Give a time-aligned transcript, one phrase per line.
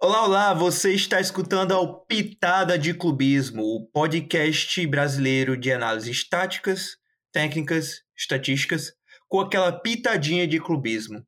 [0.00, 0.54] Olá, olá!
[0.54, 6.96] Você está escutando ao Pitada de Clubismo, o podcast brasileiro de análises táticas,
[7.32, 8.92] técnicas, estatísticas,
[9.28, 11.26] com aquela pitadinha de clubismo.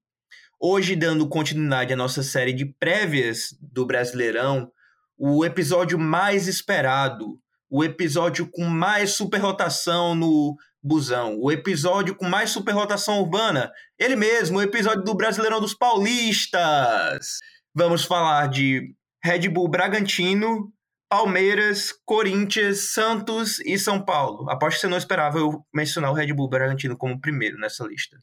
[0.60, 4.70] Hoje, dando continuidade à nossa série de prévias do Brasileirão,
[5.18, 12.50] o episódio mais esperado, o episódio com mais superrotação no busão, o episódio com mais
[12.50, 17.40] superrotação urbana, ele mesmo, o episódio do Brasileirão dos Paulistas.
[17.74, 18.94] Vamos falar de
[19.24, 20.72] Red Bull Bragantino,
[21.08, 24.50] Palmeiras, Corinthians, Santos e São Paulo.
[24.50, 28.16] Aposto que você não esperava eu mencionar o Red Bull Bragantino como primeiro nessa lista.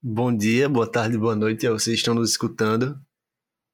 [0.00, 2.96] Bom dia, boa tarde, boa noite a vocês que estão nos escutando.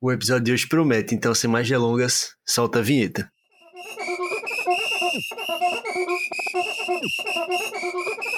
[0.01, 3.31] O episódio de hoje promete, então sem mais delongas, solta a vinheta.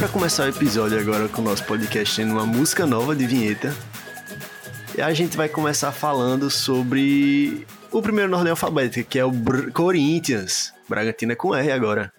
[0.00, 3.76] para começar o episódio agora com o nosso podcast tendo uma música nova de vinheta,
[4.98, 9.70] a gente vai começar falando sobre o primeiro na ordem alfabética, que é o Br
[9.72, 10.72] Corinthians.
[10.88, 12.10] Bragantino é com R agora.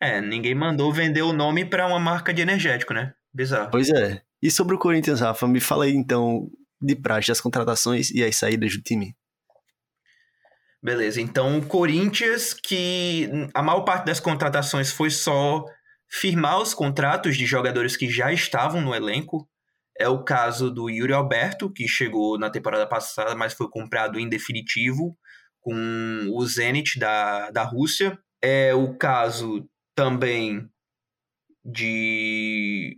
[0.00, 3.12] É, ninguém mandou vender o nome para uma marca de energético, né?
[3.34, 3.70] Bizarro.
[3.70, 4.22] Pois é.
[4.40, 6.50] E sobre o Corinthians, Rafa, me fala aí então
[6.80, 9.14] de praxe as contratações e as saídas do time.
[10.82, 15.66] Beleza, então o Corinthians, que a maior parte das contratações foi só
[16.10, 19.48] firmar os contratos de jogadores que já estavam no elenco.
[19.98, 24.28] É o caso do Yuri Alberto, que chegou na temporada passada, mas foi comprado em
[24.28, 25.16] definitivo
[25.60, 28.18] com o Zenit da, da Rússia.
[28.40, 30.68] É o caso também
[31.64, 32.94] de.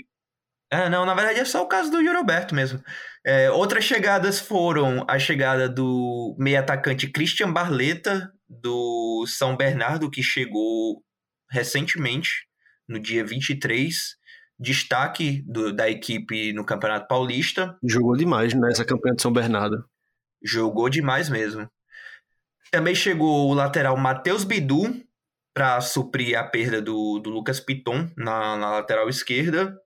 [0.71, 2.81] Ah, não, na verdade é só o caso do Yuri Alberto mesmo.
[3.25, 11.03] É, outras chegadas foram a chegada do meio-atacante Christian Barleta, do São Bernardo, que chegou
[11.51, 12.47] recentemente,
[12.91, 14.17] no dia 23,
[14.59, 17.79] destaque do, da equipe no Campeonato Paulista.
[17.83, 19.85] Jogou demais nessa campanha de São Bernardo.
[20.43, 21.71] Jogou demais mesmo.
[22.73, 25.03] Também chegou o lateral Matheus Bidu
[25.55, 29.79] para suprir a perda do, do Lucas Piton na, na lateral esquerda.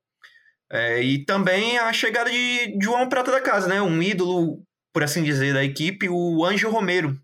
[0.72, 3.82] É, e também a chegada de João Prata da Casa, né?
[3.82, 4.62] Um ídolo,
[4.92, 7.18] por assim dizer, da equipe, o Anjo Romero,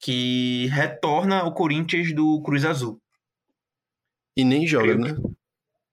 [0.00, 3.01] que retorna ao Corinthians do Cruz Azul.
[4.36, 5.16] E nem joga, né?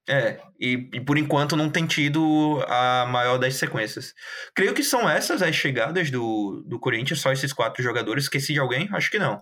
[0.07, 4.15] É, e, e, por enquanto não tem tido a maior das sequências.
[4.55, 8.23] Creio que são essas as chegadas do, do Corinthians, só esses quatro jogadores.
[8.23, 8.89] Esqueci de alguém?
[8.91, 9.39] Acho que não.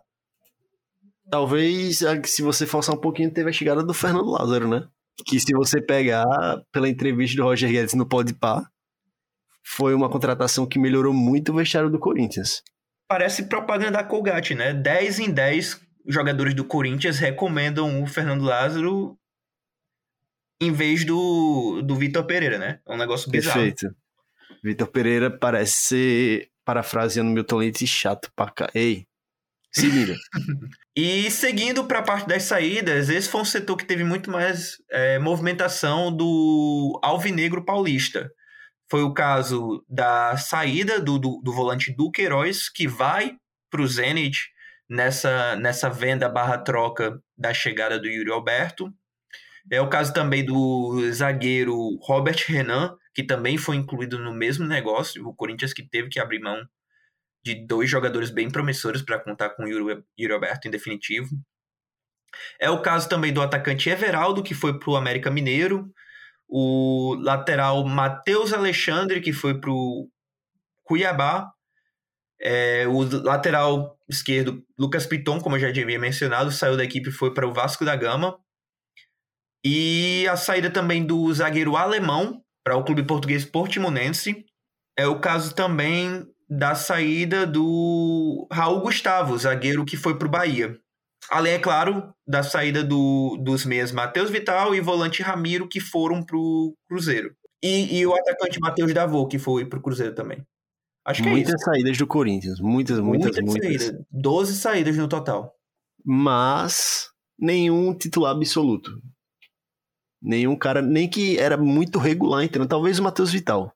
[1.31, 4.85] Talvez, se você forçar um pouquinho, teve a chegada do Fernando Lázaro, né?
[5.25, 6.25] Que se você pegar
[6.71, 8.65] pela entrevista do Roger Guedes no Podpah,
[9.63, 12.61] foi uma contratação que melhorou muito o vestiário do Corinthians.
[13.07, 14.73] Parece propaganda da Colgate, né?
[14.73, 19.17] 10 em 10 jogadores do Corinthians recomendam o Fernando Lázaro
[20.59, 22.79] em vez do, do Vitor Pereira, né?
[22.87, 23.59] É um negócio bizarro.
[23.59, 23.95] Perfeito.
[24.63, 28.69] Vitor Pereira parece ser, parafraseando Milton Leite, chato pra cá.
[28.73, 29.05] Ei,
[29.71, 30.15] se vira.
[30.95, 34.77] e seguindo para a parte das saídas, esse foi um setor que teve muito mais
[34.89, 38.31] é, movimentação do Alvinegro Paulista.
[38.89, 43.35] Foi o caso da saída do, do, do volante Duqueiroz, que vai
[43.69, 44.49] para o Zenit
[44.89, 48.93] nessa, nessa venda barra troca da chegada do Yuri Alberto.
[49.71, 55.27] É o caso também do zagueiro Robert Renan, que também foi incluído no mesmo negócio.
[55.27, 56.65] O Corinthians que teve que abrir mão
[57.43, 61.29] de dois jogadores bem promissores para contar com o Yuri, Alberto em definitivo.
[62.59, 65.91] É o caso também do atacante Everaldo, que foi para o América Mineiro.
[66.47, 70.09] O lateral Matheus Alexandre, que foi para o
[70.83, 71.51] Cuiabá.
[72.39, 77.13] É, o lateral esquerdo Lucas Piton, como eu já havia mencionado, saiu da equipe e
[77.13, 78.37] foi para o Vasco da Gama.
[79.65, 84.45] E a saída também do zagueiro alemão para o clube português Portimonense.
[84.97, 90.79] É o caso também da saída do Raul Gustavo, zagueiro que foi para o Bahia.
[91.29, 96.23] Além, é claro, da saída do, dos meias Matheus Vital e volante Ramiro, que foram
[96.23, 97.35] para o Cruzeiro.
[97.61, 100.45] E, e, o atacante Matheus Davô, que foi para o Cruzeiro também.
[101.07, 102.59] Acho que muitas é saídas do Corinthians.
[102.59, 103.43] Muitas, muitas, muitas.
[103.45, 103.83] muitas.
[103.83, 104.05] Saídas.
[104.11, 105.55] 12 saídas no total.
[106.05, 107.09] Mas
[107.39, 108.91] nenhum titular absoluto.
[110.21, 112.67] Nenhum cara, nem que era muito regular entrando.
[112.67, 113.73] Talvez o Matheus Vital.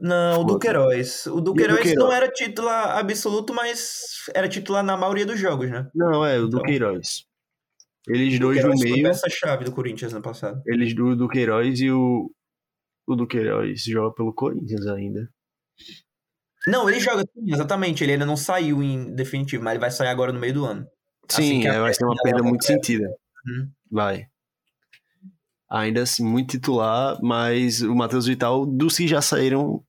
[0.00, 1.26] Não, o Duqueiroz.
[1.26, 5.90] O Duqueiroz, Duqueiroz não era titular absoluto, mas era titular na maioria dos jogos, né?
[5.92, 6.60] Não, é, o então.
[6.60, 7.26] Duqueiroz.
[8.06, 9.08] Eles dois no meio.
[9.08, 10.62] essa chave do Corinthians no passado.
[10.64, 12.30] Eles do, do Queiroz e o.
[13.06, 15.28] O do Queiroz joga pelo Corinthians ainda.
[16.66, 18.02] Não, ele joga sim, exatamente.
[18.02, 20.86] Ele ainda não saiu em definitivo, mas ele vai sair agora no meio do ano.
[21.28, 23.08] Sim, assim vai ser uma perda muito sentida.
[23.46, 23.70] Uhum.
[23.90, 24.26] Vai.
[25.70, 29.84] Ainda assim, muito titular, mas o Matheus Vital, dos que já saíram,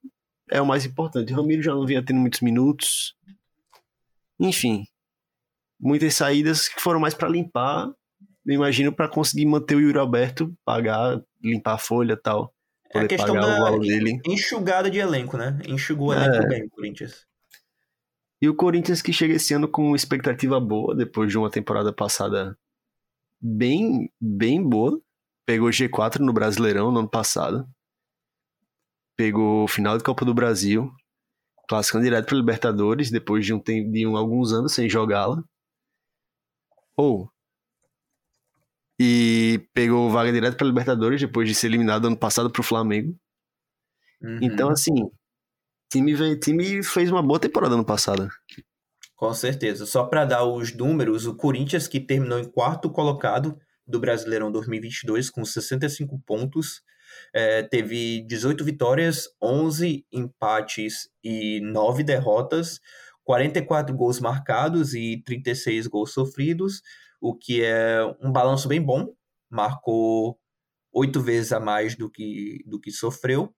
[0.52, 1.32] é o mais importante.
[1.32, 3.16] O Ramiro já não vinha tendo muitos minutos.
[4.38, 4.86] Enfim,
[5.80, 7.88] muitas saídas que foram mais para limpar.
[8.46, 12.54] Eu imagino para conseguir manter o Yuri Alberto, pagar, limpar a folha e tal.
[12.94, 13.72] É a questão da
[14.26, 15.60] enxugada de elenco, né?
[15.68, 16.48] Enxugou o elenco é.
[16.48, 17.28] bem o Corinthians.
[18.42, 22.58] E o Corinthians que chega esse ano com expectativa boa, depois de uma temporada passada
[23.42, 25.00] bem, bem boa.
[25.46, 27.68] Pegou G4 no Brasileirão no ano passado.
[29.18, 30.92] Pegou final de Copa do Brasil.
[31.68, 35.44] Classificando direto para Libertadores, depois de, um, de um, alguns anos sem jogá-la.
[36.96, 37.30] Ou.
[39.00, 43.16] E pegou vaga direto para Libertadores, depois de ser eliminado ano passado para o Flamengo.
[44.22, 44.40] Uhum.
[44.42, 45.10] Então, assim,
[45.90, 48.30] time, time fez uma boa temporada ano passado.
[49.16, 49.86] Com certeza.
[49.86, 53.58] Só para dar os números, o Corinthians, que terminou em quarto colocado
[53.88, 56.82] do Brasileirão 2022, com 65 pontos,
[57.34, 62.80] é, teve 18 vitórias, 11 empates e 9 derrotas,
[63.24, 66.82] 44 gols marcados e 36 gols sofridos,
[67.22, 69.14] o que é um balanço bem bom.
[69.50, 70.40] Marcou
[70.94, 73.54] oito vezes a mais do que, do que sofreu.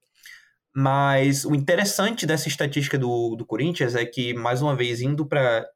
[0.74, 5.66] Mas o interessante dessa estatística do, do Corinthians é que, mais uma vez, indo para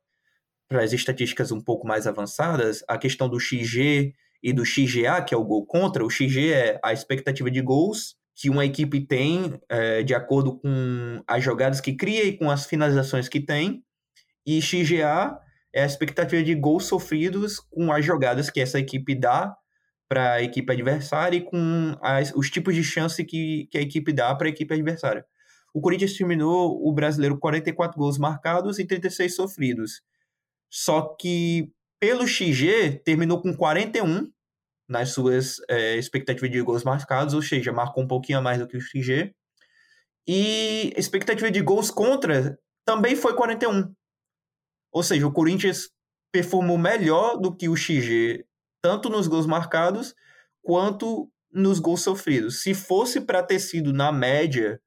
[0.71, 5.37] as estatísticas um pouco mais avançadas, a questão do XG e do XGA, que é
[5.37, 10.03] o gol contra, o XG é a expectativa de gols que uma equipe tem é,
[10.03, 13.83] de acordo com as jogadas que cria e com as finalizações que tem,
[14.47, 15.39] e XGA
[15.77, 19.55] é a expectativa de gols sofridos com as jogadas que essa equipe dá
[20.09, 24.11] para a equipe adversária e com as, os tipos de chance que, que a equipe
[24.11, 25.27] dá para a equipe adversária.
[25.75, 30.01] O Corinthians terminou o brasileiro 44 gols marcados e 36 sofridos.
[30.71, 31.71] Só que
[32.01, 34.31] pelo XG terminou com 41
[34.89, 38.67] nas suas é, expectativas de gols marcados, ou seja, marcou um pouquinho a mais do
[38.67, 39.35] que o XG.
[40.27, 43.95] E expectativa de gols contra também foi 41.
[44.93, 45.91] Ou seja, o Corinthians
[46.33, 48.45] performou melhor do que o XG
[48.83, 50.15] tanto nos gols marcados
[50.63, 52.63] quanto nos gols sofridos.
[52.63, 54.81] Se fosse para ter sido na média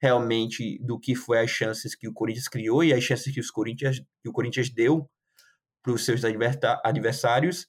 [0.00, 3.50] realmente do que foi as chances que o Corinthians criou e as chances que, os
[3.50, 5.08] Corinthians, que o Corinthians deu
[5.82, 6.22] para os seus
[6.84, 7.66] adversários,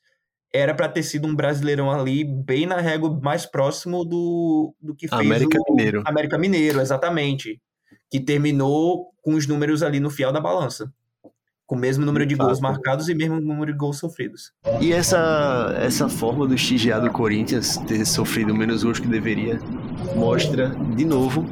[0.53, 5.07] era para ter sido um brasileirão ali bem na régua mais próximo do, do que
[5.07, 6.03] fez América o Mineiro.
[6.05, 7.61] América Mineiro, exatamente.
[8.09, 10.91] Que terminou com os números ali no fiel da balança
[11.67, 14.53] com o mesmo número de gols marcados e mesmo número de gols sofridos.
[14.79, 19.59] E essa, essa forma do XGA do Corinthians ter sofrido menos gols que deveria
[20.15, 21.45] mostra, de novo,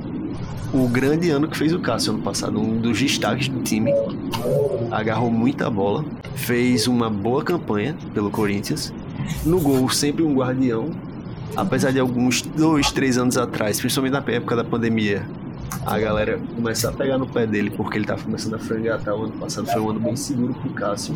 [0.74, 3.92] o grande ano que fez o Cássio ano passado, um dos destaques do time.
[4.90, 8.94] Agarrou muita bola, fez uma boa campanha pelo Corinthians.
[9.46, 10.92] No gol, sempre um guardião.
[11.58, 15.26] Apesar de alguns dois, três anos atrás, principalmente na época da pandemia,
[15.86, 19.02] a galera começar a pegar no pé dele porque ele tá começando a frangar.
[19.04, 19.16] Tá?
[19.16, 21.16] O ano passado foi um ano bem seguro pro Cássio.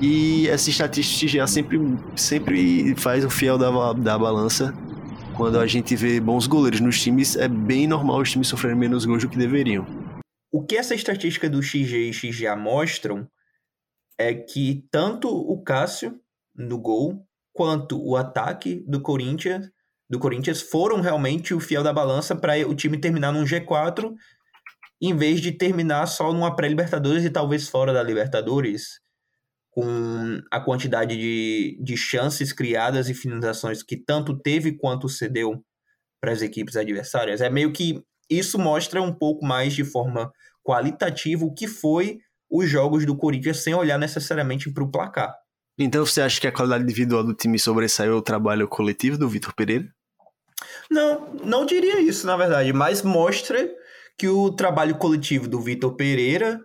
[0.00, 1.78] E essa estatística já sempre,
[2.16, 4.74] sempre faz o fiel da, da balança.
[5.36, 9.04] Quando a gente vê bons goleiros nos times, é bem normal os times sofrerem menos
[9.04, 9.86] gols do que deveriam.
[10.50, 13.26] O que essa estatística do XG e XGA mostram
[14.18, 16.20] é que tanto o Cássio
[16.54, 19.70] no gol quanto o ataque do Corinthians
[20.12, 24.12] do Corinthians foram realmente o fiel da balança para o time terminar num G4
[25.00, 29.00] em vez de terminar só numa pré-Libertadores e talvez fora da Libertadores,
[29.70, 35.64] com a quantidade de, de chances criadas e finalizações que tanto teve quanto cedeu
[36.20, 37.40] para as equipes adversárias.
[37.40, 40.30] É meio que isso mostra um pouco mais de forma
[40.62, 42.18] qualitativa o que foi
[42.50, 45.34] os jogos do Corinthians sem olhar necessariamente para o placar.
[45.78, 49.54] Então você acha que a qualidade individual do time sobressaiu o trabalho coletivo do Vitor
[49.54, 49.90] Pereira?
[50.92, 53.66] Não, não diria isso, na verdade, mas mostra
[54.18, 56.60] que o trabalho coletivo do Vitor Pereira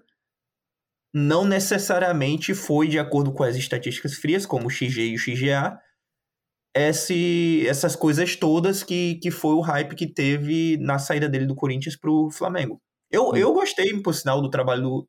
[1.13, 5.79] não necessariamente foi de acordo com as estatísticas frias, como o XG e o XGA,
[6.75, 11.55] esse, essas coisas todas que, que foi o hype que teve na saída dele do
[11.55, 12.81] Corinthians para o Flamengo.
[13.09, 15.07] Eu, eu gostei, por sinal, do trabalho do,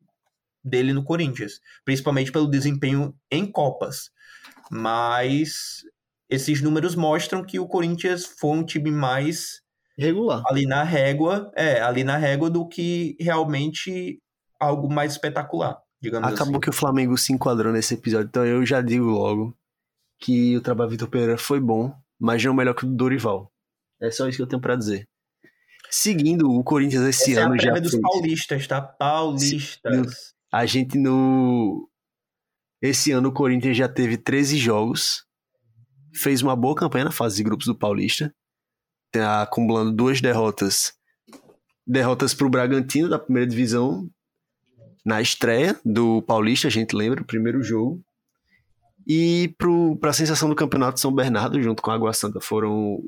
[0.63, 4.11] dele no Corinthians, principalmente pelo desempenho em Copas.
[4.71, 5.83] Mas
[6.29, 9.61] esses números mostram que o Corinthians foi um time mais
[9.97, 14.21] regular ali na régua, é, ali na régua do que realmente
[14.61, 16.61] algo mais espetacular, digamos Acabou assim.
[16.61, 19.57] que o Flamengo se enquadrou nesse episódio, então eu já digo logo
[20.21, 23.53] que o trabalho do Vitor Pereira foi bom, mas não melhor que o do Dorival.
[24.01, 25.09] É só isso que eu tenho para dizer.
[25.91, 28.03] Seguindo, o Corinthians esse Essa ano é a já dos fez.
[28.03, 28.83] paulistas, tá?
[28.83, 30.35] Paulistas.
[30.53, 31.89] A gente no.
[32.81, 35.25] Esse ano o Corinthians já teve 13 jogos.
[36.19, 38.35] Fez uma boa campanha na fase de grupos do Paulista.
[39.13, 40.93] Tá acumulando duas derrotas.
[41.87, 44.11] Derrotas para o Bragantino da primeira divisão.
[45.05, 48.03] Na estreia do Paulista, a gente lembra, o primeiro jogo.
[49.07, 49.55] E
[49.99, 53.01] para a sensação do Campeonato São Bernardo, junto com a Água Santa, foram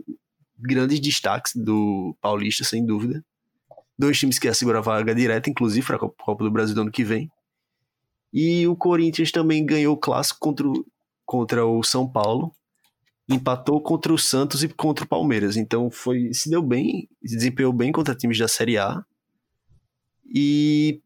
[0.57, 3.23] grandes destaques do Paulista, sem dúvida.
[3.99, 6.91] Dois times que asseguram a vaga direta, inclusive, para a Copa do Brasil do ano
[6.91, 7.31] que vem.
[8.33, 10.67] E o Corinthians também ganhou o clássico contra
[11.27, 12.53] contra o São Paulo.
[13.31, 15.57] Empatou contra o Santos e contra o Palmeiras.
[15.57, 19.05] Então foi se deu bem, se desempenhou bem contra times da Série A.
[20.35, 21.01] E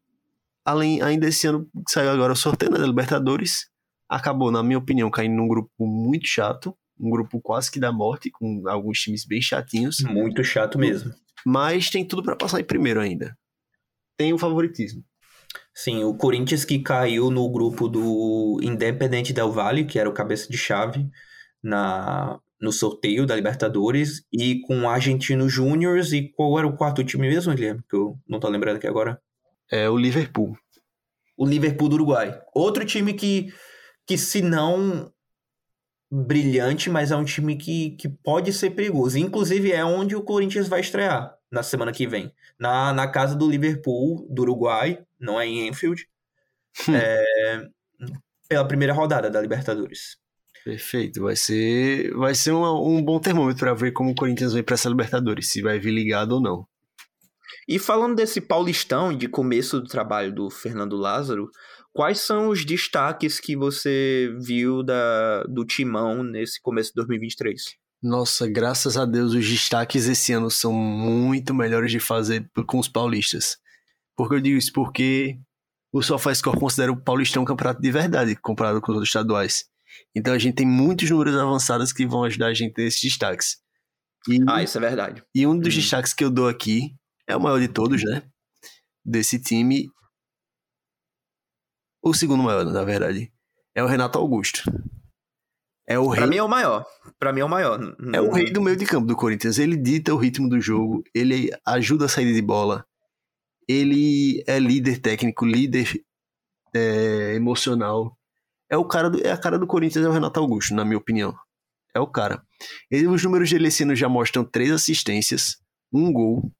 [0.63, 3.69] além ainda esse ano saiu agora o sorteio né, da Libertadores.
[4.09, 6.75] Acabou, na minha opinião, caindo num grupo muito chato.
[6.99, 9.99] Um grupo quase que da morte, com alguns times bem chatinhos.
[10.01, 11.13] Muito chato mesmo.
[11.45, 13.37] Mas tem tudo para passar em primeiro ainda.
[14.17, 15.03] Tem o favoritismo.
[15.73, 20.49] Sim, o Corinthians que caiu no grupo do Independente Del Valle, que era o cabeça
[20.49, 21.09] de chave
[21.65, 25.97] na, no sorteio da Libertadores, e com o Argentino Júnior.
[26.13, 27.81] E qual era o quarto time mesmo, Guilherme?
[27.89, 29.19] Que eu não tô lembrando aqui agora.
[29.71, 30.55] É o Liverpool.
[31.35, 32.39] O Liverpool do Uruguai.
[32.53, 33.51] Outro time que,
[34.07, 35.11] que se não
[36.09, 39.17] brilhante, mas é um time que, que pode ser perigoso.
[39.17, 42.31] Inclusive é onde o Corinthians vai estrear na semana que vem.
[42.59, 46.07] Na, na casa do Liverpool, do Uruguai, não é em Enfield.
[46.93, 47.67] é,
[48.47, 50.17] pela primeira rodada da Libertadores.
[50.65, 51.21] Perfeito.
[51.21, 54.73] Vai ser, vai ser uma, um bom termômetro para ver como o Corinthians vem para
[54.73, 56.67] essa Libertadores, se vai vir ligado ou não.
[57.67, 61.51] E falando desse Paulistão de começo do trabalho do Fernando Lázaro,
[61.93, 67.61] quais são os destaques que você viu da, do Timão nesse começo de 2023?
[68.01, 72.87] Nossa, graças a Deus os destaques esse ano são muito melhores de fazer com os
[72.87, 73.57] paulistas.
[74.15, 74.73] Por que eu digo isso?
[74.73, 75.37] Porque
[75.93, 79.65] o SofaScore considera o Paulistão um campeonato de verdade comparado com os outros estaduais.
[80.15, 83.57] Então a gente tem muitos números avançados que vão ajudar a gente nesses destaques.
[84.27, 85.23] E, ah, isso é verdade.
[85.33, 85.77] E um dos hum.
[85.77, 86.95] destaques que eu dou aqui
[87.27, 88.23] é o maior de todos, né?
[89.03, 89.89] Desse time.
[92.03, 93.31] O segundo maior, na verdade.
[93.73, 94.63] É o Renato Augusto.
[95.87, 96.29] É o pra rei...
[96.29, 96.85] mim é o maior.
[97.19, 97.79] Pra mim é o maior.
[98.13, 99.59] É o rei do meio de campo do Corinthians.
[99.59, 102.85] Ele dita o ritmo do jogo, ele ajuda a saída de bola.
[103.67, 105.91] Ele é líder técnico, líder
[106.73, 108.17] é, emocional.
[108.75, 110.97] É o cara do, é a cara do Corinthians, é o Renato Augusto, na minha
[110.97, 111.33] opinião.
[111.93, 112.43] É o cara.
[112.91, 115.55] Ele, os números dele esse ano já mostram três assistências,
[115.93, 116.51] um gol,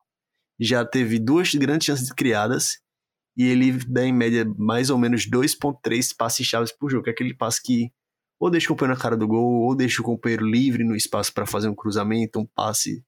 [0.57, 2.79] já teve duas grandes chances criadas
[3.35, 7.11] e ele dá em média mais ou menos 2.3 passes chaves por jogo, que é
[7.11, 7.91] aquele passe que
[8.39, 11.33] ou deixa o companheiro na cara do gol, ou deixa o companheiro livre no espaço
[11.33, 13.03] para fazer um cruzamento, um passe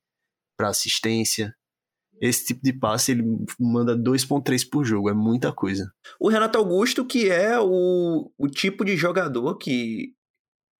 [0.57, 1.55] para assistência.
[2.21, 3.24] Esse tipo de passe ele
[3.59, 5.91] manda 2.3 por jogo, é muita coisa.
[6.19, 10.13] O Renato Augusto, que é o, o tipo de jogador que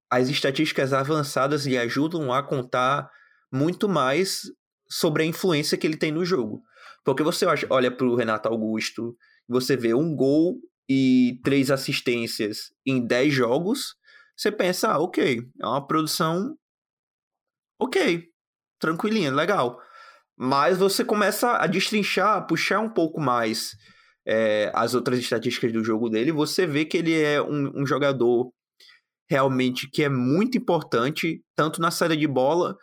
[0.10, 3.10] as estatísticas avançadas lhe ajudam a contar
[3.52, 4.44] muito mais
[4.90, 6.62] sobre a influência que ele tem no jogo.
[7.04, 9.16] Porque você olha para o Renato Augusto,
[9.48, 13.96] você vê um gol e três assistências em 10 jogos,
[14.36, 16.58] você pensa, ah, ok, é uma produção
[17.80, 18.28] ok,
[18.80, 19.80] tranquilinha, legal.
[20.38, 23.76] Mas você começa a destrinchar, a puxar um pouco mais
[24.28, 28.52] é, as outras estatísticas do jogo dele, você vê que ele é um, um jogador
[29.30, 32.78] realmente que é muito importante, tanto na saída de bola,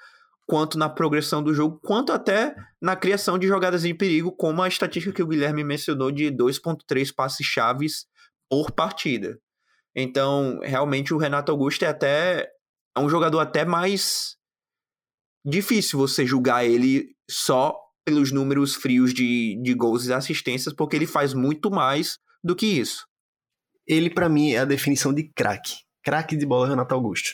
[0.47, 4.69] quanto na progressão do jogo, quanto até na criação de jogadas de perigo, como a
[4.69, 8.07] estatística que o Guilherme mencionou de 2.3 passes chaves
[8.51, 9.39] por partida.
[9.97, 12.51] Então, realmente o Renato Augusto é até
[12.97, 14.37] é um jogador até mais
[15.45, 21.07] difícil você julgar ele só pelos números frios de, de gols e assistências, porque ele
[21.07, 23.07] faz muito mais do que isso.
[23.87, 25.77] Ele, para mim, é a definição de craque.
[26.03, 27.31] Craque de bola Renato Augusto.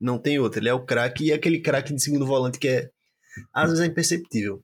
[0.00, 0.60] Não tem outro.
[0.60, 2.90] Ele é o craque e é aquele craque de segundo volante que é.
[3.52, 4.62] Às vezes é imperceptível.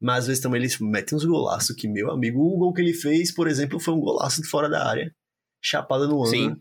[0.00, 2.92] Mas às vezes também ele mete uns golaços que, meu amigo, o gol que ele
[2.92, 5.14] fez, por exemplo, foi um golaço de fora da área.
[5.62, 6.26] Chapada no ângulo.
[6.28, 6.56] Sim.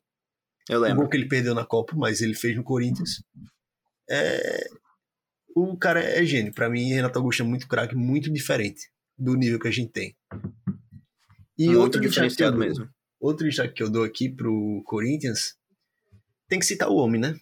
[0.70, 1.00] Eu lembro.
[1.00, 3.22] O gol que ele perdeu na Copa, mas ele fez no Corinthians.
[4.10, 4.68] É...
[5.56, 6.54] O cara é gênio.
[6.54, 10.16] Para mim, Renato Augusto é muito craque, muito diferente do nível que a gente tem.
[11.58, 12.90] E outro diferenciado dou, mesmo.
[13.20, 15.56] Outro destaque que eu dou aqui pro Corinthians,
[16.48, 17.40] tem que citar o homem, né?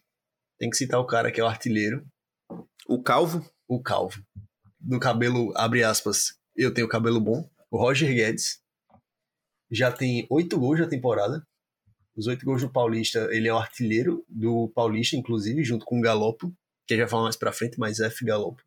[0.59, 2.05] Tem que citar o cara que é o artilheiro.
[2.87, 3.49] O Calvo?
[3.67, 4.21] O Calvo.
[4.79, 7.49] Do cabelo, abre aspas, eu tenho cabelo bom.
[7.69, 8.59] O Roger Guedes.
[9.71, 11.47] Já tem oito gols na temporada
[12.13, 16.01] Os oito gols do Paulista, ele é o artilheiro do Paulista, inclusive, junto com o
[16.01, 16.53] Galopo,
[16.87, 18.63] que já fala mais pra frente, mas F Galopo.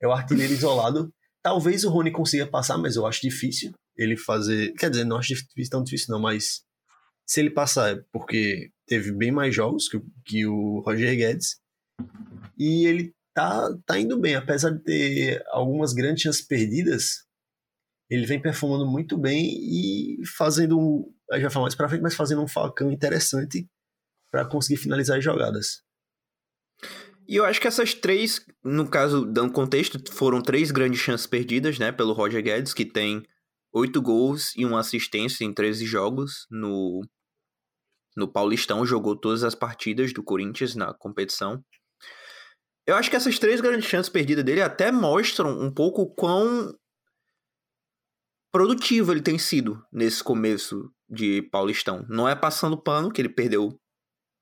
[0.00, 1.12] É o artilheiro isolado.
[1.42, 4.72] Talvez o Rony consiga passar, mas eu acho difícil ele fazer.
[4.74, 6.62] Quer dizer, não acho difícil, tão difícil, não, mas
[7.26, 11.60] se ele passar, é porque teve bem mais jogos que, que o Roger Guedes.
[12.56, 17.24] E ele tá, tá indo bem, apesar de ter algumas grandes chances perdidas,
[18.10, 21.12] ele vem performando muito bem e fazendo um.
[21.38, 23.68] Já falo mais pra frente, mas fazendo um falcão interessante
[24.32, 25.82] para conseguir finalizar as jogadas.
[27.28, 31.78] E eu acho que essas três, no caso, dando contexto, foram três grandes chances perdidas,
[31.78, 33.22] né, pelo Roger Guedes, que tem
[33.72, 37.02] oito gols e uma assistência em 13 jogos no,
[38.16, 41.62] no Paulistão, jogou todas as partidas do Corinthians na competição.
[42.86, 46.74] Eu acho que essas três grandes chances perdidas dele até mostram um pouco quão
[48.50, 52.06] produtivo ele tem sido nesse começo de Paulistão.
[52.08, 53.78] Não é passando pano que ele perdeu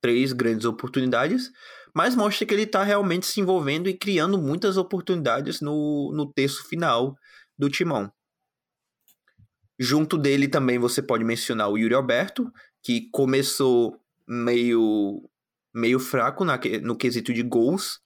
[0.01, 1.51] três grandes oportunidades,
[1.97, 6.63] mas mostra que ele está realmente se envolvendo e criando muitas oportunidades no, no terço
[6.69, 7.15] final
[7.57, 8.13] do timão.
[9.79, 15.27] Junto dele também você pode mencionar o Yuri Alberto, que começou meio,
[15.73, 17.99] meio fraco na, no quesito de gols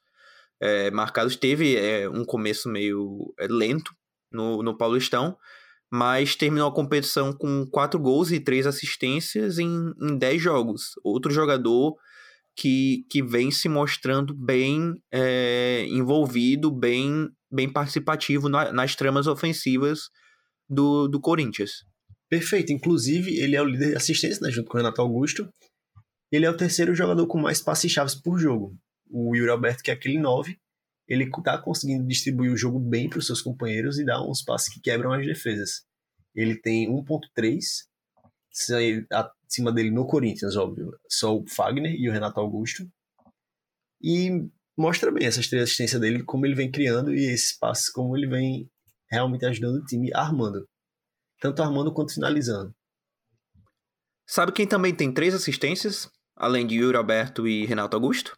[0.61, 1.35] é, marcados.
[1.35, 3.93] Teve é, um começo meio é, lento
[4.31, 5.37] no, no Paulistão,
[5.91, 10.91] mas terminou a competição com quatro gols e três assistências em, em dez jogos.
[11.03, 11.97] Outro jogador
[12.55, 20.09] que, que vem se mostrando bem é, envolvido, bem, bem participativo na, nas tramas ofensivas
[20.69, 21.83] do, do Corinthians.
[22.29, 22.71] Perfeito.
[22.71, 25.49] Inclusive, ele é o líder de assistência, né, junto com o Renato Augusto.
[26.31, 28.77] Ele é o terceiro jogador com mais passes chaves por jogo.
[29.09, 30.57] O Yuri Alberto, que é aquele 9,
[31.07, 34.73] ele está conseguindo distribuir o jogo bem para os seus companheiros e dar uns passes
[34.73, 35.83] que quebram as defesas.
[36.33, 37.59] Ele tem 1.3
[39.51, 42.83] acima dele no Corinthians, óbvio, só o Fagner e o Renato Augusto.
[44.01, 44.29] E
[44.77, 48.27] mostra bem essas três assistências dele, como ele vem criando e esses passes, como ele
[48.27, 48.69] vem
[49.11, 50.65] realmente ajudando o time armando.
[51.39, 52.73] Tanto armando quanto finalizando.
[54.25, 58.37] Sabe quem também tem três assistências, além de Yuri Alberto e Renato Augusto?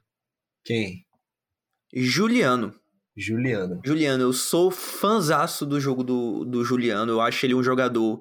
[0.64, 1.06] Quem?
[1.94, 2.74] Juliano.
[3.16, 3.80] Juliano.
[3.86, 7.12] Juliano, eu sou fanzaço do jogo do, do Juliano.
[7.12, 8.20] Eu acho ele um jogador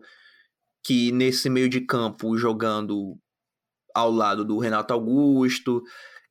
[0.82, 3.16] que nesse meio de campo, jogando
[3.94, 5.82] ao lado do Renato Augusto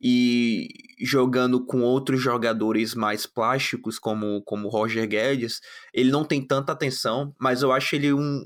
[0.02, 0.68] e
[1.00, 5.62] jogando com outros jogadores mais plásticos, como como Roger Guedes,
[5.94, 8.46] ele não tem tanta atenção, mas eu acho ele um,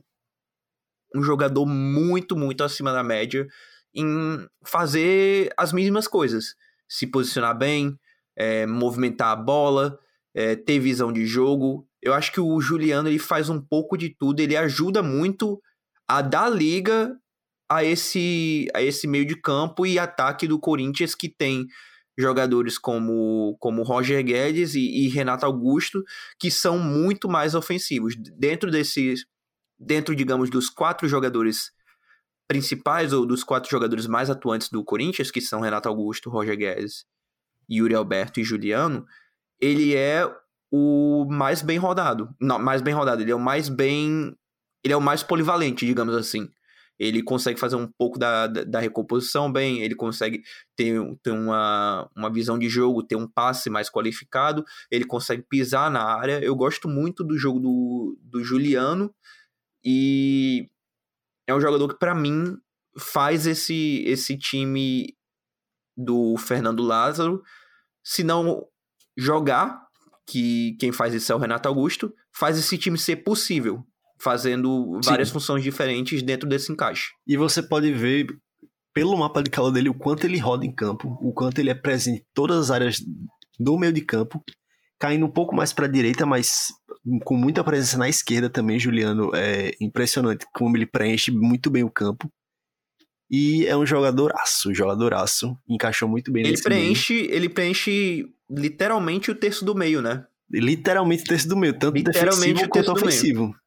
[1.16, 3.48] um jogador muito, muito acima da média
[3.94, 6.56] em fazer as mesmas coisas.
[6.88, 7.98] Se posicionar bem,
[8.36, 9.98] é, movimentar a bola,
[10.34, 11.88] é, ter visão de jogo.
[12.02, 15.62] Eu acho que o Juliano ele faz um pouco de tudo, ele ajuda muito
[16.08, 17.18] a dar liga
[17.70, 21.66] a esse, a esse meio de campo e ataque do Corinthians que tem
[22.18, 26.04] jogadores como, como Roger Guedes e, e Renato Augusto
[26.40, 28.16] que são muito mais ofensivos.
[28.16, 29.26] Dentro desses,
[29.78, 31.72] dentro, digamos, dos quatro jogadores
[32.48, 37.06] principais ou dos quatro jogadores mais atuantes do Corinthians, que são Renato Augusto, Roger Guedes,
[37.70, 39.06] Yuri Alberto e Juliano,
[39.60, 40.32] ele é
[40.72, 42.30] o mais bem rodado.
[42.40, 44.36] Não, mais bem rodado, ele é o mais bem
[44.86, 46.48] ele é o mais polivalente, digamos assim.
[46.98, 50.44] Ele consegue fazer um pouco da, da, da recomposição bem, ele consegue
[50.76, 55.90] ter, ter uma, uma visão de jogo, ter um passe mais qualificado, ele consegue pisar
[55.90, 56.40] na área.
[56.40, 59.14] Eu gosto muito do jogo do, do Juliano
[59.84, 60.70] e
[61.48, 62.56] é um jogador que, para mim,
[62.98, 65.18] faz esse, esse time
[65.98, 67.42] do Fernando Lázaro,
[68.04, 68.68] se não
[69.18, 69.84] jogar,
[70.28, 73.84] que quem faz isso é o Renato Augusto, faz esse time ser possível
[74.26, 75.36] fazendo várias Sim.
[75.36, 77.12] funções diferentes dentro desse encaixe.
[77.28, 78.26] E você pode ver
[78.92, 81.76] pelo mapa de calor dele o quanto ele roda em campo, o quanto ele é
[81.76, 83.00] presente em todas as áreas
[83.60, 84.44] do meio de campo,
[84.98, 86.70] caindo um pouco mais para a direita, mas
[87.24, 89.30] com muita presença na esquerda também, Juliano.
[89.36, 92.28] É impressionante como ele preenche muito bem o campo.
[93.30, 95.56] E é um jogadoraço, jogadoraço.
[95.70, 97.32] Encaixou muito bem ele preenche, meio.
[97.32, 100.26] Ele preenche literalmente o terço do meio, né?
[100.52, 103.44] Literalmente o terço do meio, tanto defensivo quanto ofensivo.
[103.44, 103.65] Meio.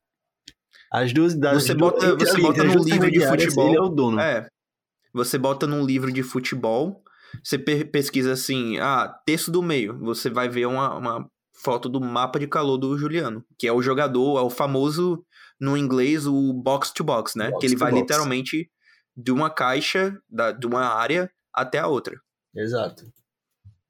[0.90, 3.68] As duas das Você bota, duas, você bota num livro de futebol.
[3.68, 4.20] Ele é o dono.
[4.20, 4.48] É.
[5.12, 7.03] Você bota num livro de futebol,
[7.42, 9.98] você pesquisa assim, ah, terço do meio.
[10.01, 13.83] Você vai ver uma, uma foto do mapa de calor do Juliano, que é o
[13.83, 15.24] jogador, é o famoso,
[15.61, 17.51] no inglês, o box to box, né?
[17.51, 18.03] Box que ele vai box.
[18.03, 18.70] literalmente
[19.16, 22.16] de uma caixa, da, de uma área até a outra.
[22.55, 23.05] Exato.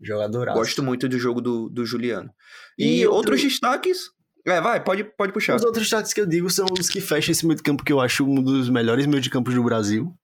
[0.01, 0.47] Jogador.
[0.55, 2.31] Gosto muito do jogo do, do Juliano.
[2.79, 3.17] E, e outro...
[3.17, 3.99] outros destaques,
[4.47, 5.57] é, vai, pode, pode puxar.
[5.57, 7.93] Os outros destaques que eu digo são os que fecham esse meio de campo que
[7.93, 10.15] eu acho um dos melhores meio de campos do Brasil.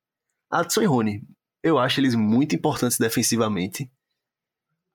[0.51, 1.23] Adson e Rony.
[1.63, 3.91] Eu acho eles muito importantes defensivamente.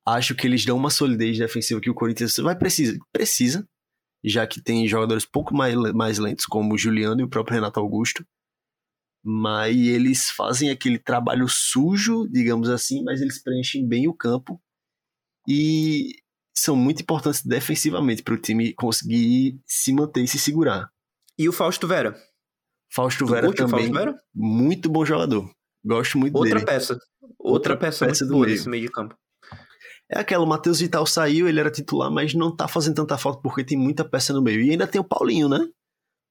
[0.07, 3.67] Acho que eles dão uma solidez defensiva que o Corinthians vai precisa, precisa
[4.23, 7.79] já que tem jogadores pouco mais, mais lentos, como o Juliano e o próprio Renato
[7.79, 8.25] Augusto.
[9.23, 14.61] Mas eles fazem aquele trabalho sujo, digamos assim, mas eles preenchem bem o campo
[15.47, 16.15] e
[16.59, 20.89] são muito importantes defensivamente para o time conseguir se manter e se segurar.
[21.37, 22.15] E o Fausto Vera?
[22.91, 24.19] Fausto tu Vera também, Fausto Vera?
[24.33, 25.49] muito bom jogador.
[25.85, 26.65] Gosto muito Outra dele.
[26.65, 26.93] Peça.
[26.93, 28.05] Outra, Outra peça.
[28.05, 28.69] peça muito do meio.
[28.69, 29.15] meio de campo.
[30.11, 33.41] É aquela, o Matheus Vital saiu, ele era titular, mas não tá fazendo tanta falta
[33.41, 34.61] porque tem muita peça no meio.
[34.61, 35.59] E ainda tem o Paulinho, né?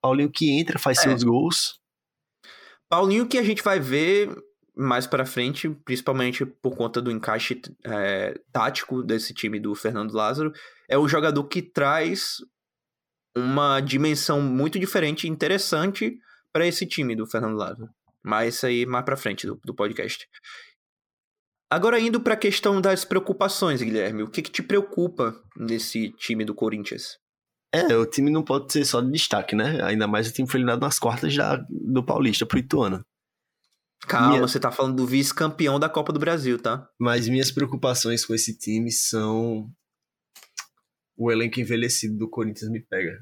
[0.03, 1.03] Paulinho que entra, faz é.
[1.03, 1.79] seus gols.
[2.89, 4.35] Paulinho que a gente vai ver
[4.79, 10.53] mais para frente, principalmente por conta do encaixe é, tático desse time do Fernando Lázaro,
[10.89, 12.37] é um jogador que traz
[13.37, 16.17] uma dimensão muito diferente e interessante
[16.53, 17.89] para esse time do Fernando Lázaro.
[18.23, 20.27] Mas isso aí mais para frente do, do podcast.
[21.71, 26.45] Agora indo para a questão das preocupações, Guilherme, o que, que te preocupa nesse time
[26.45, 27.19] do Corinthians?
[27.75, 29.83] É, o time não pode ser só de destaque, né?
[29.83, 33.03] Ainda mais o time foi eliminado nas quartas da, do Paulista pro Ituano.
[34.07, 34.41] Calma, Minha...
[34.41, 36.89] você tá falando do vice-campeão da Copa do Brasil, tá?
[36.99, 39.71] Mas minhas preocupações com esse time são
[41.17, 43.19] o elenco envelhecido do Corinthians me pega.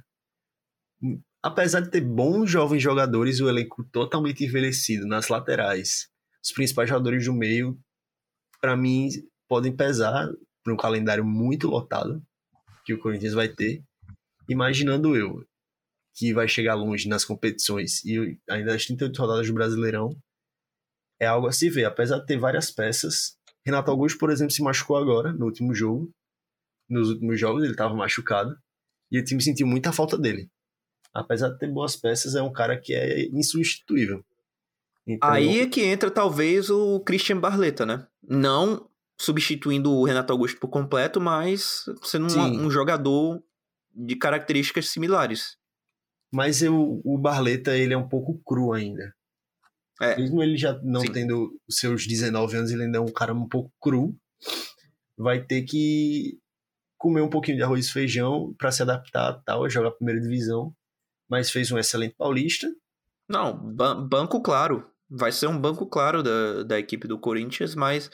[1.42, 6.08] Apesar de ter bons jovens jogadores, o elenco totalmente envelhecido nas laterais.
[6.44, 7.78] Os principais jogadores do meio
[8.60, 9.08] para mim,
[9.48, 10.28] podem pesar
[10.64, 12.22] para um calendário muito lotado
[12.84, 13.82] que o Corinthians vai ter.
[14.48, 15.44] Imaginando eu
[16.14, 20.16] que vai chegar longe nas competições e ainda as 38 rodadas do Brasileirão,
[21.20, 21.84] é algo a se ver.
[21.84, 26.10] Apesar de ter várias peças, Renato Augusto, por exemplo, se machucou agora, no último jogo.
[26.88, 28.56] Nos últimos jogos ele estava machucado
[29.10, 30.48] e o time sentiu muita falta dele.
[31.12, 34.24] Apesar de ter boas peças, é um cara que é insubstituível.
[35.06, 35.28] Então...
[35.28, 38.06] Aí é que entra talvez o Christian Barleta, né?
[38.22, 43.42] Não substituindo o Renato Augusto por completo, mas sendo um, um, jogador
[43.94, 45.56] de características similares.
[46.32, 49.14] Mas eu, o Barleta ele é um pouco cru ainda.
[50.00, 50.16] É.
[50.16, 51.12] Mesmo ele já não Sim.
[51.12, 54.14] tendo os seus 19 anos, ele ainda é um cara um pouco cru.
[55.16, 56.38] Vai ter que
[56.98, 60.74] comer um pouquinho de arroz e feijão para se adaptar tal, jogar a primeira divisão.
[61.28, 62.68] Mas fez um excelente paulista.
[63.28, 63.56] Não,
[64.06, 68.10] banco claro vai ser um banco claro da, da equipe do Corinthians, mas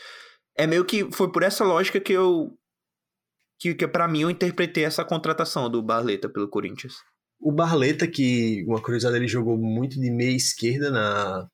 [0.56, 2.56] é meio que foi por essa lógica que eu
[3.58, 6.94] que, que para mim eu interpretei essa contratação do Barleta pelo Corinthians.
[7.40, 11.48] O Barleta que uma curiosidade ele jogou muito de meia esquerda na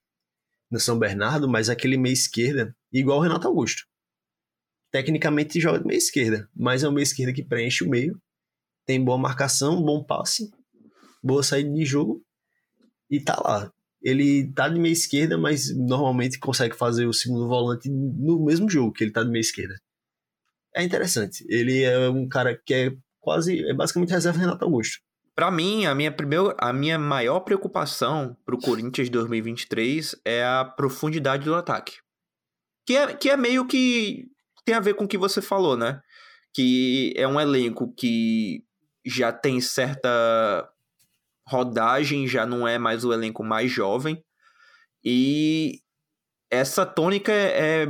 [0.70, 3.87] no São Bernardo, mas aquele meia esquerda igual o Renato Augusto.
[4.90, 8.20] Tecnicamente joga de meia esquerda, mas é um meia esquerda que preenche o meio,
[8.87, 10.50] tem boa marcação, bom passe,
[11.22, 12.24] boa saída de jogo
[13.11, 17.88] e tá lá ele tá de meia esquerda, mas normalmente consegue fazer o segundo volante
[17.88, 19.81] no mesmo jogo que ele tá de meia esquerda.
[20.74, 21.44] É interessante.
[21.48, 24.98] Ele é um cara que é quase, é basicamente reserva Renato Augusto.
[25.38, 30.64] Para mim, a minha, primeira, a minha maior preocupação pro Corinthians de 2023 é a
[30.64, 31.98] profundidade do ataque.
[32.85, 34.27] Que é, que é meio que
[34.64, 36.03] tem a ver com o que você falou, né?
[36.53, 38.64] Que é um elenco que
[39.07, 40.68] já tem certa
[41.46, 44.20] rodagem já não é mais o elenco mais jovem.
[45.05, 45.81] E
[46.51, 47.88] essa tônica é, é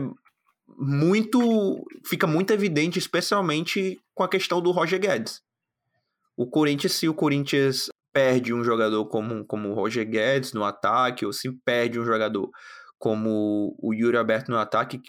[0.77, 1.83] muito.
[2.05, 5.48] fica muito evidente, especialmente com a questão do Roger Guedes.
[6.39, 11.27] O Corinthians, se o Corinthians perde um jogador como, como o Roger Guedes no ataque,
[11.27, 12.49] ou se perde um jogador
[12.97, 15.03] como o Yuri Alberto no ataque,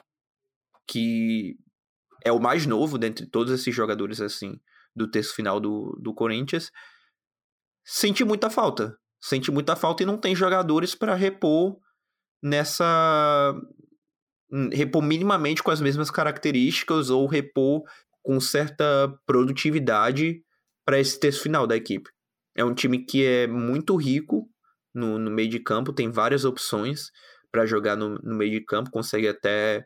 [0.87, 1.55] que
[2.25, 4.59] é o mais novo dentre todos esses jogadores assim
[4.95, 6.71] do terço final do, do Corinthians,
[7.85, 8.97] sente muita falta.
[9.21, 11.77] Sente muita falta e não tem jogadores para repor
[12.41, 13.53] nessa.
[14.51, 17.83] Hum, repor minimamente com as mesmas características ou repor
[18.23, 20.43] com certa produtividade
[20.89, 22.09] para esse terço final da equipe.
[22.57, 24.49] É um time que é muito rico
[24.91, 27.11] no, no meio de campo, tem várias opções
[27.51, 29.85] para jogar no, no, meio de campo, consegue até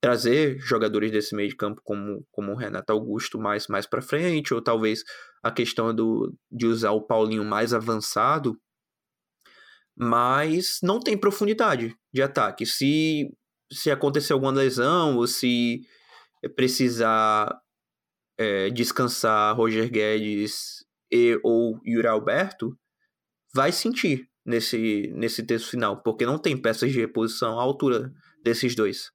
[0.00, 4.54] trazer jogadores desse meio de campo como, como o Renato Augusto mais, mais para frente,
[4.54, 5.04] ou talvez
[5.42, 8.58] a questão do, de usar o Paulinho mais avançado,
[9.94, 12.64] mas não tem profundidade de ataque.
[12.64, 13.28] Se,
[13.70, 15.82] se acontecer alguma lesão, ou se
[16.56, 17.54] precisar
[18.38, 22.78] é, descansar Roger Guedes e ou Yuri Alberto,
[23.52, 28.12] vai sentir nesse, nesse texto final, porque não tem peças de reposição à altura
[28.44, 29.10] desses dois.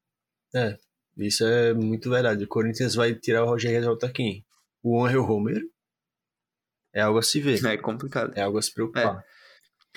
[0.53, 0.77] É,
[1.17, 2.43] isso é muito verdade.
[2.43, 4.45] O Corinthians vai tirar o Roger Guedes volta quem?
[4.83, 5.65] O Angel Romero?
[6.93, 7.63] É algo a se ver.
[7.65, 8.33] É complicado.
[8.35, 9.17] É algo a se preocupar.
[9.17, 9.23] É.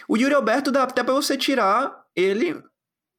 [0.09, 2.62] O Yuri Alberto dá até pra você tirar ele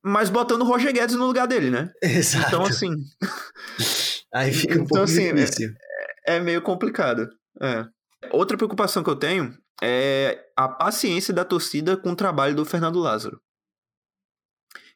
[0.07, 1.91] mas botando o Roger Guedes no lugar dele, né?
[2.01, 2.47] Exato.
[2.47, 2.89] Então, assim.
[4.33, 5.73] Aí fica um então, pouco assim, difícil.
[6.27, 7.29] É, meio complicado.
[7.61, 7.85] É.
[8.31, 12.99] Outra preocupação que eu tenho é a paciência da torcida com o trabalho do Fernando
[12.99, 13.41] Lázaro.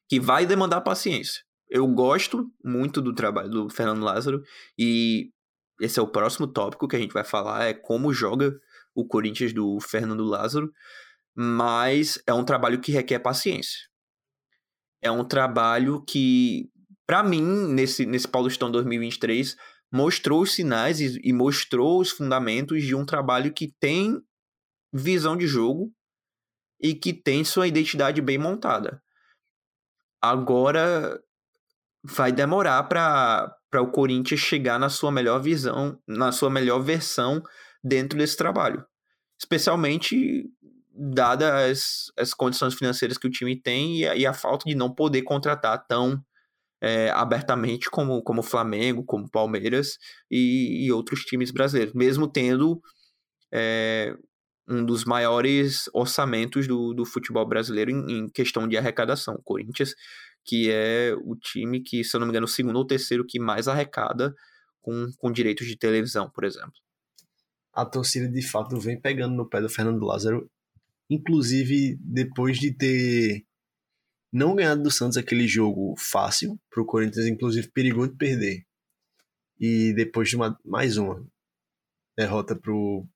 [0.09, 1.41] Que vai demandar paciência.
[1.69, 4.43] Eu gosto muito do trabalho do Fernando Lázaro
[4.77, 5.31] e
[5.79, 8.53] esse é o próximo tópico que a gente vai falar, é como joga
[8.93, 10.69] o Corinthians do Fernando Lázaro,
[11.33, 13.79] mas é um trabalho que requer paciência.
[15.01, 16.69] É um trabalho que,
[17.07, 19.55] para mim, nesse, nesse Paulistão 2023,
[19.91, 24.21] mostrou os sinais e, e mostrou os fundamentos de um trabalho que tem
[24.93, 25.91] visão de jogo
[26.79, 29.01] e que tem sua identidade bem montada.
[30.21, 31.21] Agora
[32.03, 37.43] vai demorar para o Corinthians chegar na sua melhor visão, na sua melhor versão
[37.83, 38.85] dentro desse trabalho.
[39.39, 40.49] Especialmente
[40.93, 44.75] dadas as, as condições financeiras que o time tem e a, e a falta de
[44.75, 46.23] não poder contratar tão
[46.81, 49.97] é, abertamente como, como Flamengo, como Palmeiras
[50.29, 52.81] e, e outros times brasileiros, mesmo tendo
[53.53, 54.15] é,
[54.67, 59.35] um dos maiores orçamentos do, do futebol brasileiro em, em, questão de arrecadação.
[59.35, 59.93] O Corinthians,
[60.43, 63.39] que é o time que, se eu não me engano, o segundo ou terceiro que
[63.39, 64.33] mais arrecada
[64.81, 66.73] com, com direitos de televisão, por exemplo.
[67.73, 70.49] A torcida de fato vem pegando no pé do Fernando Lázaro,
[71.09, 73.45] inclusive depois de ter
[74.31, 78.65] não ganhado do Santos aquele jogo fácil, para o Corinthians, inclusive, perigou de perder.
[79.59, 81.25] E depois de uma, mais uma
[82.17, 83.07] derrota pro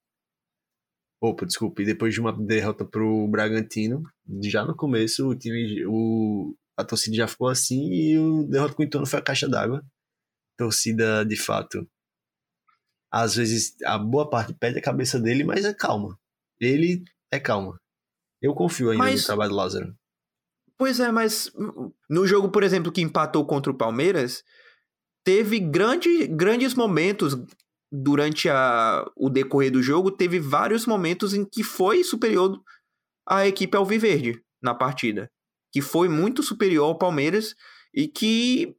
[1.21, 1.85] Opa, desculpe.
[1.85, 4.03] Depois de uma derrota pro Bragantino,
[4.43, 8.83] já no começo o time, o, a torcida já ficou assim e o derrota com
[8.83, 9.83] o Ituano foi a caixa d'água.
[10.57, 11.87] Torcida, de fato,
[13.11, 16.19] às vezes a boa parte perde a cabeça dele, mas é calma.
[16.59, 17.79] Ele é calma.
[18.41, 19.97] Eu confio ainda mas, no trabalho do Lázaro.
[20.77, 21.51] Pois é, mas
[22.09, 24.43] no jogo, por exemplo, que empatou contra o Palmeiras,
[25.23, 27.35] teve grande, grandes momentos
[27.91, 32.61] durante a, o decorrer do jogo, teve vários momentos em que foi superior
[33.27, 35.31] à equipe Alviverde na partida.
[35.71, 37.55] Que foi muito superior ao Palmeiras
[37.93, 38.75] e que,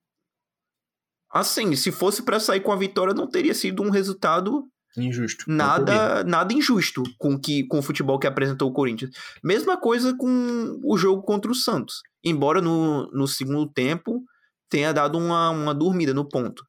[1.31, 4.69] assim, se fosse para sair com a vitória, não teria sido um resultado
[5.03, 5.45] injusto.
[5.49, 9.11] Nada, nada injusto com que com o futebol que apresentou o Corinthians.
[9.43, 12.03] Mesma coisa com o jogo contra o Santos.
[12.25, 14.25] Embora no, no segundo tempo
[14.69, 16.65] tenha dado uma, uma dormida no ponto.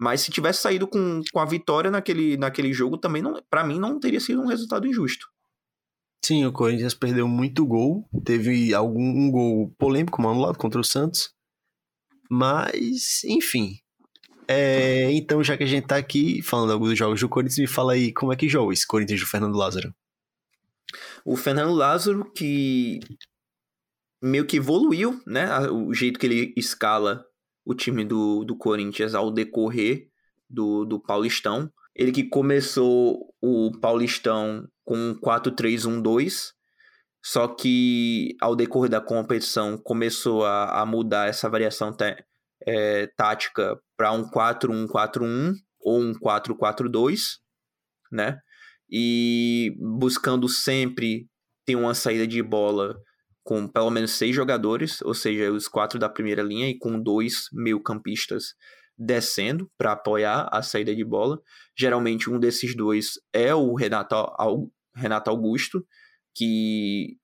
[0.00, 3.78] Mas se tivesse saído com, com a vitória naquele, naquele jogo, também, não para mim,
[3.78, 5.28] não teria sido um resultado injusto.
[6.24, 8.08] Sim, o Corinthians perdeu muito gol.
[8.24, 11.32] Teve algum um gol polêmico lado contra o Santos.
[12.30, 13.81] Mas, enfim.
[14.48, 17.92] É, então, já que a gente tá aqui falando alguns jogos do Corinthians, me fala
[17.92, 19.94] aí como é que joga esse Corinthians do Fernando Lázaro.
[21.24, 23.00] O Fernando Lázaro, que
[24.22, 25.48] meio que evoluiu, né?
[25.70, 27.24] O jeito que ele escala
[27.64, 30.08] o time do, do Corinthians ao decorrer
[30.48, 31.70] do, do Paulistão.
[31.94, 36.52] Ele que começou o Paulistão com 4-3-1-2,
[37.22, 41.92] só que ao decorrer da competição começou a, a mudar essa variação
[42.66, 47.18] é, tática para um 4-1-4-1 ou um 4-4-2,
[48.10, 48.38] né?
[48.90, 51.26] E buscando sempre
[51.64, 52.96] ter uma saída de bola
[53.44, 57.46] com pelo menos seis jogadores, ou seja, os quatro da primeira linha e com dois
[57.52, 58.54] meio-campistas
[58.96, 61.40] descendo para apoiar a saída de bola.
[61.76, 64.14] Geralmente um desses dois é o Renato,
[64.94, 65.84] Renato Augusto,
[66.34, 67.16] que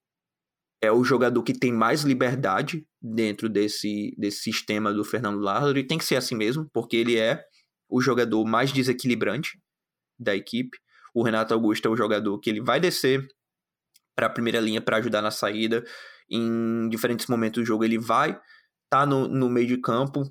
[0.81, 5.87] é o jogador que tem mais liberdade dentro desse, desse sistema do Fernando Lázaro, e
[5.87, 7.43] tem que ser assim mesmo, porque ele é
[7.89, 9.59] o jogador mais desequilibrante
[10.19, 10.79] da equipe.
[11.15, 13.27] O Renato Augusto é o jogador que ele vai descer
[14.15, 15.85] para a primeira linha para ajudar na saída.
[16.31, 18.39] Em diferentes momentos do jogo ele vai
[18.91, 20.23] tá no, no meio de campo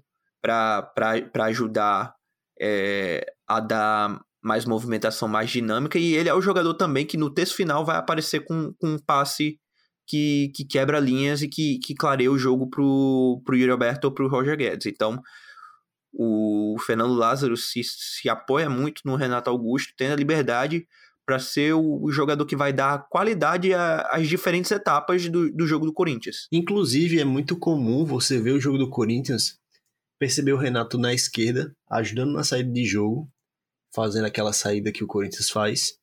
[0.42, 2.14] para ajudar
[2.60, 5.98] é, a dar mais movimentação, mais dinâmica.
[5.98, 9.00] E ele é o jogador também que no texto final vai aparecer com, com um
[9.00, 9.60] passe
[10.08, 14.14] que, que quebra linhas e que, que clareia o jogo pro, pro Yuri Alberto ou
[14.14, 14.86] pro Roger Guedes.
[14.88, 15.22] Então,
[16.14, 20.88] o Fernando Lázaro se, se apoia muito no Renato Augusto, tendo a liberdade
[21.26, 25.94] para ser o, jogador que vai dar qualidade às diferentes etapas do, do jogo do
[25.94, 26.48] Corinthians.
[26.52, 29.60] Inclusive, é muito comum você ver o jogo do Corinthians,
[30.18, 33.30] perceber o Renato na esquerda, ajudando na saída de jogo,
[33.94, 35.98] fazendo aquela saída que o Corinthians faz.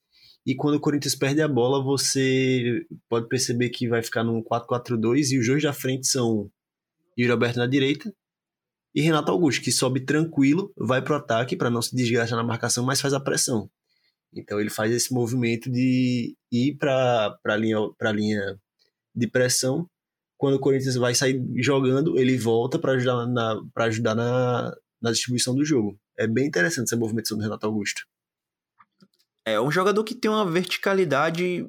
[0.46, 5.30] E quando o Corinthians perde a bola, você pode perceber que vai ficar num 4-4-2
[5.30, 6.50] e os dois da frente são
[7.18, 8.14] Yuri Alberto na direita
[8.94, 12.84] e Renato Augusto, que sobe tranquilo, vai pro ataque para não se desgastar na marcação,
[12.84, 13.68] mas faz a pressão.
[14.32, 17.78] Então ele faz esse movimento de ir para a linha,
[18.12, 18.60] linha
[19.14, 19.88] de pressão
[20.36, 25.54] quando o Corinthians vai sair jogando, ele volta para ajudar, na, ajudar na, na distribuição
[25.54, 25.98] do jogo.
[26.18, 28.02] É bem interessante essa movimentação do Renato Augusto.
[29.46, 31.66] É um jogador que tem uma verticalidade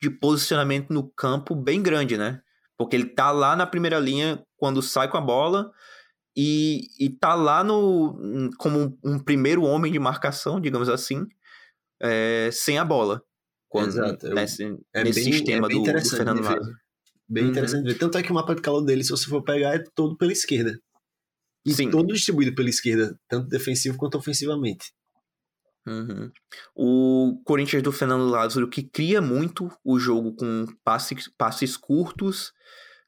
[0.00, 2.40] de posicionamento no campo bem grande, né?
[2.76, 5.70] Porque ele tá lá na primeira linha quando sai com a bola
[6.36, 11.26] e, e tá lá no como um, primeiro homem de marcação, digamos assim,
[12.02, 13.22] é, sem a bola.
[13.68, 14.28] Quando, Exato.
[14.34, 16.74] Nesse, é nesse bem, sistema é do, do, Fernando Lázaro.
[17.28, 17.50] Bem uhum.
[17.50, 17.98] interessante ver.
[17.98, 20.32] Tanto é que o mapa de calor dele, se você for pegar, é todo pela
[20.32, 20.78] esquerda.
[21.64, 21.90] E Sim.
[21.90, 24.92] todo distribuído pela esquerda, tanto defensivo quanto ofensivamente.
[25.86, 26.30] Uhum.
[26.74, 32.52] O Corinthians do Fernando Lázaro que cria muito o jogo com passes, passes curtos,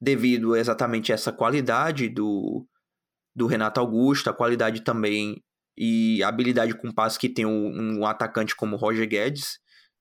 [0.01, 2.67] devido exatamente a essa qualidade do,
[3.35, 5.43] do Renato Augusto, a qualidade também
[5.77, 9.59] e habilidade com passe que tem um, um atacante como Roger Guedes,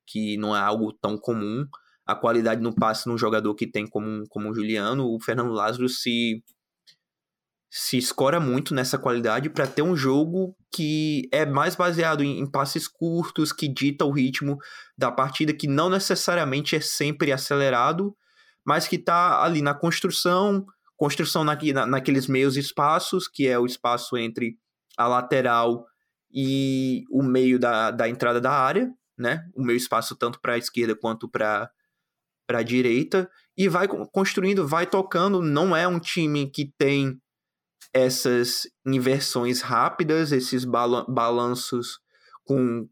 [0.07, 1.65] que não é algo tão comum.
[2.05, 5.89] A qualidade no passe num jogador que tem como, como o Juliano, o Fernando Lázaro
[5.89, 6.43] se
[7.77, 12.49] se escora muito nessa qualidade para ter um jogo que é mais baseado em, em,
[12.49, 14.57] passes curtos, que dita o ritmo
[14.97, 18.15] da partida, que não necessariamente é sempre acelerado,
[18.65, 23.65] mas que está ali na construção, construção na, na, naqueles meios espaços, que é o
[23.65, 24.57] espaço entre
[24.97, 25.85] a lateral
[26.33, 29.43] e o meio da, da entrada da área, né?
[29.53, 31.69] O meio espaço tanto para a esquerda quanto para
[32.47, 35.41] a direita, e vai construindo, vai tocando.
[35.41, 37.19] Não é um time que tem
[37.95, 41.97] essas inversões rápidas, esses balanços
[42.43, 42.89] com,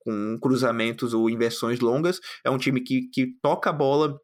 [0.00, 2.18] com cruzamentos ou inversões longas.
[2.42, 4.18] É um time que, que toca a bola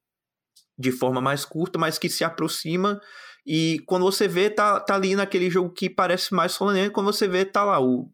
[0.79, 2.99] de forma mais curta, mas que se aproxima.
[3.47, 7.29] E quando você vê, tá, tá ali naquele jogo que parece mais solene, quando você
[7.29, 8.11] vê, tá lá o,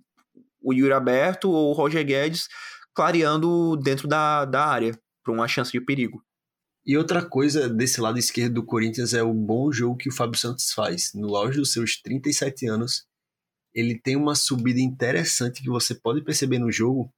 [0.61, 2.49] o Yuri aberto ou o Roger Guedes
[2.93, 6.21] clareando dentro da, da área para uma chance de perigo.
[6.89, 10.41] E outra coisa desse lado esquerdo do Corinthians é o bom jogo que o Fábio
[10.41, 11.13] Santos faz.
[11.13, 13.07] No auge dos seus 37 anos,
[13.75, 17.13] ele tem uma subida interessante que você pode perceber no jogo,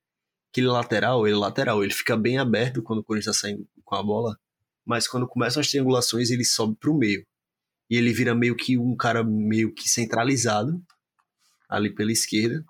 [0.53, 3.65] que ele lateral, ele é lateral, ele fica bem aberto quando o Corinthians está saindo
[3.85, 4.37] com a bola,
[4.85, 7.25] mas quando começam as triangulações ele sobe para o meio.
[7.89, 10.83] E ele vira meio que um cara meio que centralizado
[11.69, 12.65] ali pela esquerda,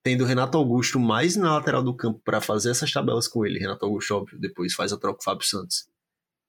[0.00, 3.58] tendo Renato Augusto mais na lateral do campo para fazer essas tabelas com ele.
[3.58, 5.89] Renato Augusto, óbvio, depois faz a troca com o Fábio Santos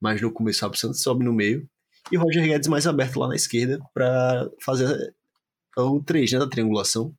[0.02, 1.70] mas no começo o Fábio Santos sobe no meio.
[2.12, 5.14] E o Roger Guedes mais aberto lá na esquerda para fazer
[5.78, 7.14] o 3 né, da triangulação.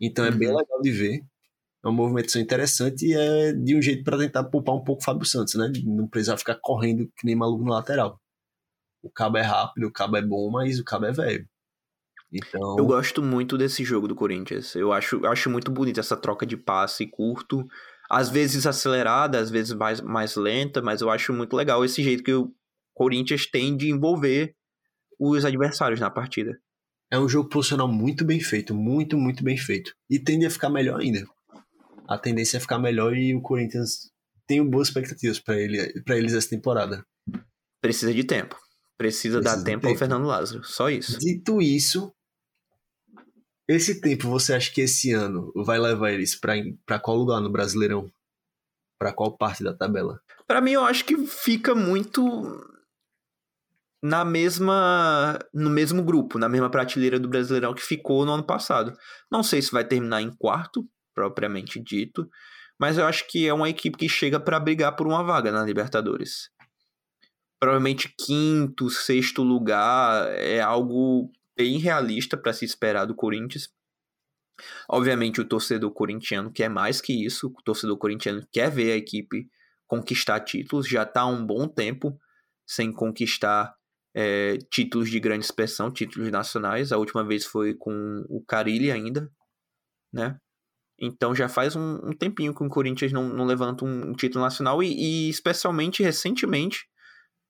[0.00, 0.56] Então é bem uhum.
[0.56, 1.20] legal de ver.
[1.84, 5.04] É uma movimentação interessante e é de um jeito para tentar poupar um pouco o
[5.04, 5.70] Fábio Santos, né?
[5.84, 8.20] Não precisar ficar correndo que nem maluco no lateral.
[9.02, 11.48] O cabo é rápido, o cabo é bom, mas o cabo é velho.
[12.32, 12.76] Então...
[12.78, 14.74] Eu gosto muito desse jogo do Corinthians.
[14.74, 17.66] Eu acho, acho muito bonito essa troca de passe curto
[18.10, 22.22] às vezes acelerada, às vezes mais, mais lenta, mas eu acho muito legal esse jeito
[22.22, 22.52] que o
[22.94, 24.54] Corinthians tem de envolver
[25.18, 26.58] os adversários na partida.
[27.10, 29.94] É um jogo posicional muito bem feito, muito, muito bem feito.
[30.10, 31.26] E tende a ficar melhor ainda.
[32.06, 34.10] A tendência é ficar melhor e o Corinthians
[34.46, 37.04] tem boas expectativas para ele, eles essa temporada.
[37.80, 38.56] Precisa de tempo.
[38.96, 40.64] Precisa, Precisa dar tempo, tempo ao Fernando Lázaro.
[40.64, 41.18] Só isso.
[41.18, 42.12] Dito isso,
[43.68, 48.10] esse tempo, você acha que esse ano vai levar eles para qual lugar no Brasileirão?
[48.98, 50.20] Para qual parte da tabela?
[50.46, 52.22] Para mim, eu acho que fica muito
[54.02, 58.96] na mesma no mesmo grupo, na mesma prateleira do Brasileirão que ficou no ano passado.
[59.30, 62.26] Não sei se vai terminar em quarto, propriamente dito,
[62.80, 65.62] mas eu acho que é uma equipe que chega para brigar por uma vaga na
[65.62, 66.48] Libertadores.
[67.60, 73.68] Provavelmente quinto, sexto lugar é algo bem realista para se esperar do Corinthians.
[74.88, 77.48] Obviamente, o torcedor corintiano quer mais que isso.
[77.48, 79.48] O torcedor corintiano quer ver a equipe
[79.86, 80.88] conquistar títulos.
[80.88, 82.18] Já está há um bom tempo
[82.64, 83.74] sem conquistar
[84.14, 86.92] é, títulos de grande expressão, títulos nacionais.
[86.92, 89.30] A última vez foi com o Carilli ainda,
[90.12, 90.38] né?
[91.00, 94.44] Então já faz um, um tempinho que o Corinthians não, não levanta um, um título
[94.44, 96.88] nacional e, e, especialmente recentemente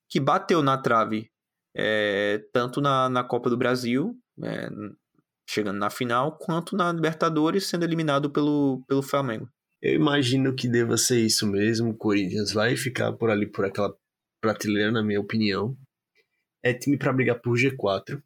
[0.09, 1.31] que bateu na trave
[1.79, 4.69] é, tanto na, na Copa do Brasil, é,
[5.49, 9.49] chegando na final, quanto na Libertadores, sendo eliminado pelo, pelo Flamengo.
[9.81, 11.91] Eu imagino que deva ser isso mesmo.
[11.91, 13.95] O Corinthians vai ficar por ali, por aquela
[14.41, 15.77] prateleira, na minha opinião.
[16.65, 18.21] É time para brigar por G4.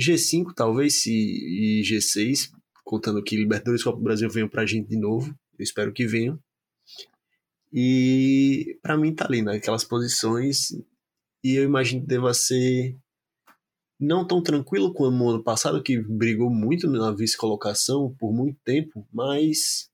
[0.00, 2.50] G5, talvez, e G6,
[2.84, 5.28] contando que Libertadores Copa do Brasil venham pra gente de novo.
[5.58, 6.38] Eu espero que venham.
[7.70, 10.70] E para mim tá ali naquelas posições
[11.42, 12.96] e eu imagino que deva ser
[13.98, 19.06] não tão tranquilo como o ano passado, que brigou muito na vice-colocação por muito tempo,
[19.12, 19.90] mas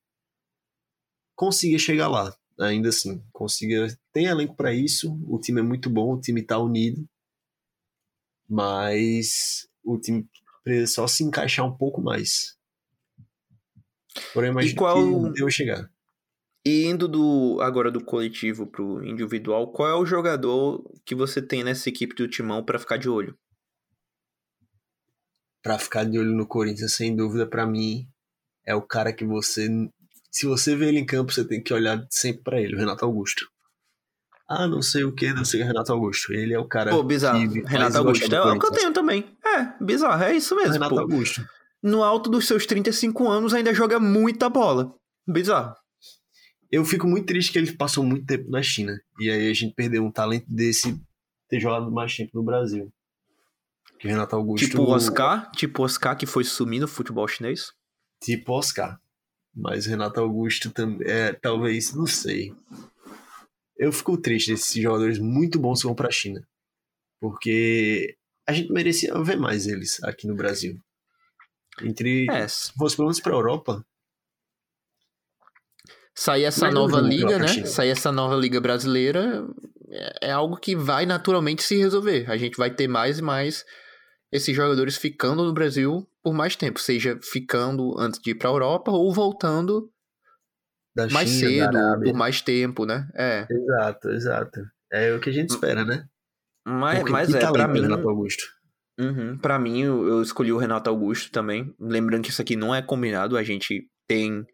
[1.35, 6.15] consiga chegar lá, ainda assim, consiga tem elenco para isso, o time é muito bom,
[6.15, 7.09] o time tá unido,
[8.49, 10.29] mas o time
[10.63, 12.57] precisa só se encaixar um pouco mais.
[14.33, 15.33] Porém, imagino qual...
[15.33, 15.91] que eu chegar.
[16.67, 21.63] E indo do agora do coletivo pro individual, qual é o jogador que você tem
[21.63, 23.37] nessa equipe do Timão para ficar de olho?
[25.63, 28.07] Para ficar de olho no Corinthians, sem dúvida, para mim
[28.67, 29.69] é o cara que você
[30.35, 33.05] se você vê ele em campo, você tem que olhar sempre para ele, o Renato
[33.05, 33.47] Augusto.
[34.49, 36.33] Ah, não sei o que, não sei o Renato Augusto.
[36.33, 36.91] Ele é o cara.
[36.91, 37.39] Pô, bizarro.
[37.65, 38.35] Renato Augusto.
[38.35, 39.25] É o que eu tenho também.
[39.45, 40.23] É, bizarro.
[40.25, 40.73] É isso mesmo.
[40.73, 41.01] Renato pô.
[41.01, 41.41] Augusto.
[41.81, 44.93] No alto dos seus 35 anos, ainda joga muita bola.
[45.27, 45.75] Bizarro.
[46.75, 49.01] Eu fico muito triste que ele passou muito tempo na China.
[49.19, 51.01] E aí a gente perdeu um talento desse
[51.49, 52.93] ter jogado mais tempo no Brasil.
[53.99, 54.67] Que Renato Augusto.
[54.67, 55.51] Tipo o Oscar?
[55.53, 57.73] Tipo o Oscar que foi sumir no futebol chinês?
[58.23, 58.99] Tipo Oscar.
[59.55, 61.07] Mas Renato Augusto também.
[61.09, 62.53] É, talvez, não sei
[63.77, 66.47] eu fico triste desses jogadores muito bons que vão para a China.
[67.21, 68.17] Porque
[68.47, 70.79] a gente merecia ver mais eles aqui no Brasil.
[71.83, 72.27] Entre.
[72.31, 72.47] É.
[72.47, 73.85] Se fosse pelo menos pra Europa.
[76.15, 77.67] Sair essa Mas nova liga, né?
[77.67, 79.45] Sair essa nova liga brasileira
[79.91, 82.31] é, é algo que vai naturalmente se resolver.
[82.31, 83.65] A gente vai ter mais e mais
[84.31, 88.53] esses jogadores ficando no Brasil por mais tempo, seja ficando antes de ir para a
[88.53, 89.91] Europa ou voltando
[90.97, 93.07] da mais China, cedo, por mais tempo, né?
[93.15, 93.47] É.
[93.51, 94.61] Exato, exato.
[94.91, 96.07] É o que a gente espera, né?
[96.67, 97.83] Mas, mas é, pra mim...
[97.83, 98.45] Renato Augusto.
[98.99, 101.75] Uhum, pra mim, eu, eu escolhi o Renato Augusto também.
[101.79, 104.47] Lembrando que isso aqui não é combinado, a gente tem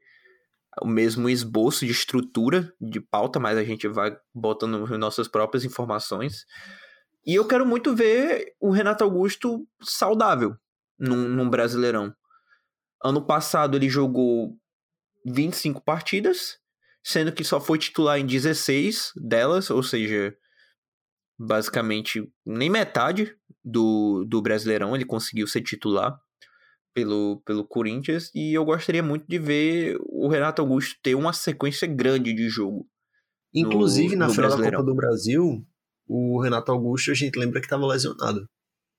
[0.83, 6.45] o mesmo esboço de estrutura de pauta, mas a gente vai botando nossas próprias informações.
[7.26, 10.57] E eu quero muito ver o Renato Augusto saudável
[10.99, 12.14] num, num Brasileirão.
[13.03, 14.57] Ano passado ele jogou
[15.26, 16.59] 25 partidas,
[17.03, 20.35] sendo que só foi titular em 16 delas, ou seja,
[21.39, 26.18] basicamente nem metade do, do Brasileirão ele conseguiu ser titular
[26.95, 31.86] pelo, pelo Corinthians e eu gostaria muito de ver o Renato Augusto ter uma sequência
[31.86, 32.86] grande de jogo.
[33.55, 35.64] Inclusive, no, na no final da Copa do Brasil,
[36.07, 38.49] o Renato Augusto, a gente lembra que estava lesionado.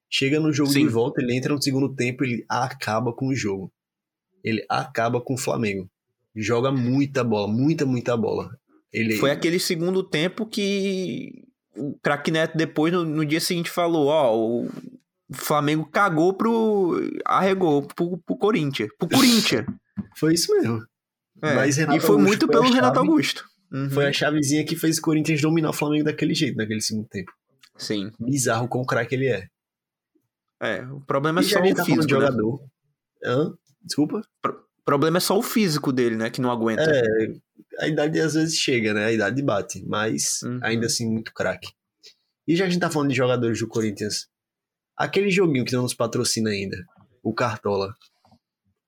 [0.10, 0.86] Chega no jogo Sim.
[0.86, 3.72] de volta, ele entra no segundo tempo, ele acaba com o jogo.
[4.44, 5.90] Ele acaba com o Flamengo
[6.36, 8.50] joga muita bola, muita, muita bola.
[8.92, 9.18] Ele...
[9.18, 14.66] Foi aquele segundo tempo que o craque Neto depois, no, no, dia seguinte, falou, ó,
[15.32, 17.00] o Flamengo cagou pro...
[17.26, 18.90] arregou pro, pro Corinthians.
[18.98, 19.66] Pro Corinthians.
[20.18, 20.86] foi isso mesmo.
[21.42, 23.46] É, Mas e foi Augusto muito foi pelo Renato Augusto.
[23.72, 23.90] Uhum.
[23.90, 27.32] Foi a chavezinha que fez o Corinthians dominar o Flamengo daquele jeito, naquele segundo tempo.
[27.78, 28.12] Sim.
[28.20, 29.48] Bizarro com o craque ele é.
[30.62, 32.10] É, o problema é e só o tá físico, né?
[32.10, 32.64] jogador.
[33.24, 33.54] Hã?
[33.82, 34.22] Desculpa?
[34.42, 36.30] Pro problema é só o físico dele, né?
[36.30, 36.84] Que não aguenta.
[36.84, 37.04] É,
[37.80, 39.06] a idade às vezes chega, né?
[39.06, 40.60] A idade bate, mas uhum.
[40.62, 41.70] ainda assim muito craque.
[42.48, 44.28] E já que a gente tá falando de jogadores do Corinthians,
[45.02, 46.78] aquele joguinho que não nos patrocina ainda,
[47.24, 47.96] o Cartola.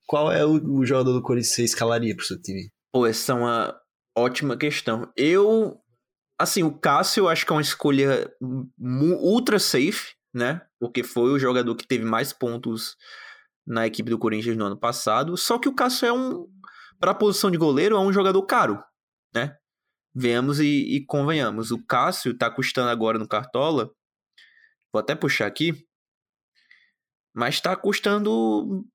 [0.07, 2.71] Qual é o, o jogador do Corinthians que você escalaria pro seu time?
[2.91, 3.75] Pô, essa é uma
[4.15, 5.11] ótima questão.
[5.17, 5.79] Eu,
[6.39, 8.31] assim, o Cássio eu acho que é uma escolha
[8.79, 10.61] ultra safe, né?
[10.79, 12.95] Porque foi o jogador que teve mais pontos
[13.65, 15.35] na equipe do Corinthians no ano passado.
[15.37, 16.47] Só que o Cássio é um.
[16.99, 18.81] Para a posição de goleiro, é um jogador caro,
[19.33, 19.57] né?
[20.15, 21.71] Venhamos e, e convenhamos.
[21.71, 23.91] O Cássio tá custando agora no Cartola.
[24.93, 25.85] Vou até puxar aqui.
[27.33, 28.85] Mas tá custando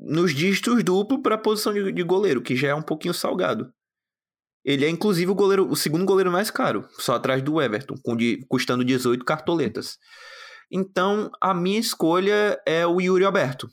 [0.00, 3.72] nos dígitos duplo para a posição de, de, goleiro, que já é um pouquinho salgado.
[4.64, 8.16] Ele é inclusive o goleiro, o segundo goleiro mais caro, só atrás do Everton, com
[8.16, 9.96] de, custando 18 cartoletas.
[10.70, 13.68] Então, a minha escolha é o Yuri Alberto,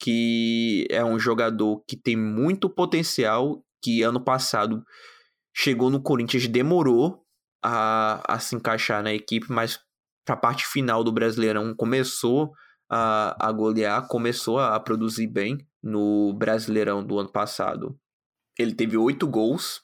[0.00, 4.82] que é um jogador que tem muito potencial, que ano passado
[5.54, 7.22] chegou no Corinthians, demorou
[7.62, 9.78] a, a se encaixar na equipe, mas
[10.28, 12.52] para a parte final do Brasileirão começou
[12.86, 17.98] a, a golear, começou a, a produzir bem no Brasileirão do ano passado.
[18.58, 19.80] Ele teve oito gols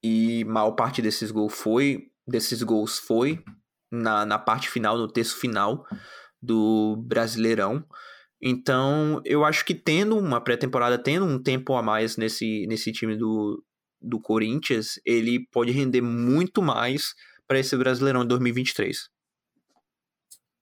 [0.00, 3.42] e maior parte desses gols foi desses gols foi
[3.90, 5.84] na, na parte final, no terço final
[6.40, 7.84] do Brasileirão.
[8.40, 13.16] Então, eu acho que tendo uma pré-temporada, tendo um tempo a mais nesse, nesse time
[13.16, 13.60] do,
[14.00, 17.12] do Corinthians, ele pode render muito mais
[17.48, 19.10] para esse Brasileirão de 2023.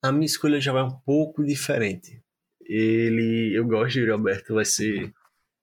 [0.03, 2.23] A minha escolha já vai um pouco diferente.
[2.63, 5.13] Ele, eu gosto de Yuri Alberto, vai ser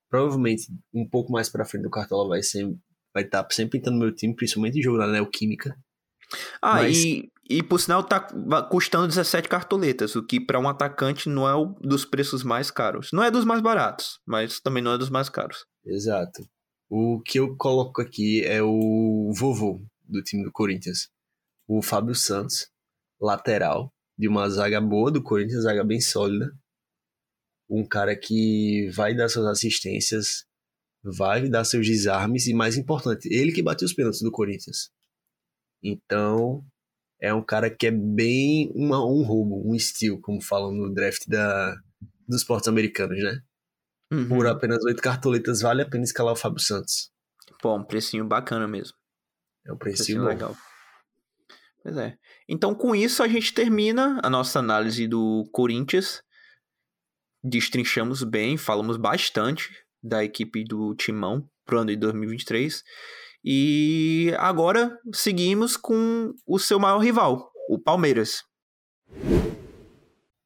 [0.10, 2.66] provavelmente um pouco mais para frente do Cartola vai ser
[3.14, 5.78] vai estar tá sempre pintando meu time, principalmente em jogo na Neoquímica.
[6.62, 6.98] Ah, Mas...
[6.98, 8.20] e e por sinal tá
[8.70, 13.12] custando 17 cartoletas, o que para um atacante não é um dos preços mais caros.
[13.14, 15.66] Não é dos mais baratos, mas também não é dos mais caros.
[15.86, 16.44] Exato.
[16.90, 21.10] O que eu coloco aqui é o vovô, do time do Corinthians.
[21.68, 22.68] O Fábio Santos,
[23.22, 26.52] lateral, de uma zaga boa do Corinthians, zaga bem sólida.
[27.70, 30.46] Um cara que vai dar suas assistências,
[31.04, 34.92] vai dar seus desarmes e, mais importante, ele que bateu os pênaltis do Corinthians.
[35.84, 36.64] Então,
[37.20, 41.28] é um cara que é bem uma, um roubo, um estilo, como falam no draft
[41.28, 41.76] da,
[42.28, 43.42] dos portos americanos, né?
[44.12, 44.28] Uhum.
[44.28, 47.12] Por apenas oito cartoletas, vale a pena escalar o Fábio Santos.
[47.62, 48.96] Pô, um precinho bacana mesmo.
[49.66, 50.56] É um precinho, precinho legal.
[51.86, 52.18] Pois é.
[52.50, 56.24] Então, com isso, a gente termina a nossa análise do Corinthians.
[57.44, 59.70] Destrinchamos bem, falamos bastante
[60.02, 62.84] da equipe do Timão pro ano de 2023.
[63.44, 68.44] E agora seguimos com o seu maior rival, o Palmeiras.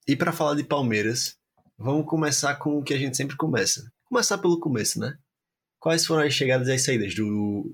[0.05, 1.37] E para falar de Palmeiras,
[1.77, 3.89] vamos começar com o que a gente sempre começa.
[4.03, 5.15] Começar pelo começo, né?
[5.79, 7.73] Quais foram as chegadas e as saídas do,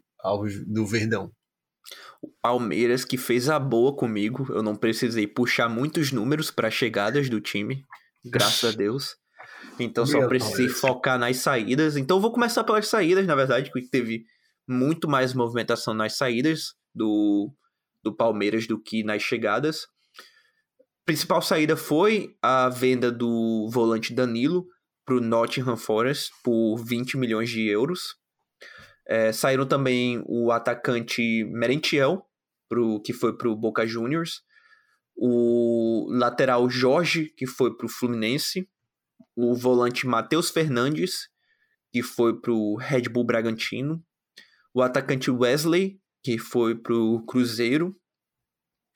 [0.68, 1.32] do Verdão?
[2.41, 4.45] Palmeiras que fez a boa comigo.
[4.49, 7.84] Eu não precisei puxar muitos números para chegadas do time,
[8.23, 9.15] graças a Deus.
[9.80, 11.97] Então só precisei focar nas saídas.
[11.97, 14.26] Então vou começar pelas saídas, na verdade, que teve
[14.67, 17.51] muito mais movimentação nas saídas do,
[18.03, 19.88] do Palmeiras do que nas chegadas.
[21.05, 24.65] Principal saída foi a venda do volante Danilo
[25.05, 28.15] para o Nottingham Forest por 20 milhões de euros.
[29.08, 32.26] É, saíram também o atacante Merentiel,
[32.68, 34.41] pro, que foi para o Boca Juniors,
[35.16, 38.68] o lateral Jorge, que foi para o Fluminense,
[39.36, 41.30] o volante Matheus Fernandes,
[41.91, 44.03] que foi para o Red Bull Bragantino,
[44.74, 47.95] o atacante Wesley, que foi pro Cruzeiro,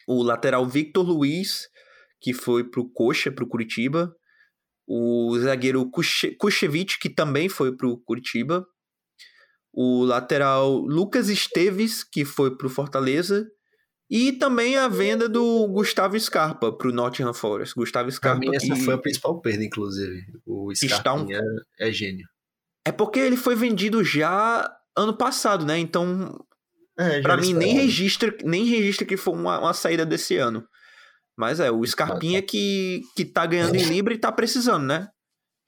[0.08, 1.70] o lateral Victor Luiz,
[2.20, 4.14] que foi pro Coxa, pro Curitiba,
[4.88, 8.66] o zagueiro Kuchevich, que também foi pro Curitiba,
[9.74, 13.48] o lateral Lucas Esteves, que foi pro Fortaleza,
[14.10, 17.76] e também a venda do Gustavo Scarpa para o Nottingham Forest.
[17.76, 18.40] Gustavo Scarpa.
[18.40, 20.26] Pra mim, essa foi a principal perda, inclusive.
[20.46, 21.32] O Scarpa um...
[21.32, 21.42] é,
[21.80, 22.28] é gênio.
[22.86, 25.78] É porque ele foi vendido já ano passado, né?
[25.78, 26.44] Então,
[26.98, 30.66] é, para mim, nem registra, nem registra que foi uma, uma saída desse ano.
[31.38, 35.08] Mas é, o Scarpinha que, que tá ganhando em Libra e tá precisando, né?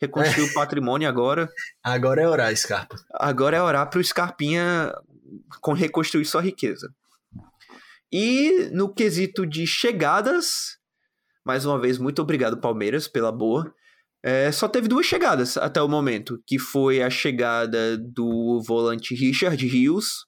[0.02, 0.50] Reconstruir é.
[0.50, 1.50] o patrimônio agora.
[1.84, 2.96] Agora é orar, Scarpa.
[3.14, 4.92] Agora é orar pro Scarpinha
[5.62, 6.94] com reconstruir sua riqueza.
[8.12, 10.78] E no quesito de chegadas,
[11.46, 13.74] mais uma vez, muito obrigado, Palmeiras, pela boa.
[14.24, 19.66] É, só teve duas chegadas até o momento, que foi a chegada do volante Richard
[19.66, 20.26] Rios,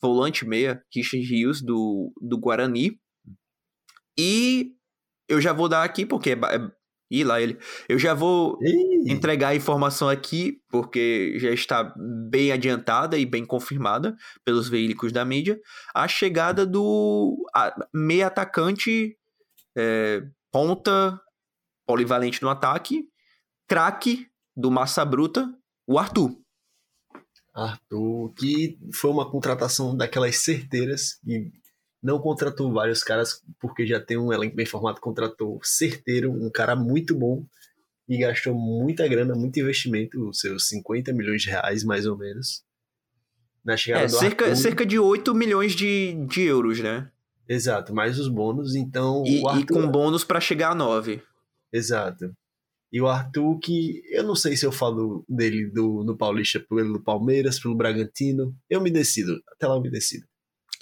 [0.00, 3.00] volante meia, Richard Rios, do, do Guarani.
[4.18, 4.72] E
[5.28, 6.36] eu já vou dar aqui, porque é,
[7.20, 7.58] Ih, lá ele.
[7.88, 9.12] Eu já vou Ih.
[9.12, 15.24] entregar a informação aqui, porque já está bem adiantada e bem confirmada pelos veículos da
[15.24, 15.60] mídia.
[15.94, 17.36] A chegada do
[17.92, 19.16] meia atacante,
[19.76, 21.20] é, ponta,
[21.86, 23.08] polivalente no ataque,
[23.68, 25.52] craque do Massa Bruta,
[25.86, 26.36] o Arthur.
[27.54, 31.52] Arthur, que foi uma contratação daquelas certeiras e
[32.04, 36.76] não contratou vários caras porque já tem um elenco bem formado, contratou certeiro, um cara
[36.76, 37.42] muito bom
[38.06, 42.62] e gastou muita grana, muito investimento, os seus 50 milhões de reais mais ou menos.
[43.64, 44.56] Na chegada é, do cerca, Arthur.
[44.56, 47.10] cerca de 8 milhões de, de euros, né?
[47.48, 49.24] Exato, mais os bônus, então.
[49.26, 49.60] E, Arthur...
[49.60, 51.22] e com bônus para chegar a 9.
[51.72, 52.36] Exato.
[52.92, 57.00] E o Arthur, que eu não sei se eu falo dele do, no Paulista pelo
[57.00, 58.54] Palmeiras, pelo Bragantino.
[58.68, 59.42] Eu me decido.
[59.48, 60.26] Até lá eu me decido.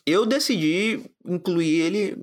[0.07, 2.16] Eu decidi incluir ele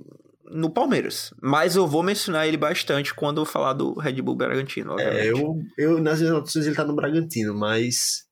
[0.50, 1.34] no Palmeiras.
[1.42, 4.92] Mas eu vou mencionar ele bastante quando eu falar do Red Bull Bragantino.
[4.92, 5.28] É, obviamente.
[5.28, 8.26] É, eu, eu nas minhas notícias ele tá no Bragantino, mas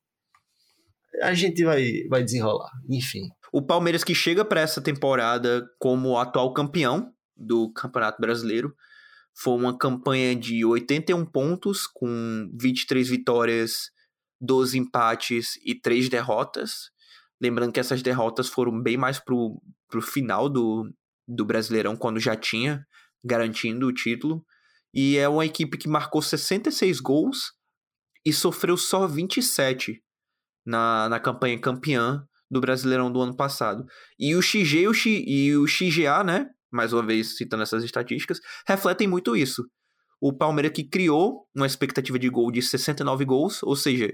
[1.22, 2.70] a gente vai, vai desenrolar.
[2.88, 3.28] Enfim.
[3.52, 8.74] O Palmeiras que chega para essa temporada como atual campeão do Campeonato Brasileiro
[9.34, 13.90] foi uma campanha de 81 pontos, com 23 vitórias,
[14.40, 16.90] 12 empates e 3 derrotas.
[17.40, 20.90] Lembrando que essas derrotas foram bem mais pro, pro final do,
[21.26, 22.84] do Brasileirão, quando já tinha
[23.24, 24.44] garantindo o título.
[24.92, 27.52] E é uma equipe que marcou 66 gols
[28.24, 30.02] e sofreu só 27
[30.66, 33.84] na, na campanha campeã do Brasileirão do ano passado.
[34.18, 36.48] E o XG e o, X, e o XGA, né?
[36.70, 39.64] mais uma vez citando essas estatísticas, refletem muito isso.
[40.20, 44.12] O Palmeiras que criou uma expectativa de gol de 69 gols, ou seja,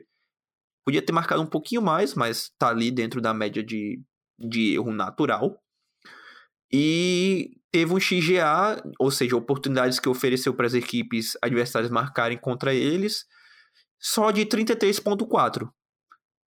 [0.84, 4.02] podia ter marcado um pouquinho mais, mas tá ali dentro da média de,
[4.38, 5.58] de erro natural.
[6.72, 12.74] E teve um XGA, ou seja, oportunidades que ofereceu para as equipes adversárias marcarem contra
[12.74, 13.24] eles,
[14.00, 15.68] só de 33,4,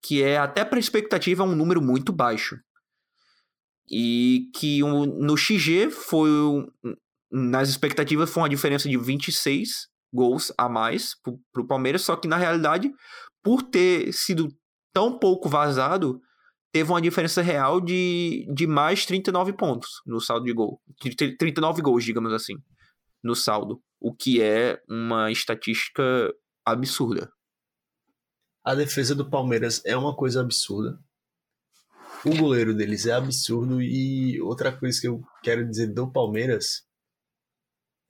[0.03, 2.59] que é até para expectativa um número muito baixo.
[3.91, 6.28] E que um, no XG foi.
[7.30, 11.14] Nas expectativas foi uma diferença de 26 gols a mais
[11.53, 12.93] para o Palmeiras, só que na realidade,
[13.47, 14.49] por ter sido
[14.93, 16.21] tão pouco vazado,
[16.73, 20.83] teve uma diferença real de, de mais 39 pontos no saldo de gol.
[21.39, 22.55] 39 gols, digamos assim,
[23.23, 23.81] no saldo.
[24.01, 26.03] O que é uma estatística
[26.65, 27.31] absurda.
[28.65, 30.99] A defesa do Palmeiras é uma coisa absurda.
[32.25, 33.81] O goleiro deles é absurdo.
[33.81, 36.85] E outra coisa que eu quero dizer do Palmeiras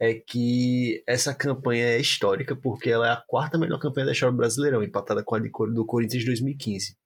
[0.00, 4.32] é que essa campanha é histórica porque ela é a quarta melhor campanha da história
[4.32, 6.96] do Brasileirão, empatada com a do Corinthians de 2015.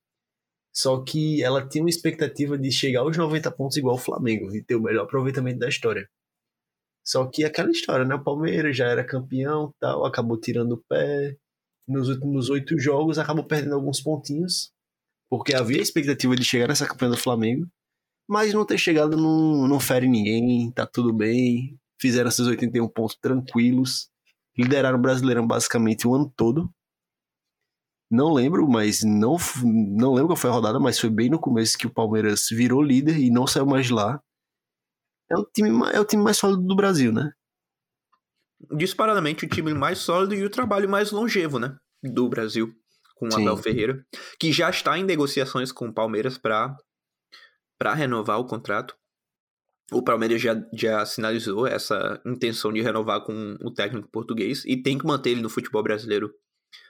[0.73, 4.63] Só que ela tinha uma expectativa de chegar aos 90 pontos igual o Flamengo e
[4.63, 6.09] ter o melhor aproveitamento da história.
[7.05, 8.15] Só que aquela história, né?
[8.15, 11.37] O Palmeiras já era campeão, tal, acabou tirando o pé.
[11.89, 14.73] Nos últimos oito jogos acabou perdendo alguns pontinhos,
[15.29, 17.67] porque havia a expectativa de chegar nessa campanha do Flamengo,
[18.29, 23.17] mas não ter chegado não, não fere ninguém, tá tudo bem fizeram esses 81 pontos
[23.17, 24.11] tranquilos,
[24.57, 26.73] lideraram o Brasileirão basicamente o ano todo.
[28.11, 31.79] Não lembro, mas não, não lembro qual foi a rodada, mas foi bem no começo
[31.79, 34.21] que o Palmeiras virou líder e não saiu mais de lá.
[35.31, 37.31] É o time, é o time mais sólido do Brasil, né?
[38.77, 41.77] Disparadamente o time mais sólido e o trabalho mais longevo, né?
[42.03, 42.75] Do Brasil,
[43.15, 44.05] com o Abel Ferreira,
[44.41, 46.75] que já está em negociações com o Palmeiras para
[47.95, 48.97] renovar o contrato.
[49.93, 54.97] O Palmeiras já, já sinalizou essa intenção de renovar com o técnico português e tem
[54.97, 56.31] que manter ele no futebol brasileiro.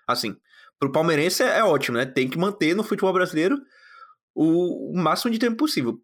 [0.07, 0.37] Assim,
[0.79, 2.05] pro palmeirense é, é ótimo, né?
[2.05, 3.59] Tem que manter no futebol brasileiro
[4.35, 5.99] o, máximo de tempo possível.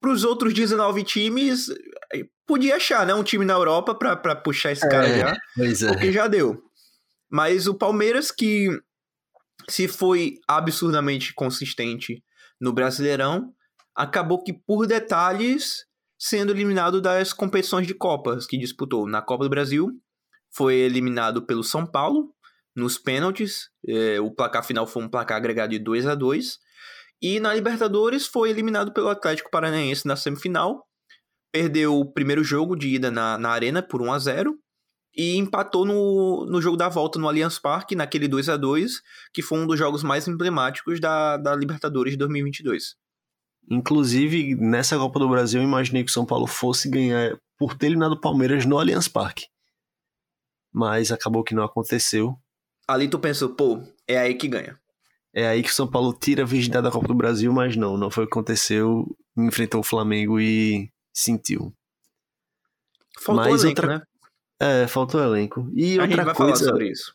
[0.00, 1.68] Para os outros 19 times,
[2.12, 3.14] eh, podia achar, né?
[3.14, 5.36] Um time na Europa para puxar esse cara é, já.
[5.56, 5.88] Pois é.
[5.88, 6.60] Porque já deu.
[7.30, 8.68] Mas o Palmeiras, que
[9.68, 12.22] se foi absurdamente consistente
[12.60, 13.52] no Brasileirão,
[13.94, 15.84] acabou que por detalhes
[16.20, 19.08] sendo eliminado das competições de Copas que disputou.
[19.08, 19.88] Na Copa do Brasil,
[20.54, 22.34] foi eliminado pelo São Paulo
[22.76, 23.70] nos pênaltis.
[23.88, 26.58] É, o placar final foi um placar agregado de 2 a 2
[27.22, 30.86] E na Libertadores foi eliminado pelo Atlético Paranaense na semifinal.
[31.50, 34.58] Perdeu o primeiro jogo de ida na, na Arena por 1 a 0
[35.16, 39.00] e empatou no, no jogo da volta no Allianz Parque, naquele 2 a 2
[39.32, 42.94] que foi um dos jogos mais emblemáticos da, da Libertadores de 2022.
[43.68, 47.86] Inclusive, nessa Copa do Brasil, eu imaginei que o São Paulo fosse ganhar por ter
[47.86, 49.46] eliminado o Palmeiras no Allianz Parque.
[50.72, 52.36] Mas acabou que não aconteceu.
[52.88, 54.78] Ali tu pensou, pô, é aí que ganha.
[55.32, 57.96] É aí que o São Paulo tira a virgindade da Copa do Brasil, mas não,
[57.96, 59.06] não foi o que aconteceu.
[59.36, 61.72] Enfrentou o Flamengo e sentiu.
[63.18, 63.98] Faltou mas elenco, outra...
[63.98, 64.04] né?
[64.58, 65.70] É, faltou elenco.
[65.74, 67.14] E a outra coisa, sobre isso.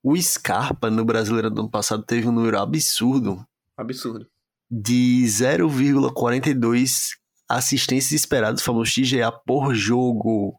[0.00, 3.44] O Scarpa no Brasileiro do ano passado teve um número absurdo.
[3.76, 4.31] Absurdo
[4.74, 7.10] de 0,42
[7.46, 10.58] assistências esperadas, famoso XGA, por jogo.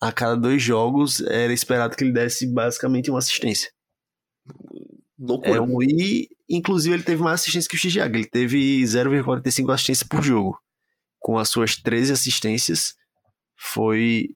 [0.00, 3.68] A cada dois jogos era esperado que ele desse basicamente uma assistência.
[5.18, 5.56] Loucura.
[5.56, 8.06] É, um, e, inclusive, ele teve mais assistência que o XGA.
[8.06, 10.56] Ele teve 0,45 assistências por jogo.
[11.18, 12.94] Com as suas 13 assistências,
[13.58, 14.28] foi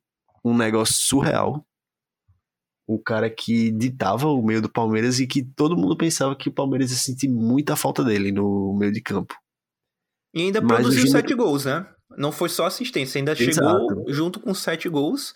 [0.44, 1.64] um negócio surreal
[2.86, 6.52] o cara que ditava o meio do Palmeiras e que todo mundo pensava que o
[6.52, 9.34] Palmeiras ia sentir muita falta dele no meio de campo.
[10.34, 11.86] E ainda Mas produziu sete gols, né?
[12.16, 13.54] Não foi só assistência, ainda Exato.
[13.54, 15.32] chegou junto com sete gols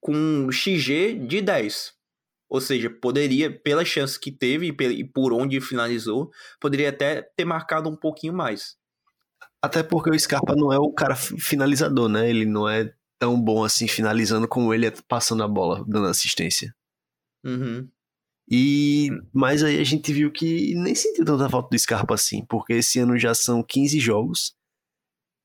[0.00, 1.92] com XG de 10.
[2.50, 6.30] Ou seja, poderia, pela chance que teve e por onde finalizou,
[6.60, 8.76] poderia até ter marcado um pouquinho mais.
[9.62, 12.28] Até porque o Scarpa não é o cara finalizador, né?
[12.28, 16.74] Ele não é tão bom assim finalizando como ele é passando a bola, dando assistência.
[17.44, 17.88] Uhum.
[18.50, 22.74] E mas aí a gente viu que nem sentiu tanta falta do Scarpa assim, porque
[22.74, 24.54] esse ano já são 15 jogos,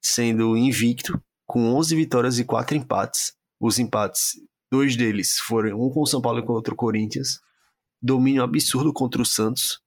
[0.01, 3.33] sendo invicto, com 11 vitórias e 4 empates.
[3.59, 4.33] Os empates,
[4.71, 7.39] dois deles foram um com o São Paulo e com outro Corinthians.
[8.01, 9.81] Domínio absurdo contra o Santos.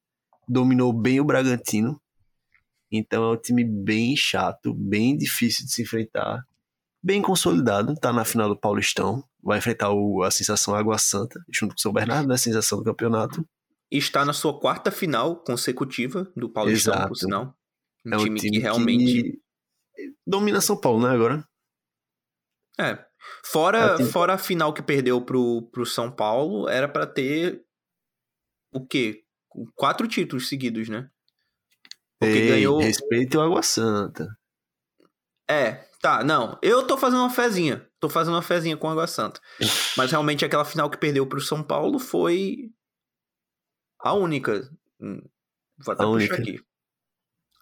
[0.47, 2.01] Dominou bem o Bragantino.
[2.91, 6.45] Então é um time bem chato, bem difícil de se enfrentar.
[7.03, 11.75] Bem consolidado, tá na final do Paulistão vai enfrentar o, a sensação Água Santa, junto
[11.75, 12.37] com o São Bernardo, né?
[12.37, 13.47] Sensação do campeonato.
[13.91, 17.09] Está na sua quarta final consecutiva do Paulistão, Exato.
[17.09, 17.57] por sinal.
[18.07, 19.23] Um, é um time, time, que realmente.
[19.95, 21.47] Que domina São Paulo, né, agora?
[22.79, 23.05] É.
[23.45, 27.65] Fora, é fora a final que perdeu pro, pro São Paulo, era para ter
[28.73, 29.25] o quê?
[29.75, 31.11] Quatro títulos seguidos, né?
[32.19, 32.79] Porque Ei, ganhou.
[32.79, 34.27] Respeito ao Água Santa.
[35.49, 36.59] É, tá, não.
[36.61, 37.89] Eu tô fazendo uma fezinha.
[37.99, 39.41] Tô fazendo uma fezinha com Água Santa.
[39.97, 42.69] Mas realmente aquela final que perdeu pro São Paulo foi
[44.01, 44.69] a única.
[45.01, 45.21] Hum,
[45.79, 46.35] vou até a puxar única.
[46.37, 46.61] aqui.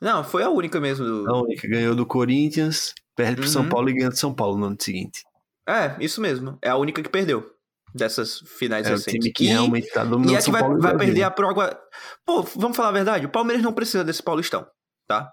[0.01, 1.05] Não, foi a única mesmo.
[1.05, 1.31] Do...
[1.31, 1.69] A única.
[1.69, 3.69] Ganhou do Corinthians, perde pro São Uhum.
[3.69, 5.23] Paulo e ganha do São Paulo no ano seguinte.
[5.69, 6.59] É, isso mesmo.
[6.63, 7.49] É a única que perdeu
[7.95, 9.13] dessas finais É o recentes.
[9.21, 11.49] time que E- realmente tá dominando E é São que vai, vai perder a pro
[11.49, 11.79] água.
[12.25, 13.27] Pô, vamos falar a verdade?
[13.27, 14.67] O Palmeiras não precisa desse Paulistão,
[15.07, 15.31] tá?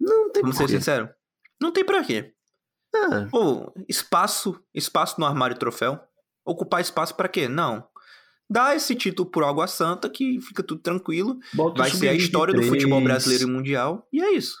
[0.00, 0.78] Não tem Vamos ser porquê.
[0.78, 1.10] sinceros.
[1.60, 2.32] Não tem pra quê.
[2.94, 6.00] Ah, Pô, espaço, espaço no armário troféu.
[6.44, 7.48] Ocupar espaço pra quê?
[7.48, 7.86] Não.
[8.50, 11.38] Dá esse título por Água Santa que fica tudo tranquilo.
[11.52, 12.74] bota Vai ser a história do sub-23.
[12.80, 14.08] futebol brasileiro e mundial.
[14.12, 14.56] E é isso.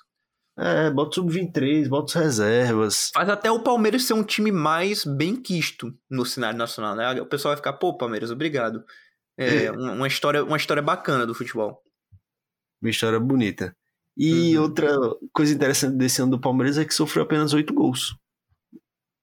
[0.58, 3.10] É, bota o sub-23, bota os reservas.
[3.14, 7.22] Faz até o Palmeiras ser um time mais bem quisto no cenário nacional, né?
[7.22, 8.84] O pessoal vai ficar, pô, Palmeiras, obrigado.
[9.38, 9.70] É, É.
[9.72, 11.80] uma, uma história, uma história bacana do futebol.
[12.82, 13.74] Uma história bonita.
[14.18, 14.64] E Uhum.
[14.64, 14.90] outra
[15.32, 18.16] coisa interessante desse ano do Palmeiras é que sofreu apenas oito gols.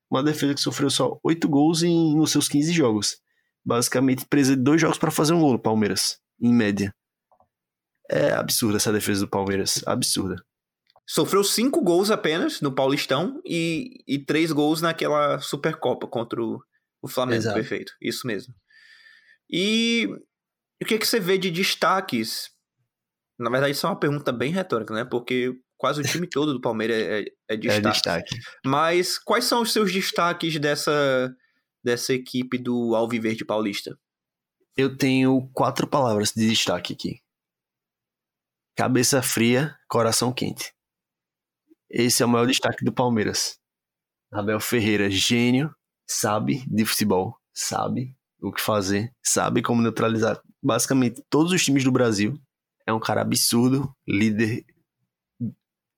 [0.09, 3.17] Uma defesa que sofreu só oito gols em, nos seus 15 jogos.
[3.65, 6.95] Basicamente, presa de dois jogos para fazer um gol, Palmeiras, em média.
[8.09, 9.83] É absurda essa defesa do Palmeiras.
[9.85, 10.41] Absurda.
[11.05, 16.63] Sofreu cinco gols apenas no Paulistão e, e três gols naquela Supercopa contra o,
[17.01, 17.41] o Flamengo.
[17.41, 17.55] Exato.
[17.55, 18.53] Perfeito, isso mesmo.
[19.49, 20.07] E
[20.81, 22.49] o que, que você vê de destaques?
[23.39, 25.03] Na verdade, isso é uma pergunta bem retórica, né?
[25.03, 27.91] Porque quase o time todo do Palmeiras é, é É destaque.
[27.91, 28.35] destaque.
[28.65, 31.33] Mas quais são os seus destaques dessa,
[31.83, 33.97] dessa equipe do Alviverde Paulista?
[34.77, 37.19] Eu tenho quatro palavras de destaque aqui:
[38.75, 40.73] cabeça fria, coração quente.
[41.89, 43.57] Esse é o maior destaque do Palmeiras.
[44.31, 45.73] Abel Ferreira, gênio,
[46.05, 51.91] sabe de futebol, sabe o que fazer, sabe como neutralizar basicamente todos os times do
[51.91, 52.37] Brasil.
[52.85, 54.65] É um cara absurdo, líder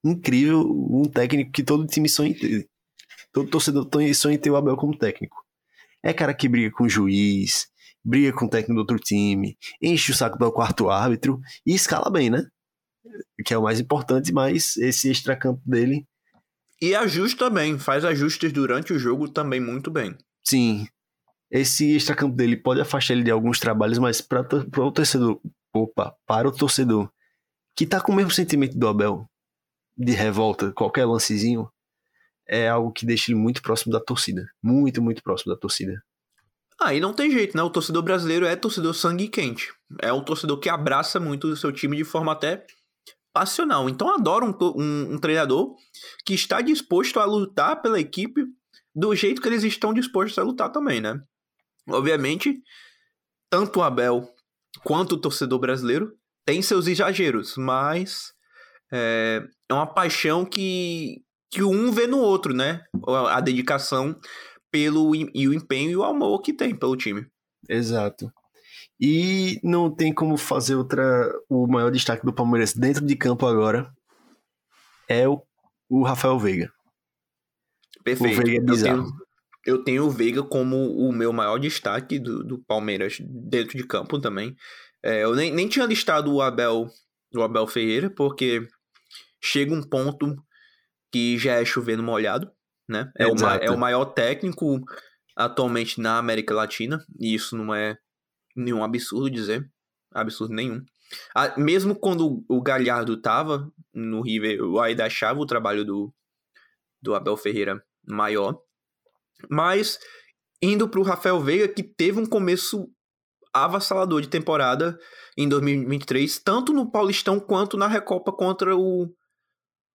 [0.04, 2.70] incrível, um técnico que todo time sonha em ter.
[3.32, 5.44] Todo torcedor sonha em ter o Abel como técnico.
[6.04, 7.68] É cara que briga com o juiz,
[8.04, 12.10] briga com o técnico do outro time, enche o saco do quarto árbitro e escala
[12.10, 12.48] bem, né?
[13.46, 16.08] Que é o mais importante, mas esse extracampo dele,
[16.82, 20.16] E ajuste também, faz ajustes durante o jogo também muito bem.
[20.44, 20.88] sim.
[21.50, 24.42] Esse extracampo dele pode afastar ele de alguns trabalhos, mas para
[24.80, 25.40] o torcedor,
[25.84, 27.10] opa, para o torcedor
[27.76, 29.30] que tá com o mesmo sentimento do Abel,
[29.96, 31.70] de revolta, qualquer lancezinho,
[32.48, 34.48] é algo que deixa ele muito próximo da torcida.
[34.64, 36.02] Muito, muito próximo da torcida.
[36.80, 37.62] Aí não tem jeito, né?
[37.64, 39.72] O torcedor brasileiro é torcedor sangue quente.
[40.02, 42.66] É um torcedor que abraça muito o seu time de forma até
[43.34, 43.90] passional.
[43.90, 45.76] Então adora um, um- um treinador
[46.26, 48.44] que está disposto a lutar pela equipe
[48.96, 51.20] do jeito que eles estão dispostos a lutar também, né?
[51.90, 52.60] Obviamente,
[53.50, 54.28] tanto o Abel
[54.84, 56.14] quanto o torcedor brasileiro
[56.46, 58.34] tem seus exageros, mas
[58.92, 62.84] é, é uma paixão que, que um vê no outro, né?
[63.06, 64.18] A, dedicação
[64.72, 67.26] pelo e o empenho e o amor que tem pelo time.
[67.70, 68.32] Exato.
[69.00, 71.32] E não tem como fazer outra.
[71.50, 73.92] O maior destaque do Palmeiras dentro de campo agora
[75.08, 75.42] é o,
[75.90, 76.72] o Rafael Veiga.
[78.04, 78.40] Perfeito.
[78.40, 79.04] O Veiga é eu, bizarro.
[79.04, 79.27] tenho,
[79.68, 84.20] eu tenho o Veiga como o meu maior destaque do, do Palmeiras dentro de campo
[84.20, 84.56] também.
[85.04, 86.88] É, eu nem, nem tinha listado o Abel,
[87.36, 88.68] o Abel Ferreira, porque
[89.44, 90.36] chega um ponto
[91.12, 92.52] que já é chovendo molhado,
[92.90, 93.12] né?
[93.18, 94.80] É, o, ma- é o maior técnico
[95.36, 97.98] atualmente na América Latina, e isso não é
[98.56, 99.70] nenhum absurdo dizer,
[100.14, 100.84] absurdo nenhum.
[101.36, 106.14] Ah, mesmo quando o Galhardo tava no River, eu ainda achava o trabalho do,
[107.02, 108.60] do Abel Ferreira maior.
[109.50, 110.00] Mas
[110.62, 112.90] indo pro Rafael Veiga, que teve um começo
[113.54, 114.98] avassalador de temporada
[115.38, 119.14] em 2023, tanto no Paulistão quanto na Recopa contra o,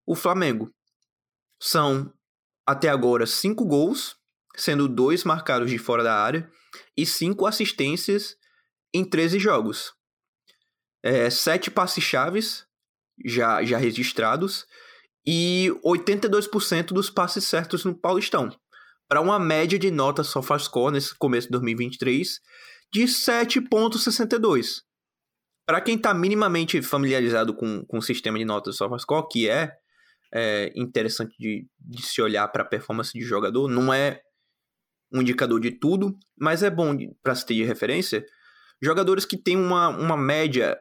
[0.05, 0.71] o Flamengo.
[1.61, 2.11] São,
[2.65, 4.15] até agora, cinco gols,
[4.55, 6.49] sendo dois marcados de fora da área,
[6.95, 8.35] e cinco assistências
[8.93, 9.93] em 13 jogos.
[11.03, 12.65] É, sete passes chaves
[13.25, 14.65] já, já registrados
[15.25, 18.49] e 82% dos passes certos no Paulistão,
[19.12, 22.39] para uma média de nota SofaScore nesse começo de 2023
[22.93, 24.84] de 7.62.
[25.66, 29.74] Para quem está minimamente familiarizado com, com o sistema de notas SofaScore, que é,
[30.34, 34.22] é interessante de, de se olhar para a performance de jogador, não é
[35.14, 38.26] um indicador de tudo, mas é bom para se ter de referência.
[38.82, 40.78] Jogadores que têm uma, uma média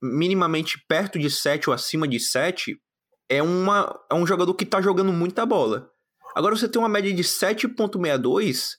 [0.00, 2.80] minimamente perto de 7 ou acima de 7
[3.28, 5.92] é, uma, é um jogador que tá jogando muita bola.
[6.34, 8.76] Agora você tem uma média de 7.62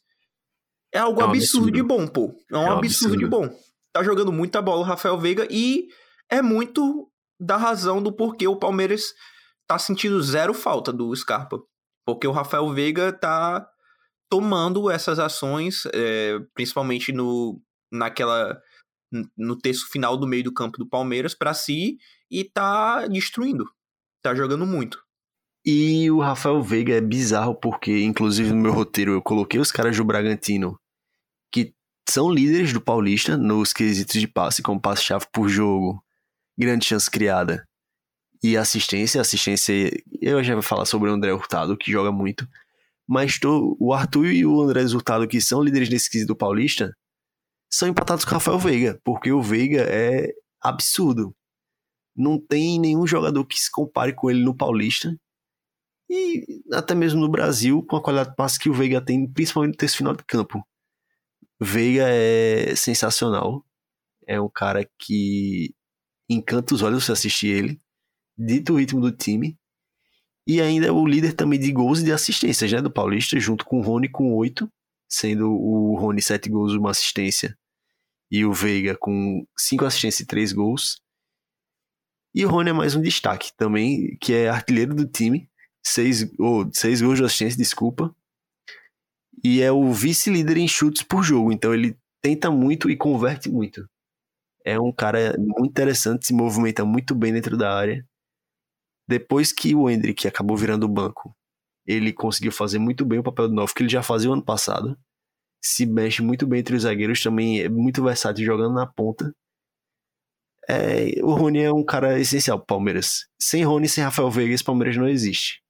[0.94, 1.72] é algo É um absurdo, absurdo.
[1.72, 2.34] de bom, pô.
[2.52, 3.50] É um, É um absurdo, de bom.
[3.94, 5.88] Tá jogando muita bola o Rafael Veiga e
[6.30, 9.14] é muito da razão do porquê o Palmeiras
[9.68, 11.60] tá sentindo zero falta do Scarpa.
[12.06, 13.68] Porque o Rafael Veiga tá
[14.30, 18.58] tomando essas ações, é, principalmente no, naquela
[19.38, 21.98] no terço final do meio do campo do Palmeiras para si
[22.30, 23.66] e tá destruindo.
[24.22, 25.05] tá jogando muito.
[25.66, 29.98] E o Rafael Veiga é bizarro porque, inclusive no meu roteiro, eu coloquei os caras
[29.98, 30.80] do Bragantino
[31.52, 31.74] que
[32.08, 36.04] são líderes do Paulista nos quesitos de passe, como passe-chave por jogo,
[36.56, 37.68] grande chance criada
[38.44, 39.20] e assistência.
[39.20, 39.92] Assistência,
[40.22, 42.48] eu já vou falar sobre o André Hurtado, que joga muito.
[43.08, 46.96] Mas tô, o Arthur e o André Hurtado, que são líderes nesse quesito Paulista,
[47.72, 51.36] são empatados com o Rafael Veiga, porque o Veiga é absurdo.
[52.16, 55.16] Não tem nenhum jogador que se compare com ele no Paulista.
[56.10, 59.78] E até mesmo no Brasil, com a qualidade de passe que o Veiga tem, principalmente
[59.78, 60.66] terço final de campo.
[61.60, 63.66] Veiga é sensacional.
[64.28, 65.74] É um cara que
[66.30, 67.82] encanta os olhos você assistir ele.
[68.38, 69.58] Dito o ritmo do time.
[70.48, 73.66] E ainda é o líder também de gols e de assistências, né, do Paulista, junto
[73.66, 74.72] com o Rony com oito,
[75.10, 77.58] sendo o Rony sete gols e uma assistência,
[78.30, 81.02] e o Veiga com cinco assistências e três gols.
[82.34, 85.50] E o Rony é mais um destaque também, que é artilheiro do time,
[85.86, 88.14] seis, oh, seis gols de assistência, desculpa.
[89.44, 93.88] E é o vice-líder em chutes por jogo, então ele tenta muito e converte muito.
[94.66, 98.04] É um cara muito interessante, se movimenta muito bem dentro da área.
[99.08, 101.36] Depois que o Hendrick acabou virando o banco,
[101.86, 104.44] ele conseguiu fazer muito bem o papel do novo que ele já fazia o ano
[104.44, 104.98] passado.
[105.64, 109.32] Se mexe muito bem entre os zagueiros, também é muito versátil jogando na ponta.
[110.68, 113.28] É, o Rony é um cara essencial pro Palmeiras.
[113.40, 115.65] Sem Rony sem Rafael Veiga, esse Palmeiras não existe.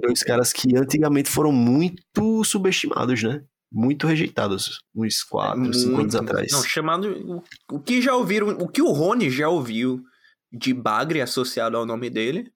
[0.00, 3.44] Dois caras que antigamente foram muito subestimados, né?
[3.70, 6.52] Muito rejeitados, uns 4, 5 anos atrás.
[6.52, 7.42] Não, chamado.
[7.70, 10.02] O, que já ouviram, o que o Rony já ouviu
[10.50, 12.50] de Bagre associado ao nome dele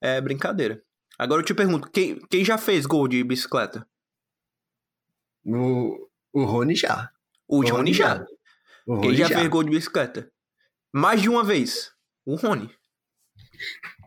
[0.00, 0.82] é brincadeira.
[1.18, 3.86] Agora eu te pergunto, quem, quem já fez gol de bicicleta?
[5.44, 7.10] O, o Rony já.
[7.46, 8.16] O, o Rony, Rony já.
[8.16, 8.26] já.
[8.86, 10.32] O quem já, já fez gol de bicicleta?
[10.92, 11.92] Mais de uma vez.
[12.24, 12.70] O Rony.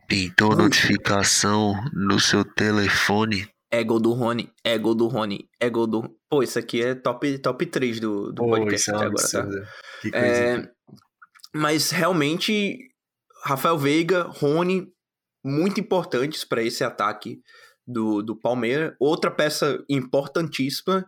[0.07, 3.45] Pintou notificação no seu telefone.
[3.69, 6.17] É gol do Rony, é gol do Rony, é gol do.
[6.29, 9.43] Pô, isso aqui é top, top 3 do, do Pô, podcast é até agora, tá?
[10.01, 10.25] Que coisa.
[10.25, 10.71] É...
[11.53, 12.79] Mas realmente,
[13.43, 14.87] Rafael Veiga, Rony,
[15.43, 17.41] muito importantes para esse ataque
[17.85, 18.95] do, do Palmeiras.
[19.01, 21.05] Outra peça importantíssima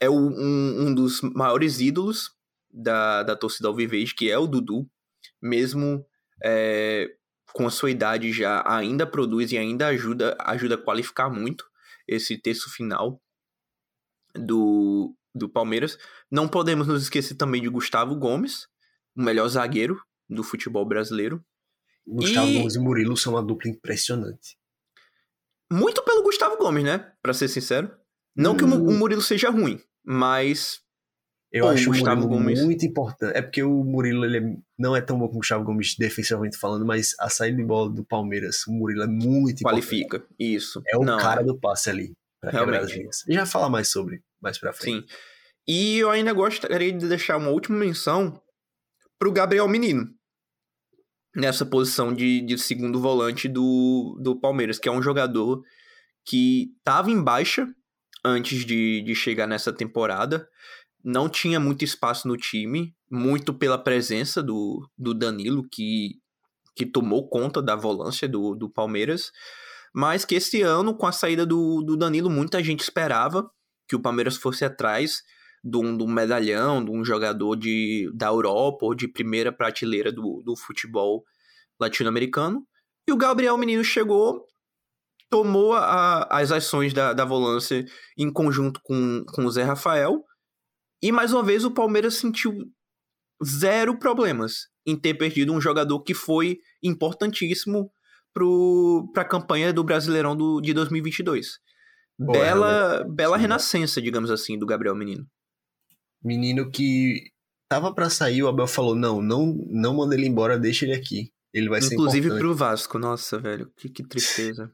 [0.00, 2.30] é o, um, um dos maiores ídolos
[2.72, 4.86] da, da torcida Alviverde, que é o Dudu.
[5.42, 6.02] Mesmo
[6.42, 7.08] é,
[7.52, 11.64] com a sua idade já ainda produz e ainda ajuda, ajuda a qualificar muito
[12.06, 13.20] esse terço final
[14.34, 15.98] do, do Palmeiras.
[16.30, 18.68] Não podemos nos esquecer também de Gustavo Gomes,
[19.16, 21.44] o melhor zagueiro do futebol brasileiro.
[22.06, 22.58] Gustavo e...
[22.58, 24.58] Gomes e Murilo são uma dupla impressionante.
[25.72, 27.12] Muito pelo Gustavo Gomes, né?
[27.20, 27.90] Pra ser sincero.
[28.34, 28.56] Não hum...
[28.56, 28.98] que o hum.
[28.98, 30.80] Murilo seja ruim, mas
[31.52, 33.36] eu Pô, acho o Gustavo Gomes muito importante.
[33.36, 36.56] É porque o Murilo ele é, não é tão bom como o Gustavo Gomes defensivamente
[36.56, 40.34] falando, mas a saída de bola do Palmeiras, o Murilo é muito Qualifica, importante.
[40.38, 40.82] isso.
[40.86, 41.44] É o não, cara é.
[41.44, 42.12] do passe ali.
[42.40, 43.08] Pra Realmente.
[43.28, 45.08] Já falar mais sobre, mais pra frente.
[45.08, 45.18] Sim.
[45.68, 48.40] E eu ainda gostaria de deixar uma última menção
[49.18, 50.08] pro Gabriel Menino.
[51.34, 55.62] Nessa posição de, de segundo volante do, do Palmeiras, que é um jogador
[56.24, 57.66] que estava em baixa
[58.24, 60.48] antes de, de chegar nessa temporada
[61.06, 66.18] não tinha muito espaço no time, muito pela presença do, do Danilo, que,
[66.74, 69.30] que tomou conta da volância do, do Palmeiras,
[69.94, 73.48] mas que esse ano, com a saída do, do Danilo, muita gente esperava
[73.88, 75.22] que o Palmeiras fosse atrás
[75.62, 80.10] de um, de um medalhão, de um jogador de, da Europa ou de primeira prateleira
[80.10, 81.24] do, do futebol
[81.78, 82.66] latino-americano.
[83.08, 84.44] E o Gabriel Menino chegou,
[85.30, 87.84] tomou a, as ações da, da volância
[88.18, 90.24] em conjunto com, com o Zé Rafael
[91.02, 92.52] e mais uma vez o Palmeiras sentiu
[93.44, 97.90] zero problemas em ter perdido um jogador que foi importantíssimo
[99.12, 101.58] para a campanha do Brasileirão do, de 2022.
[102.18, 105.26] Boa, bela, bela renascença, digamos assim, do Gabriel Menino.
[106.22, 107.30] Menino que
[107.68, 111.30] tava para sair, o Abel falou: não, não, não manda ele embora, deixa ele aqui.
[111.52, 114.70] Ele vai Inclusive ser Inclusive pro Vasco, nossa, velho, que, que tristeza.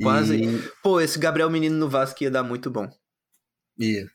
[0.00, 0.36] Quase.
[0.36, 0.62] E...
[0.82, 2.88] Pô, esse Gabriel Menino no Vasco ia dar muito bom.
[3.78, 4.08] Ia.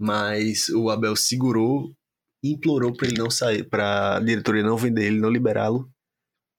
[0.00, 1.92] Mas o Abel segurou,
[2.42, 5.90] implorou para ele não sair, para a diretoria não vender ele, não liberá-lo,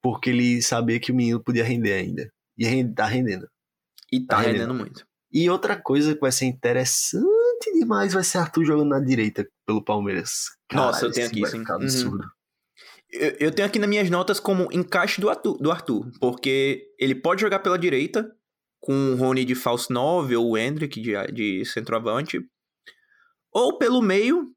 [0.02, 2.30] porque ele sabia que o menino podia render ainda.
[2.58, 3.48] E tá rendendo.
[4.12, 4.60] E tá, tá rendendo.
[4.60, 5.06] rendendo muito.
[5.32, 7.24] E outra coisa que vai ser interessante
[7.74, 10.50] demais vai ser Arthur jogando na direita pelo Palmeiras.
[10.68, 11.58] Cara, Nossa, eu tenho aqui, sim.
[11.60, 11.72] Uhum.
[11.74, 12.24] Absurdo.
[12.24, 12.30] Uhum.
[13.12, 17.14] Eu, eu, tenho aqui nas minhas notas como encaixe do Arthur, do Arthur, porque ele
[17.14, 18.30] pode jogar pela direita,
[18.80, 22.40] com o Rony de falso 9 ou o Hendrick de, de centroavante,
[23.52, 24.52] ou pelo meio,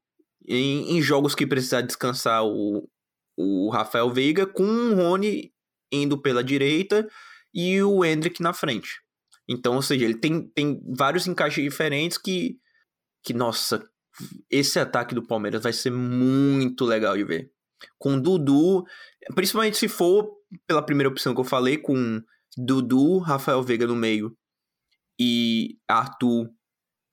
[0.46, 2.88] em, em jogos que precisar descansar o,
[3.36, 5.52] o Rafael Veiga, com o Rony
[5.92, 7.08] indo pela direita
[7.52, 9.00] e o Hendrick na frente.
[9.48, 12.58] Então, ou seja, ele tem, tem vários encaixes diferentes que,
[13.22, 13.86] que, nossa,
[14.50, 17.50] esse ataque do Palmeiras vai ser muito legal de ver.
[17.98, 18.84] Com Dudu,
[19.34, 20.30] principalmente se for
[20.66, 22.22] pela primeira opção que eu falei, com
[22.56, 24.36] Dudu, Rafael Veiga no meio
[25.20, 26.48] e Arthur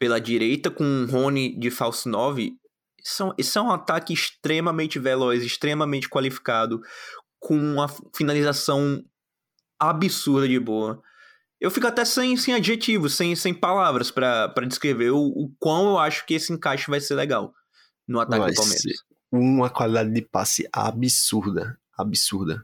[0.02, 2.56] pela direita, com Rony de falso 9,
[3.04, 6.82] são, isso é um ataque extremamente veloz, extremamente qualificado,
[7.40, 9.06] com uma finalização
[9.80, 11.00] absurda de boa.
[11.60, 16.00] Eu fico até sem, sem adjetivos, sem, sem palavras para descrever o, o quão eu
[16.00, 17.54] acho que esse encaixe vai ser legal
[18.08, 18.84] no ataque vai do Palmeiras.
[19.32, 21.78] Uma qualidade de passe absurda.
[21.96, 22.64] Absurda.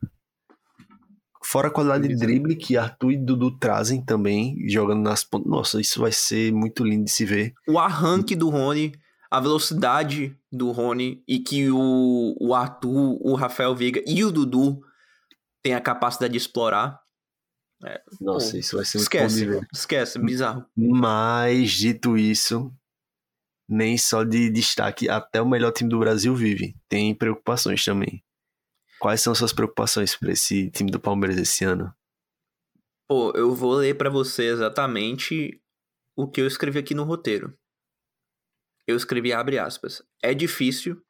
[1.50, 5.50] Fora a qualidade de drible que Arthur e Dudu trazem também, jogando nas pontas.
[5.50, 7.54] Nossa, isso vai ser muito lindo de se ver.
[7.66, 8.92] O arranque do Rony,
[9.32, 14.82] a velocidade do Rony e que o, o Arthur, o Rafael Veiga e o Dudu
[15.64, 17.00] têm a capacidade de explorar.
[17.86, 20.66] É, Nossa, isso vai ser muito esquece, bom Esquece, bizarro.
[20.76, 22.74] Mas, dito isso,
[23.70, 26.76] nem só de destaque, até o melhor time do Brasil vive.
[26.90, 28.22] Tem preocupações também.
[29.00, 31.94] Quais são suas preocupações para esse time do Palmeiras esse ano?
[33.08, 35.62] Pô, eu vou ler para você exatamente
[36.16, 37.58] o que eu escrevi aqui no roteiro.
[38.86, 40.02] Eu escrevi abre aspas.
[40.22, 41.02] É difícil,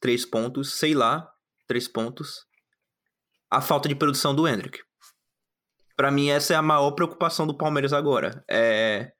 [0.00, 1.32] três pontos, sei lá,
[1.66, 2.46] três pontos.
[3.48, 4.80] A falta de produção do Hendrick.
[5.96, 8.44] Para mim, essa é a maior preocupação do Palmeiras agora.
[8.48, 9.12] É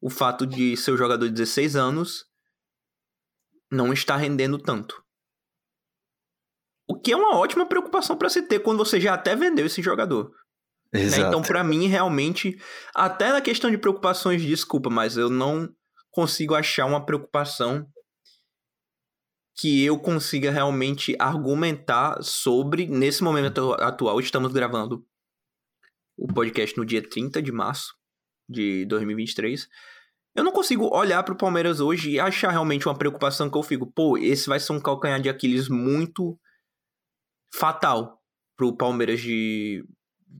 [0.00, 2.26] o fato de seu jogador de 16 anos
[3.70, 5.01] não estar rendendo tanto.
[6.92, 9.80] O que é uma ótima preocupação para se ter quando você já até vendeu esse
[9.80, 10.30] jogador.
[10.92, 11.00] Né?
[11.16, 12.60] Então, para mim, realmente,
[12.94, 15.74] até na questão de preocupações, desculpa, mas eu não
[16.10, 17.86] consigo achar uma preocupação
[19.56, 25.02] que eu consiga realmente argumentar sobre, nesse momento atual, estamos gravando
[26.18, 27.94] o podcast no dia 30 de março
[28.46, 29.66] de 2023.
[30.34, 33.62] Eu não consigo olhar para o Palmeiras hoje e achar realmente uma preocupação que eu
[33.62, 36.38] fico, pô, esse vai ser um calcanhar de Aquiles muito
[37.54, 38.20] fatal
[38.56, 39.84] para o Palmeiras de,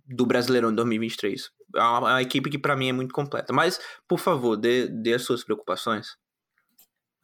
[0.06, 1.50] do Brasileirão de 2023.
[1.74, 3.52] É uma, é uma equipe que para mim é muito completa.
[3.52, 6.16] Mas, por favor, dê, dê as suas preocupações.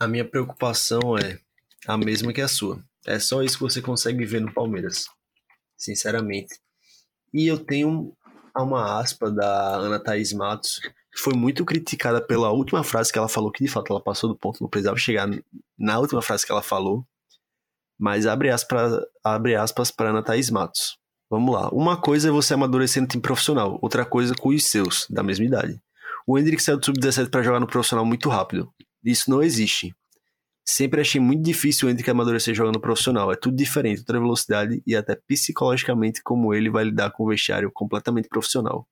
[0.00, 1.38] A minha preocupação é
[1.86, 2.82] a mesma que a sua.
[3.06, 5.06] É só isso que você consegue ver no Palmeiras.
[5.76, 6.60] Sinceramente.
[7.32, 8.12] E eu tenho
[8.56, 10.80] uma aspa da Ana Thaís Matos,
[11.12, 14.28] que foi muito criticada pela última frase que ela falou, que de fato ela passou
[14.28, 15.28] do ponto, não precisava chegar
[15.78, 17.06] na última frase que ela falou.
[17.98, 18.92] Mas abre aspas,
[19.24, 20.96] abre aspas para Ana Thaís Matos.
[21.30, 21.68] Vamos lá.
[21.70, 25.44] Uma coisa é você amadurecer no time profissional, outra coisa com os seus, da mesma
[25.44, 25.80] idade.
[26.26, 28.72] O Hendrick saiu do sub-17 para jogar no profissional muito rápido.
[29.04, 29.94] Isso não existe.
[30.66, 33.32] Sempre achei muito difícil o Hendrick amadurecer jogando profissional.
[33.32, 37.70] É tudo diferente, outra velocidade e até psicologicamente como ele vai lidar com o vestiário
[37.72, 38.86] completamente profissional.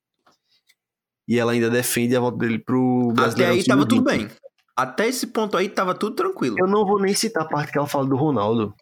[1.28, 3.52] E ela ainda defende a volta dele pro Brasileiro.
[3.52, 4.28] Até aí tava tudo bem.
[4.76, 6.57] Até esse ponto aí tava tudo tranquilo.
[6.59, 8.74] Eu não vou nem citar a parte que ela fala do Ronaldo,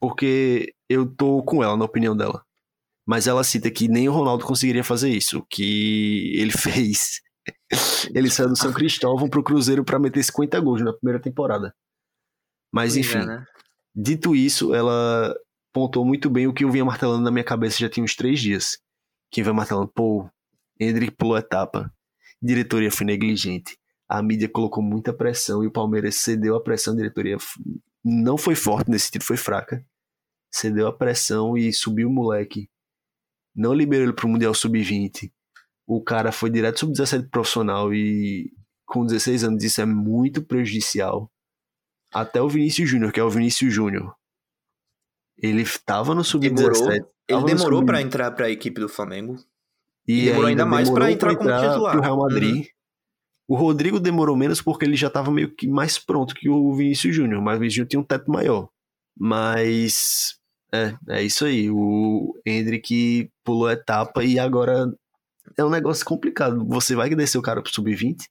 [0.00, 2.44] porque eu tô com ela na opinião dela.
[3.06, 7.20] Mas ela cita que nem o Ronaldo conseguiria fazer isso, que ele fez.
[8.14, 11.74] ele saiu do São Cristóvão pro Cruzeiro para meter 50 gols na primeira temporada.
[12.72, 13.44] Mas é, enfim, é, né?
[13.94, 15.34] dito isso, ela
[15.72, 18.40] pontuou muito bem o que eu vinha martelando na minha cabeça já tinha uns três
[18.40, 18.78] dias.
[19.30, 20.28] Quem vai martelando, pô,
[20.80, 21.92] Hendrick pulou a etapa,
[22.42, 23.78] diretoria foi negligente,
[24.08, 27.36] a mídia colocou muita pressão e o Palmeiras cedeu a pressão, a diretoria
[28.08, 29.84] não foi forte nesse sentido, foi fraca.
[30.52, 32.70] Cedeu a pressão e subiu o moleque.
[33.52, 35.32] Não liberou ele pro Mundial Sub-20.
[35.86, 38.52] O cara foi direto sub-17 profissional e
[38.84, 41.30] com 16 anos isso é muito prejudicial.
[42.12, 44.14] Até o Vinícius Júnior, que é o Vinícius Júnior.
[45.36, 47.04] Ele estava no sub-17.
[47.28, 49.36] Ele demorou para entrar para a equipe do Flamengo.
[50.06, 51.92] E, e demorou ainda, ainda mais para entrar, entrar como titular.
[51.92, 52.56] Pro Real Madrid.
[52.56, 52.75] Uhum.
[53.48, 57.14] O Rodrigo demorou menos porque ele já estava meio que mais pronto que o Vinícius
[57.14, 58.68] Júnior, mas o Vinícius Júnior tinha um teto maior.
[59.16, 60.36] Mas
[60.72, 61.70] é, é isso aí.
[61.70, 64.92] O Hendrick pulou a etapa e agora
[65.56, 66.64] é um negócio complicado.
[66.66, 68.24] Você vai descer o cara pro sub-20,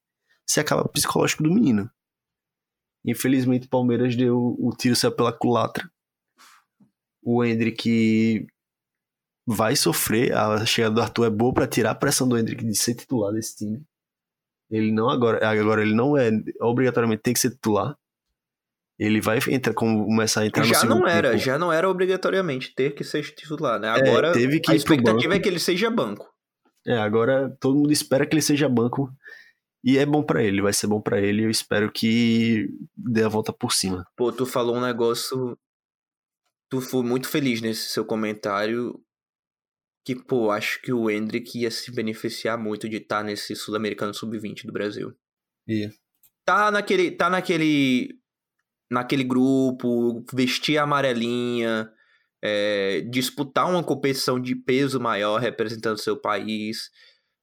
[0.46, 1.90] você acaba psicológico do menino.
[3.06, 5.90] Infelizmente o Palmeiras deu o tiro saiu pela culatra.
[7.24, 8.48] O Hendrick
[9.48, 10.34] vai sofrer.
[10.34, 13.32] A chegada do Arthur é boa para tirar a pressão do Hendrick de ser titular
[13.32, 13.84] desse time.
[14.70, 16.30] Ele não agora, agora ele não é
[16.62, 17.96] obrigatoriamente tem que ser titular.
[18.98, 21.44] Ele vai entrar, começar a entrar já no não era, tempo.
[21.44, 23.88] já não era obrigatoriamente ter que ser titular, né?
[23.88, 26.34] É, agora é, teve que a expectativa é que ele seja banco.
[26.88, 29.12] É, agora todo mundo espera que ele seja banco
[29.84, 31.44] e é bom para ele, vai ser bom para ele.
[31.44, 34.06] Eu espero que dê a volta por cima.
[34.16, 35.58] Pô, tu falou um negócio,
[36.70, 39.00] tu foi muito feliz nesse seu comentário
[40.06, 44.14] que, pô, acho que o Hendrick ia se beneficiar muito de estar tá nesse Sul-Americano
[44.14, 45.12] Sub-20 do Brasil.
[45.68, 45.90] E?
[46.46, 48.20] Tá naquele tá naquele
[48.90, 51.92] naquele grupo, vestir a amarelinha,
[52.40, 56.92] é, disputar uma competição de peso maior representando seu país,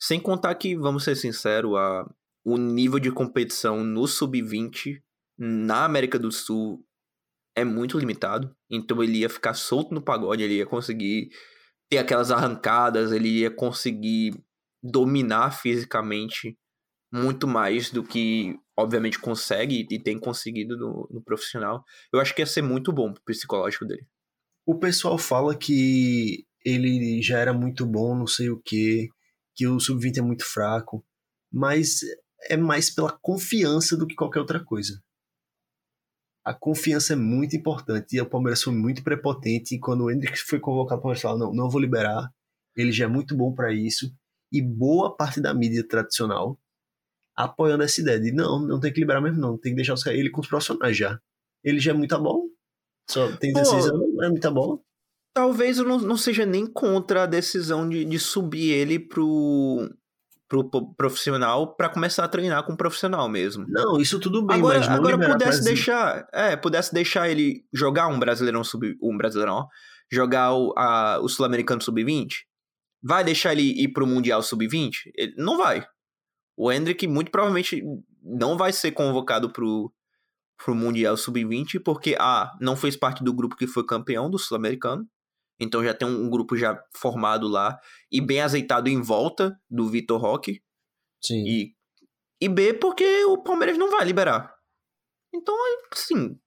[0.00, 2.08] sem contar que, vamos ser sinceros, a,
[2.44, 5.02] o nível de competição no sub-20
[5.36, 6.84] na América do Sul
[7.56, 11.30] é muito limitado, então ele ia ficar solto no pagode, ele ia conseguir
[11.92, 14.42] ter aquelas arrancadas, ele ia conseguir
[14.82, 16.56] dominar fisicamente
[17.12, 21.84] muito mais do que, obviamente, consegue e tem conseguido no, no profissional.
[22.10, 24.06] Eu acho que ia ser muito bom pro psicológico dele.
[24.64, 29.10] O pessoal fala que ele já era muito bom, não sei o que,
[29.54, 31.04] que o sub-20 é muito fraco,
[31.52, 32.00] mas
[32.48, 34.98] é mais pela confiança do que qualquer outra coisa.
[36.44, 39.74] A confiança é muito importante e o Palmeiras foi muito prepotente.
[39.74, 42.30] E quando o Hendrick foi convocado, o Palmeiras falou: não, não vou liberar,
[42.76, 44.12] ele já é muito bom para isso.
[44.50, 46.58] E boa parte da mídia tradicional
[47.36, 50.30] apoiando essa ideia de não, não tem que liberar mesmo, não, tem que deixar ele
[50.30, 51.18] com os profissionais já.
[51.64, 52.42] Ele já é muita bola,
[53.08, 54.78] só tem 16 anos, é muita bola.
[55.34, 59.88] Talvez eu não, não seja nem contra a decisão de, de subir ele pro,
[60.52, 63.64] pro profissional para começar a treinar com o profissional mesmo.
[63.68, 68.08] Não, isso tudo bem, agora, mas não agora pudesse deixar, é, pudesse deixar ele jogar
[68.08, 69.66] um Brasileirão sub um Brasileirão,
[70.10, 72.28] jogar o, a, o Sul-Americano sub-20,
[73.02, 75.10] vai deixar ele ir pro Mundial sub-20?
[75.14, 75.86] Ele não vai.
[76.56, 77.82] O Hendrick muito provavelmente
[78.22, 79.92] não vai ser convocado pro,
[80.62, 85.06] pro Mundial Sub-20, porque A, não fez parte do grupo que foi campeão do Sul-Americano.
[85.58, 87.78] Então já tem um, grupo já formado lá
[88.12, 90.62] e bem azeitado em volta do Vitor Roque.
[91.24, 91.44] Sim.
[91.46, 91.74] E,
[92.40, 94.54] e B, porque o Palmeiras não vai liberar.
[95.34, 95.56] Então,
[95.90, 96.38] assim.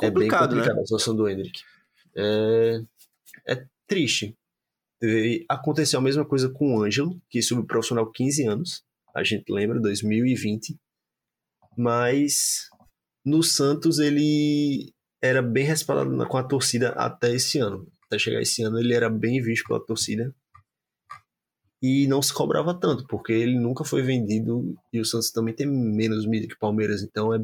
[0.00, 0.80] É complicado, é bem complicado né?
[0.80, 1.60] a situação do Hendrick.
[2.16, 2.80] É,
[3.46, 4.36] é triste.
[5.02, 9.52] E aconteceu a mesma coisa com o Ângelo, que subiu profissional 15 anos, a gente
[9.52, 10.78] lembra, 2020.
[11.76, 12.68] Mas
[13.24, 17.91] no Santos ele era bem respaldado com a torcida até esse ano.
[18.12, 20.34] Até chegar esse ano ele era bem visto pela torcida.
[21.80, 25.66] E não se cobrava tanto, porque ele nunca foi vendido e o Santos também tem
[25.66, 27.38] menos mídia que o Palmeiras, então é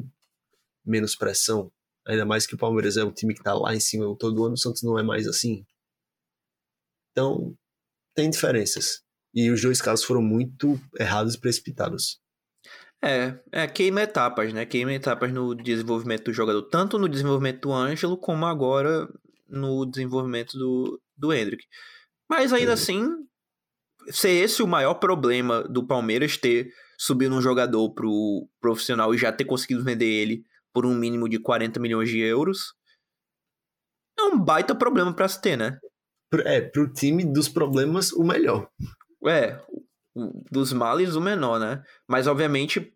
[0.84, 1.72] menos pressão.
[2.06, 4.54] Ainda mais que o Palmeiras é o time que está lá em cima todo ano,
[4.54, 5.64] o Santos não é mais assim.
[7.12, 7.56] Então,
[8.14, 9.02] tem diferenças.
[9.34, 12.20] E os dois casos foram muito errados e precipitados.
[13.02, 14.66] É, é, queima etapas, né?
[14.66, 19.08] Queima etapas no desenvolvimento do jogador, tanto no desenvolvimento do Ângelo, como agora
[19.48, 21.64] no desenvolvimento do, do Hendrick.
[22.28, 22.74] Mas ainda é.
[22.74, 23.08] assim,
[24.10, 29.32] ser esse o maior problema do Palmeiras ter subido um jogador pro profissional e já
[29.32, 32.74] ter conseguido vender ele por um mínimo de 40 milhões de euros,
[34.18, 35.78] é um baita problema para se ter, né?
[36.44, 38.68] é, pro time dos problemas, o melhor.
[39.26, 39.60] É,
[40.50, 41.82] dos males, o menor, né?
[42.06, 42.92] Mas, obviamente,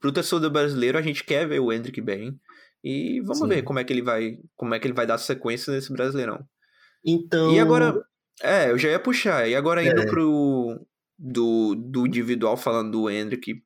[0.00, 2.38] pro torcedor brasileiro, a gente quer ver o Hendrick bem.
[2.84, 3.48] E vamos Sim.
[3.48, 6.46] ver como é que ele vai como é que ele vai dar sequência nesse Brasileirão.
[7.02, 7.50] Então.
[7.52, 8.04] E agora.
[8.42, 9.48] É, eu já ia puxar.
[9.48, 10.06] E agora indo é.
[10.06, 10.86] pro.
[11.16, 13.62] Do, do individual falando do Hendrick.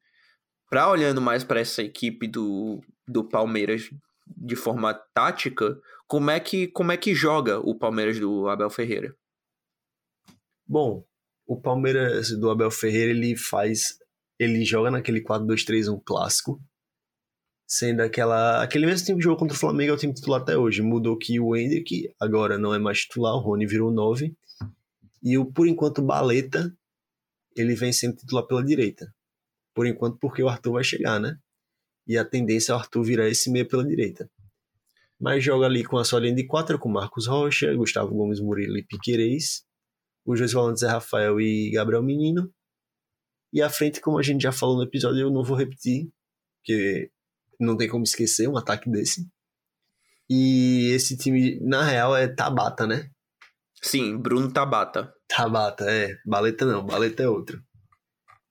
[0.71, 3.91] Pra olhando mais para essa equipe do, do Palmeiras
[4.37, 9.17] de forma tática, como é que como é que joga o Palmeiras do Abel Ferreira?
[10.67, 11.03] Bom,
[11.47, 13.99] o Palmeiras do Abel Ferreira ele faz
[14.39, 16.61] ele joga naquele 4-2-3-1 clássico,
[17.69, 20.57] sendo aquela aquele mesmo time de jogo contra o Flamengo é o time titular até
[20.57, 20.83] hoje.
[20.83, 24.35] Mudou que o Hendrick agora não é mais titular, o Rony virou 9
[25.23, 26.75] e o por enquanto Baleta
[27.57, 29.13] ele vem sendo titular pela direita.
[29.75, 31.39] Por enquanto porque o Arthur vai chegar, né?
[32.07, 34.31] E a tendência é o Arthur virar esse meio pela direita
[35.21, 38.79] mas joga ali com a sua linha de quatro, com Marcos Rocha, Gustavo Gomes Murilo
[38.79, 39.65] e Piquerez,
[40.25, 42.53] os dois volantes é Rafael e Gabriel Menino,
[43.53, 46.09] e à frente, como a gente já falou no episódio, eu não vou repetir,
[46.59, 47.11] porque
[47.59, 49.29] não tem como esquecer um ataque desse.
[50.29, 53.11] E esse time, na real, é Tabata, né?
[53.83, 55.13] Sim, Bruno Tabata.
[55.27, 56.17] Tabata, é.
[56.27, 57.63] Baleta não, Baleta é outro.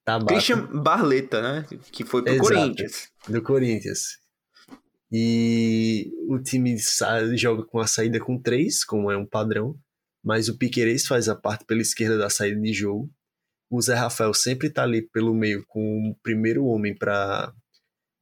[0.03, 0.33] Tabata.
[0.33, 1.65] Christian Barleta, né?
[1.91, 3.09] Que foi pro Exato, Corinthians.
[3.27, 4.17] Do Corinthians.
[5.11, 6.75] E o time
[7.35, 9.77] joga com a saída com três, como é um padrão,
[10.23, 13.09] mas o Piquerez faz a parte pela esquerda da saída de jogo.
[13.69, 17.53] O Zé Rafael sempre está ali pelo meio com o primeiro homem para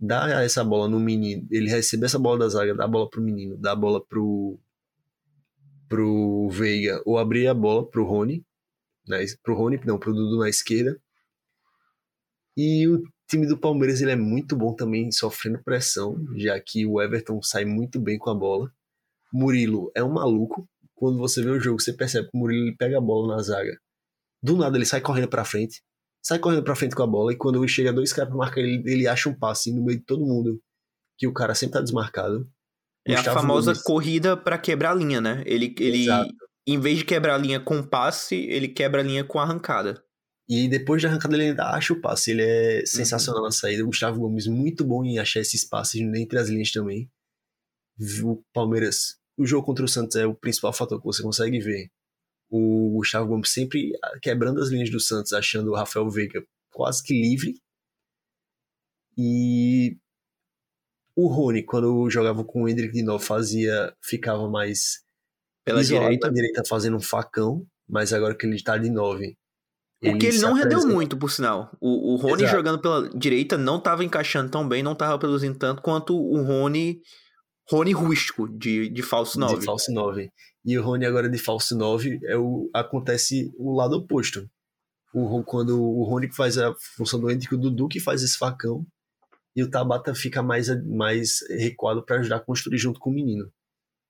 [0.05, 1.47] dar essa bola no menino.
[1.51, 4.59] Ele recebe essa bola da zaga, dá a bola pro menino, dá a bola pro
[5.87, 8.43] pro Veiga ou abrir a bola pro Rony,
[9.07, 10.99] né, pro Rony, não, pro Dudu na esquerda.
[12.57, 17.01] E o time do Palmeiras ele é muito bom também sofrendo pressão, já que o
[17.01, 18.71] Everton sai muito bem com a bola.
[19.31, 22.75] Murilo é um maluco, quando você vê o jogo, você percebe que o Murilo ele
[22.77, 23.77] pega a bola na zaga.
[24.41, 25.83] Do nada ele sai correndo pra frente,
[26.25, 28.81] sai correndo pra frente com a bola, e quando chega dois caras pra marcar ele,
[28.91, 30.59] ele acha um passe no meio de todo mundo,
[31.19, 32.49] que o cara sempre tá desmarcado.
[33.07, 33.83] É Gustavo a famosa Gomes.
[33.83, 35.43] corrida para quebrar a linha, né?
[35.45, 36.07] Ele, ele
[36.67, 40.03] em vez de quebrar a linha com passe, ele quebra a linha com arrancada.
[40.49, 42.31] E depois da arrancada ele ainda acha o passe.
[42.31, 42.85] Ele é uhum.
[42.87, 43.47] sensacional uhum.
[43.47, 43.83] na saída.
[43.83, 47.09] O Gustavo Gomes muito bom em achar esses passes entre as linhas também.
[48.23, 51.91] O Palmeiras, o jogo contra o Santos é o principal fator que você consegue ver.
[52.49, 53.91] O Gustavo Gomes sempre
[54.21, 57.55] quebrando as linhas do Santos, achando o Rafael Veiga quase que livre.
[59.17, 59.97] E
[61.15, 65.03] o Rony, quando jogava com o Hendrick de novo, fazia, ficava mais
[65.63, 66.31] pela direita.
[66.31, 69.35] direita fazendo um facão, mas agora que ele tá de 9.
[70.03, 71.75] O que ele não rendeu muito, por sinal.
[71.81, 72.57] O, o Rony Exato.
[72.57, 76.99] jogando pela direita não tava encaixando tão bem, não tava produzindo tanto quanto o Rony.
[77.69, 79.57] Rony rústico, de, de falso 9.
[79.57, 80.31] De falso 9.
[80.63, 84.49] E o Rony agora de falso 9 é o, acontece o lado oposto.
[85.13, 88.85] O, quando o Rony faz a função do Hendrick, o Dudu que faz esse facão,
[89.55, 93.49] e o Tabata fica mais, mais recuado para ajudar a construir junto com o menino.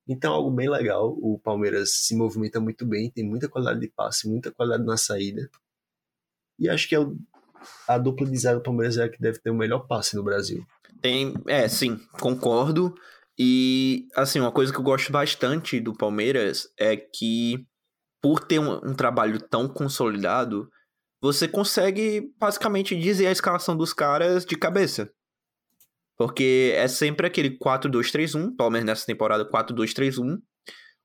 [0.08, 1.16] Então, algo bem legal.
[1.20, 5.48] O Palmeiras se movimenta muito bem, tem muita qualidade de passe, muita qualidade na saída.
[6.58, 7.16] E acho que é o,
[7.88, 10.22] a dupla de zaga do Palmeiras é a que deve ter o melhor passe no
[10.22, 10.64] Brasil.
[11.00, 12.94] Tem, é, sim, concordo.
[13.38, 17.66] E, assim, uma coisa que eu gosto bastante do Palmeiras é que,
[18.22, 20.68] por ter um, um trabalho tão consolidado,
[21.20, 25.10] você consegue basicamente dizer a escalação dos caras de cabeça.
[26.16, 30.38] Porque é sempre aquele 4-2-3-1, pelo menos nessa temporada 4-2-3-1,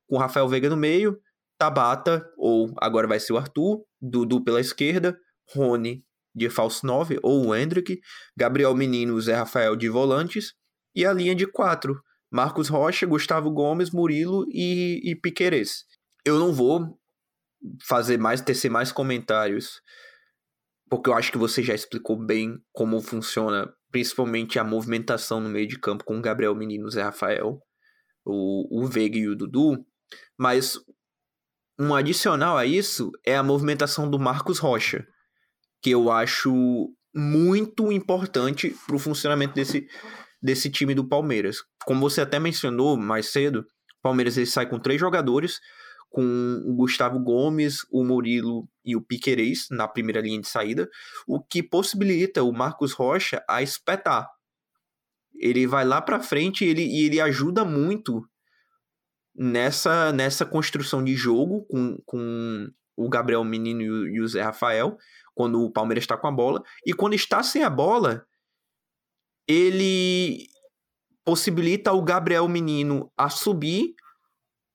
[0.08, 1.20] com Rafael Veiga no meio,
[1.58, 5.18] Tabata, ou agora vai ser o Arthur, Dudu pela esquerda,
[5.54, 6.04] Rony
[6.34, 8.00] de falso 9, ou o Hendrick,
[8.38, 10.54] Gabriel Menino, Zé Rafael de volantes,
[10.96, 12.02] e a linha de 4,
[12.32, 15.84] Marcos Rocha, Gustavo Gomes, Murilo e, e Piquerez.
[16.26, 16.98] Eu não vou
[17.84, 19.82] fazer mais, tecer mais comentários,
[20.90, 25.68] porque eu acho que você já explicou bem como funciona principalmente a movimentação no meio
[25.68, 27.62] de campo com o Gabriel Menino, Zé Rafael,
[28.26, 29.86] o, o Veiga e o Dudu,
[30.38, 30.80] mas
[31.78, 35.06] um adicional a isso é a movimentação do Marcos Rocha,
[35.82, 39.88] que eu acho muito importante para o funcionamento desse,
[40.42, 41.58] desse time do Palmeiras.
[41.86, 45.60] Como você até mencionou mais cedo, o Palmeiras ele sai com três jogadores,
[46.10, 50.90] com o Gustavo Gomes, o Murilo e o Piquerez na primeira linha de saída,
[51.26, 54.28] o que possibilita o Marcos Rocha a espetar.
[55.34, 58.28] Ele vai lá para frente ele, e ele ajuda muito
[59.34, 64.42] nessa, nessa construção de jogo com, com o Gabriel Menino e o, e o Zé
[64.42, 64.98] Rafael,
[65.34, 68.26] quando o Palmeiras está com a bola, e quando está sem a bola,
[69.52, 70.48] ele
[71.26, 73.94] possibilita o Gabriel Menino a subir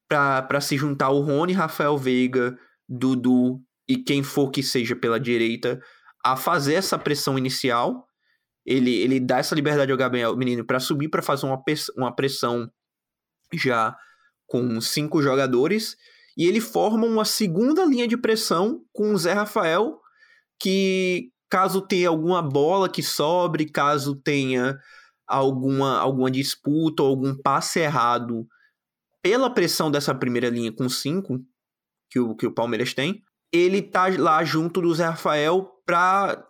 [0.09, 2.57] para se juntar o Rony, Rafael Veiga,
[2.89, 5.81] Dudu e quem for que seja pela direita
[6.25, 8.07] a fazer essa pressão inicial.
[8.65, 11.63] Ele, ele dá essa liberdade ao Gabriel Menino para subir para fazer uma,
[11.97, 12.71] uma pressão
[13.55, 13.97] já
[14.47, 15.97] com cinco jogadores
[16.37, 19.99] e ele forma uma segunda linha de pressão com o Zé Rafael
[20.61, 24.79] que caso tenha alguma bola que sobre, caso tenha
[25.27, 28.47] alguma, alguma disputa ou algum passe errado
[29.23, 31.41] pela pressão dessa primeira linha com cinco
[32.11, 36.45] que o, que o Palmeiras tem, ele tá lá junto do Zé Rafael para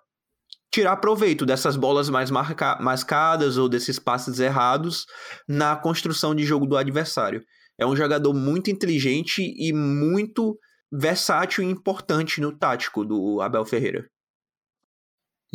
[0.70, 5.06] tirar proveito dessas bolas mais marca mascadas ou desses passes errados
[5.48, 7.42] na construção de jogo do adversário.
[7.78, 10.58] É um jogador muito inteligente e muito
[10.92, 14.06] versátil e importante no tático do Abel Ferreira.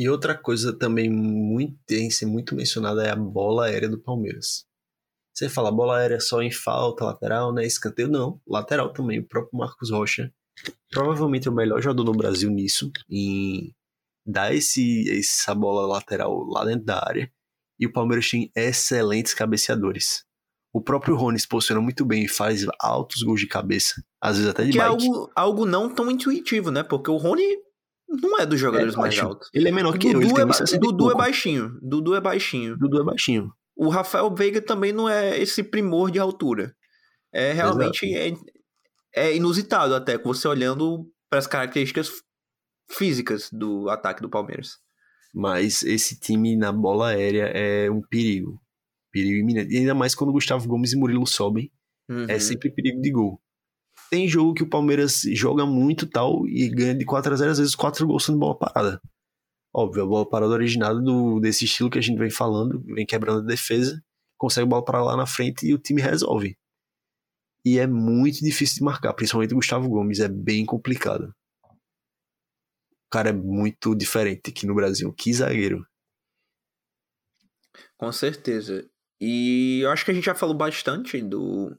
[0.01, 4.65] E outra coisa também muito tem ser muito mencionada é a bola aérea do Palmeiras.
[5.31, 7.67] Você fala bola aérea só em falta, lateral, né?
[7.67, 8.41] Escanteio, não.
[8.47, 9.19] Lateral também.
[9.19, 10.33] O próprio Marcos Rocha,
[10.89, 13.75] provavelmente é o melhor jogador no Brasil nisso, em
[14.25, 17.31] dar esse, essa bola lateral lá dentro da área.
[17.79, 20.23] E o Palmeiras tem excelentes cabeceadores.
[20.73, 24.49] O próprio Rony se posiciona muito bem e faz altos gols de cabeça, às vezes
[24.49, 24.89] até de que bike.
[24.89, 26.81] é algo, algo não tão intuitivo, né?
[26.81, 27.43] Porque o Rony
[28.11, 29.49] não é dos jogadores é mais altos.
[29.53, 30.49] Ele é menor que Dudu eu.
[30.49, 31.79] É, Dudu é baixinho.
[31.81, 32.77] Dudu é baixinho.
[32.77, 33.53] Dudu é baixinho.
[33.75, 36.75] O Rafael Veiga também não é esse primor de altura.
[37.33, 38.33] É realmente é,
[39.15, 42.11] é, inusitado até, você olhando para as características
[42.89, 44.77] físicas do ataque do Palmeiras.
[45.33, 48.61] Mas esse time na bola aérea é um perigo.
[49.11, 49.73] Perigo iminente.
[49.73, 51.71] E ainda mais quando Gustavo Gomes e Murilo sobem.
[52.09, 52.25] É uhum.
[52.27, 53.41] É sempre perigo de gol.
[54.11, 57.59] Tem jogo que o Palmeiras joga muito tal e ganha de 4 a 0 às
[57.59, 59.01] vezes 4 gols sendo bola parada.
[59.73, 63.39] Óbvio, a bola parada originada do, desse estilo que a gente vem falando, vem quebrando
[63.39, 64.03] a defesa,
[64.37, 66.57] consegue bola para lá na frente e o time resolve.
[67.65, 71.33] e é muito difícil de marcar, principalmente o Gustavo Gomes, é bem complicado.
[71.63, 75.85] O cara é muito diferente aqui no Brasil, que zagueiro.
[77.97, 78.89] Com certeza.
[79.21, 81.77] E eu acho que a gente já falou bastante do,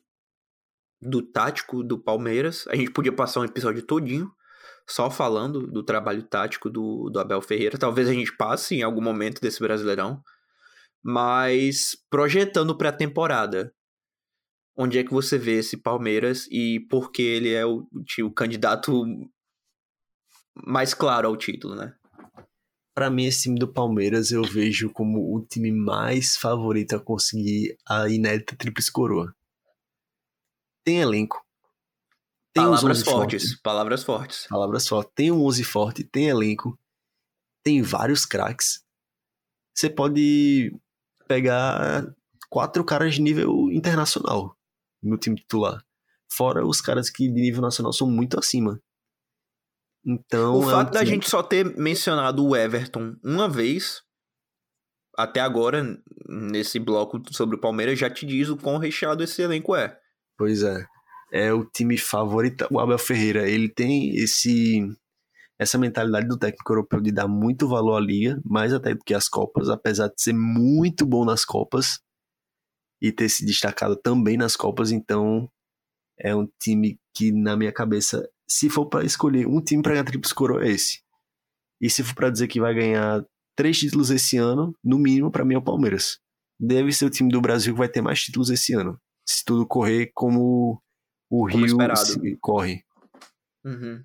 [1.02, 2.66] do tático do Palmeiras.
[2.68, 4.30] A gente podia passar um episódio todinho
[4.86, 7.78] só falando do trabalho tático do, do Abel Ferreira.
[7.78, 10.22] Talvez a gente passe em algum momento desse Brasileirão.
[11.02, 13.74] Mas projetando para a temporada,
[14.76, 17.86] onde é que você vê esse Palmeiras e por que ele é o,
[18.22, 19.04] o candidato
[20.54, 21.94] mais claro ao título, né?
[22.94, 27.76] Para mim, esse time do Palmeiras eu vejo como o time mais favorito a conseguir
[27.88, 29.34] a inédita Tríplice Coroa.
[30.84, 31.44] Tem elenco.
[32.52, 33.62] Tem palavras fortes, forte.
[33.62, 34.46] palavras fortes.
[34.48, 35.12] Palavras fortes.
[35.14, 36.78] Tem um 11 forte, tem elenco,
[37.62, 38.84] tem vários craques.
[39.74, 40.74] Você pode
[41.26, 42.14] pegar
[42.50, 44.54] quatro caras de nível internacional
[45.02, 45.82] no time titular.
[46.30, 48.80] Fora os caras que de nível nacional são muito acima.
[50.04, 50.59] Então.
[50.59, 54.02] O é fato um da gente só ter mencionado o Everton uma vez,
[55.16, 55.98] até agora,
[56.28, 59.98] nesse bloco sobre o Palmeiras, já te diz o quão recheado esse elenco é.
[60.36, 60.84] Pois é.
[61.32, 62.66] É o time favorito.
[62.70, 64.82] O Abel Ferreira, ele tem esse
[65.59, 69.14] essa mentalidade do técnico europeu de dar muito valor à liga, mais até do que
[69.14, 72.00] as Copas, apesar de ser muito bom nas Copas
[73.00, 75.48] e ter se destacado também nas Copas, então
[76.18, 80.04] é um time que na minha cabeça, se for para escolher um time para ganhar
[80.04, 81.00] Tríplice Coroa é esse.
[81.80, 83.24] E se for para dizer que vai ganhar
[83.56, 86.18] três títulos esse ano, no mínimo para mim é o Palmeiras.
[86.59, 89.66] Deve ser o time do Brasil que vai ter mais títulos esse ano, se tudo
[89.66, 90.82] correr como
[91.30, 92.84] o como Rio corre.
[93.64, 94.04] Uhum.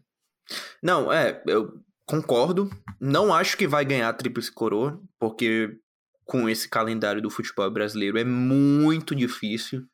[0.82, 2.70] Não, é, eu concordo.
[3.00, 5.78] Não acho que vai ganhar a Tríplice Coroa, porque
[6.26, 9.86] com esse calendário do futebol brasileiro é muito difícil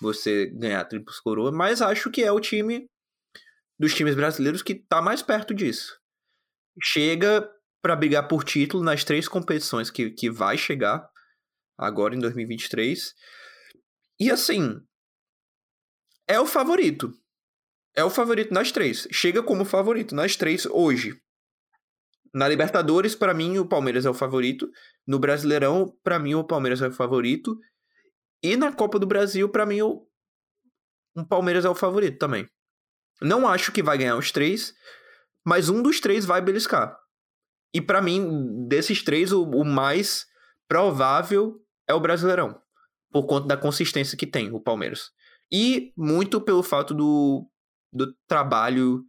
[0.00, 2.88] você ganhar a Tríplice Coroa, mas acho que é o time
[3.78, 5.98] dos times brasileiros que está mais perto disso.
[6.82, 7.48] Chega
[7.82, 11.08] para brigar por título nas três competições que, que vai chegar
[11.78, 13.14] agora em 2023.
[14.18, 14.80] E assim,
[16.26, 17.12] é o favorito
[17.94, 19.06] é o favorito nas três.
[19.12, 21.18] Chega como favorito nas três hoje.
[22.34, 24.68] Na Libertadores, para mim, o Palmeiras é o favorito.
[25.06, 27.56] No Brasileirão, para mim, o Palmeiras é o favorito.
[28.42, 30.04] E na Copa do Brasil, para mim, o,
[31.16, 32.48] o Palmeiras é o favorito também.
[33.22, 34.74] Não acho que vai ganhar os três,
[35.46, 36.98] mas um dos três vai beliscar.
[37.72, 40.26] E para mim, desses três, o, o mais
[40.66, 42.60] provável é o Brasileirão.
[43.14, 45.10] Por conta da consistência que tem o Palmeiras.
[45.50, 47.48] E muito pelo fato do
[47.92, 49.04] do trabalho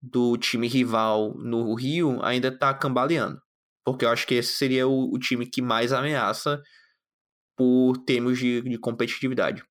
[0.00, 3.40] do time rival no Rio ainda tá cambaleando.
[3.84, 6.62] Porque eu acho que esse seria o, o time que mais ameaça
[7.56, 9.64] por termos de, de competitividade.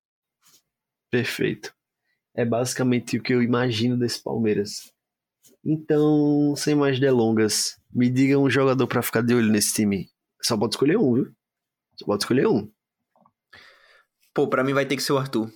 [1.09, 1.73] Perfeito.
[2.35, 4.91] É basicamente o que eu imagino desse Palmeiras.
[5.63, 10.09] Então, sem mais delongas, me diga um jogador para ficar de olho nesse time.
[10.41, 11.31] Só pode escolher um, viu?
[11.97, 12.69] Só pode escolher um.
[14.33, 15.49] Pô, pra mim vai ter que ser o Arthur.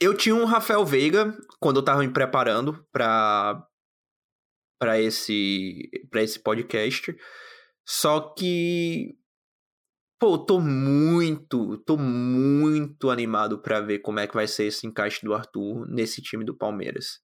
[0.00, 3.66] Eu tinha um Rafael Veiga quando eu tava me preparando para
[4.78, 7.16] para esse para esse podcast.
[7.84, 9.16] Só que
[10.18, 15.24] pô, tô muito, tô muito animado para ver como é que vai ser esse encaixe
[15.24, 17.20] do Arthur nesse time do Palmeiras.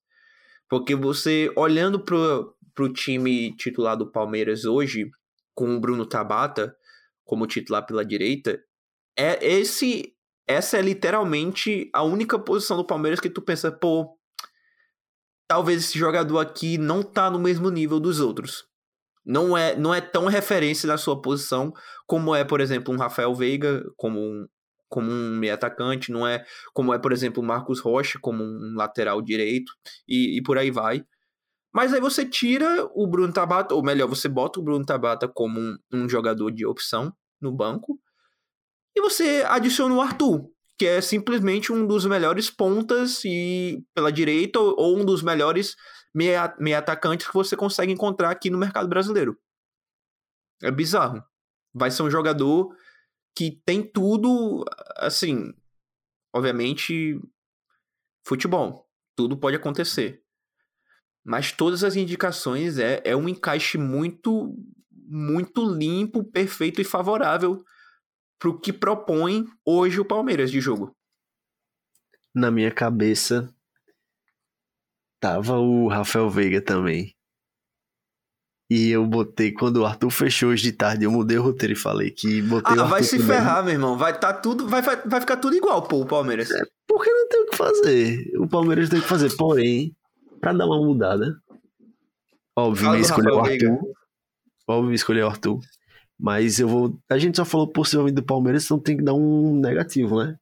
[0.69, 5.09] Porque você olhando pro, pro time titular do Palmeiras hoje,
[5.53, 6.75] com o Bruno Tabata
[7.25, 8.59] como titular pela direita,
[9.17, 10.13] é esse
[10.47, 14.17] essa é literalmente a única posição do Palmeiras que tu pensa, pô,
[15.47, 18.65] talvez esse jogador aqui não tá no mesmo nível dos outros.
[19.25, 21.73] Não é, não é tão referência da sua posição
[22.05, 24.47] como é, por exemplo, um Rafael Veiga, como um,
[24.89, 28.75] como um meio atacante, não é como é, por exemplo, o Marcos Rocha, como um
[28.75, 29.71] lateral direito,
[30.07, 31.05] e, e por aí vai.
[31.73, 35.59] Mas aí você tira o Bruno Tabata, ou melhor, você bota o Bruno Tabata como
[35.59, 37.11] um, um jogador de opção
[37.41, 37.99] no banco,
[38.95, 44.59] e você adiciona o Arthur, que é simplesmente um dos melhores pontas e pela direita
[44.59, 45.75] ou um dos melhores
[46.13, 49.37] meia, meia atacantes que você consegue encontrar aqui no mercado brasileiro.
[50.61, 51.23] É bizarro.
[51.73, 52.75] Vai ser um jogador
[53.35, 54.63] que tem tudo,
[54.97, 55.51] assim,
[56.31, 57.19] obviamente,
[58.25, 58.87] futebol.
[59.15, 60.21] Tudo pode acontecer.
[61.25, 64.55] Mas todas as indicações é, é um encaixe muito,
[64.91, 67.63] muito limpo, perfeito e favorável
[68.43, 70.93] pro que propõe hoje o Palmeiras de jogo.
[72.35, 73.49] Na minha cabeça
[75.17, 77.15] tava o Rafael Veiga também.
[78.69, 81.77] E eu botei, quando o Arthur fechou hoje de tarde, eu mudei o roteiro e
[81.77, 83.27] falei que botei ah, o Arthur vai se também.
[83.27, 83.97] ferrar, meu irmão.
[83.97, 86.51] Vai tá tudo, vai, vai, vai ficar tudo igual, pô, o Palmeiras.
[86.51, 88.31] É, porque não tem o que fazer.
[88.39, 89.33] O Palmeiras tem que fazer.
[89.37, 89.95] Porém,
[90.41, 91.33] pra dar uma mudada,
[92.57, 93.71] óbvio, é o Rafael Veiga.
[93.71, 93.93] Arthur.
[94.67, 95.59] Óbvio, escolher o Arthur.
[96.19, 96.99] Mas eu vou.
[97.09, 100.37] A gente só falou possivelmente do Palmeiras, então tem que dar um negativo, né?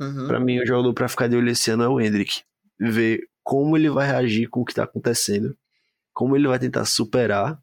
[0.00, 0.26] Uhum.
[0.26, 2.42] Pra mim, o jogador pra ficar de olho esse ano é o Hendrick.
[2.80, 5.56] Ver como ele vai reagir com o que tá acontecendo.
[6.12, 7.58] Como ele vai tentar superar.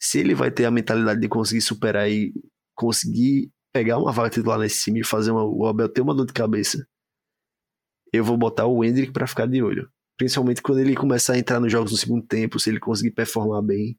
[0.00, 2.32] Se ele vai ter a mentalidade de conseguir superar e
[2.74, 6.26] conseguir pegar uma vaga titular nesse time e fazer uma, o Abel ter uma dor
[6.26, 6.86] de cabeça.
[8.12, 9.90] Eu vou botar o Hendrick pra ficar de olho.
[10.16, 13.62] Principalmente quando ele começar a entrar nos jogos no segundo tempo, se ele conseguir performar
[13.62, 13.98] bem.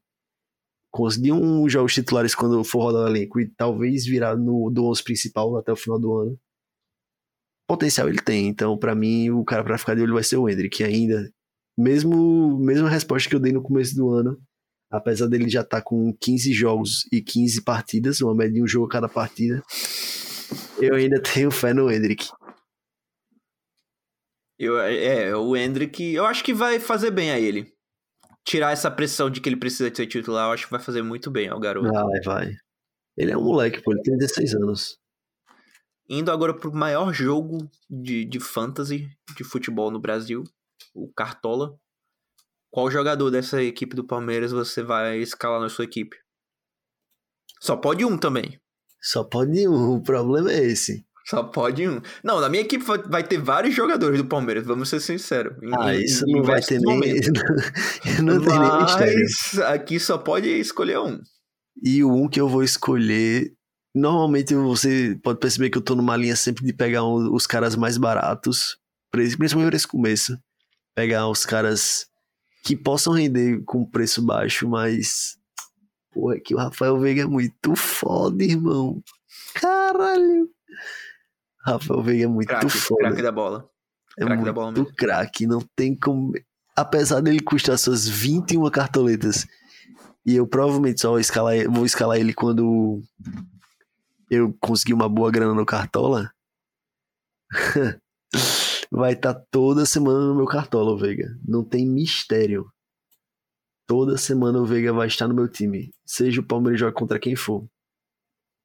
[0.90, 5.04] Conseguir uns jogos titulares quando for rodar o elenco e talvez virar no, do 11
[5.04, 6.38] principal até o final do ano
[7.70, 8.48] potencial ele tem.
[8.48, 11.32] Então, pra mim, o cara pra ficar de olho vai ser o Hendrick ainda.
[11.78, 14.36] Mesmo mesma resposta que eu dei no começo do ano,
[14.90, 18.86] apesar dele já estar com 15 jogos e 15 partidas, uma média de um jogo
[18.86, 19.62] a cada partida,
[20.80, 22.28] eu ainda tenho fé no Hendrick.
[24.58, 27.72] Eu, é, o Hendrick, eu acho que vai fazer bem a ele.
[28.50, 31.30] Tirar essa pressão de que ele precisa ser titular, eu acho que vai fazer muito
[31.30, 31.88] bem ao garoto.
[31.88, 32.56] Vai, vai.
[33.16, 34.98] Ele é um moleque, pô, ele tem 16 anos.
[36.08, 40.42] Indo agora pro maior jogo de, de fantasy de futebol no Brasil,
[40.92, 41.78] o Cartola.
[42.72, 46.16] Qual jogador dessa equipe do Palmeiras você vai escalar na sua equipe?
[47.60, 48.60] Só pode um também.
[49.00, 51.06] Só pode um, o problema é esse.
[51.30, 52.00] Só pode um.
[52.24, 55.56] Não, na minha equipe vai- ter vários jogadores do Palmeiras, vamos ser sinceros.
[55.62, 56.94] Em- Ah, isso não vai ter nem.
[56.96, 57.28] momentos.
[58.22, 59.66] não tem nem mistério.
[59.68, 61.20] Aqui só pode escolher um.
[61.82, 63.52] E o um que eu vou escolher.
[63.94, 67.76] Normalmente você pode perceber que eu tô numa linha sempre de pegar um- os caras
[67.76, 68.76] mais baratos,
[69.12, 70.36] principalmente nesse começo.
[70.96, 72.06] Pegar os caras
[72.64, 75.36] que possam render com preço baixo, mas.
[76.12, 79.00] Porra, é que o Rafael Veiga é muito foda, irmão.
[79.54, 80.48] Caralho.
[81.62, 83.00] Rafael Veiga é muito Craque, foda.
[83.00, 83.68] craque da bola.
[84.18, 84.96] É craque da bola muito mesmo.
[84.96, 86.32] craque, não tem como.
[86.76, 89.46] Apesar dele custar suas 21 cartoletas,
[90.24, 93.02] e eu provavelmente só vou escalar, ele- vou escalar ele quando
[94.30, 96.32] eu conseguir uma boa grana no Cartola.
[98.90, 101.36] Vai estar toda semana no meu Cartola, o Veiga.
[101.46, 102.70] Não tem mistério.
[103.86, 105.92] Toda semana o Veiga vai estar no meu time.
[106.06, 107.66] Seja o Palmeiras joga contra quem for.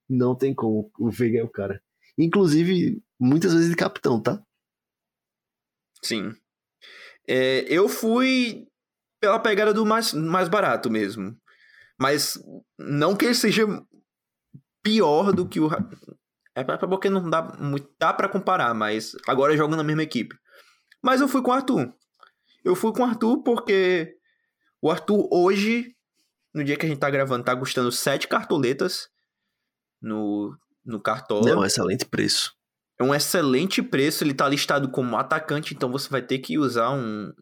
[0.09, 0.91] Não tem como.
[0.99, 1.81] O Veiga é o cara.
[2.17, 4.41] Inclusive, muitas vezes de capitão, tá?
[6.01, 6.35] Sim.
[7.27, 8.67] É, eu fui
[9.19, 11.35] pela pegada do mais, mais barato mesmo.
[11.99, 12.37] Mas
[12.77, 13.65] não que ele seja
[14.83, 15.69] pior do que o.
[16.53, 17.89] É porque não dá muito.
[17.99, 20.35] Dá pra comparar, mas agora jogam na mesma equipe.
[21.01, 21.93] Mas eu fui com o Arthur.
[22.63, 24.17] Eu fui com o Arthur porque
[24.81, 25.95] o Arthur hoje,
[26.53, 29.09] no dia que a gente tá gravando, tá custando sete cartoletas
[30.01, 30.55] no,
[30.85, 31.49] no Cartola.
[31.49, 32.53] É um excelente preço.
[32.99, 36.91] É um excelente preço, ele tá listado como atacante, então você vai ter que usar
[36.91, 37.33] um,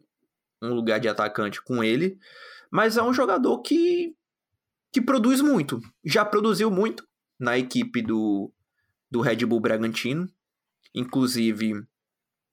[0.60, 2.18] um lugar de atacante com ele.
[2.72, 4.16] Mas é um jogador que,
[4.92, 5.80] que produz muito.
[6.04, 7.06] Já produziu muito
[7.38, 8.52] na equipe do,
[9.08, 10.28] do Red Bull Bragantino.
[10.92, 11.84] Inclusive,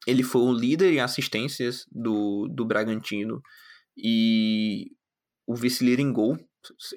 [0.06, 3.42] ele foi o líder em assistências do, do Bragantino
[3.98, 4.92] e
[5.48, 6.38] o vice-líder em gol,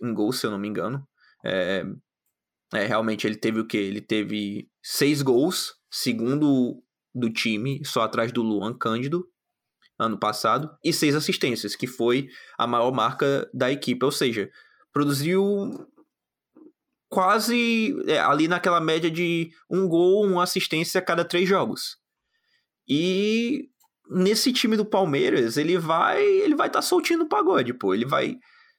[0.02, 1.06] em gol, se eu não me engano.
[1.44, 1.84] É,
[2.74, 3.78] é, realmente ele teve o quê?
[3.78, 6.82] Ele teve seis gols, segundo
[7.14, 9.24] do time, só atrás do Luan Cândido,
[9.98, 12.28] ano passado, e seis assistências, que foi
[12.58, 14.04] a maior marca da equipe.
[14.04, 14.50] Ou seja,
[14.92, 15.86] produziu
[17.08, 21.96] quase é, ali naquela média de um gol, uma assistência a cada três jogos.
[22.88, 23.68] E
[24.10, 27.94] nesse time do Palmeiras, ele vai ele vai estar tá soltinho o pagode, pô.
[27.94, 28.36] Ele vai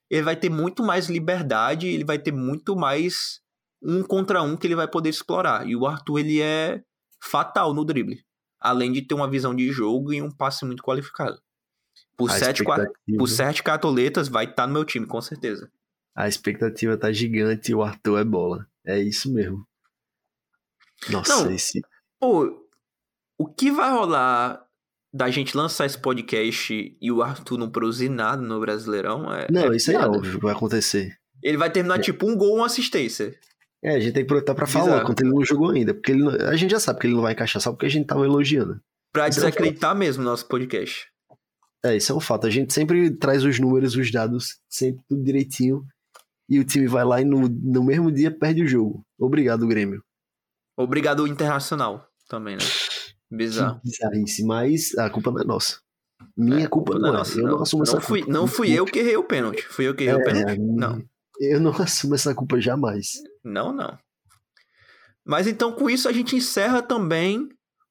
[0.09, 3.44] ele vai ter muito mais liberdade, ele vai ter muito mais
[3.85, 5.67] um contra um que ele vai poder explorar.
[5.67, 6.83] E o Arthur, ele é
[7.21, 8.25] fatal no drible.
[8.59, 11.39] Além de ter uma visão de jogo e um passe muito qualificado.
[12.17, 12.63] Por, A sete,
[13.17, 15.69] por sete cartoletas, vai estar no meu time, com certeza.
[16.15, 18.65] A expectativa tá gigante e o Arthur é bola.
[18.85, 19.67] É isso mesmo.
[21.09, 21.81] Nossa, Não, esse.
[22.19, 22.65] Pô,
[23.37, 24.65] o que vai rolar
[25.13, 29.47] da gente lançar esse podcast e o Arthur não produzir nada no Brasileirão é.
[29.51, 31.17] Não, é isso aí é óbvio que vai acontecer.
[31.43, 33.37] Ele vai terminar tipo um gol, uma assistência.
[33.85, 35.93] É, a gente tem que aproveitar pra falar quando ele não jogou ainda.
[35.93, 38.07] Porque não- a gente já sabe que ele não vai encaixar só porque a gente
[38.07, 38.79] tava elogiando.
[39.13, 41.05] Pra Isso é um desacreditar mesmo o nosso podcast.
[41.85, 42.47] É, isso é um fato.
[42.47, 45.85] A gente sempre traz os números, os dados, sempre tudo direitinho.
[46.49, 49.03] E o time vai lá e no, no mesmo dia perde o jogo.
[49.19, 50.01] Obrigado, Grêmio.
[50.77, 52.63] Obrigado, Internacional, também, né?
[53.31, 53.79] Bizarro.
[53.81, 55.79] Que bizarrice, mas a culpa não é nossa.
[56.35, 57.17] Minha É, culpa culpa não é.
[57.19, 58.33] nossa, eu não, assumo essa não fui, culpa.
[58.33, 59.63] Não fui eu que errei o pênalti.
[59.63, 60.59] Fui eu que errei o É, pênalti?
[60.59, 61.03] Não.
[61.39, 63.13] Eu não assumo essa culpa jamais.
[63.43, 63.97] Não, não.
[65.25, 67.49] Mas então com isso a gente encerra também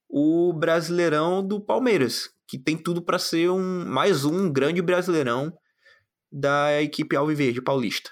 [0.08, 5.52] o Brasileirão do Palmeiras, que tem tudo para ser um mais um grande Brasileirão
[6.30, 8.10] da equipe Alviverde Paulista.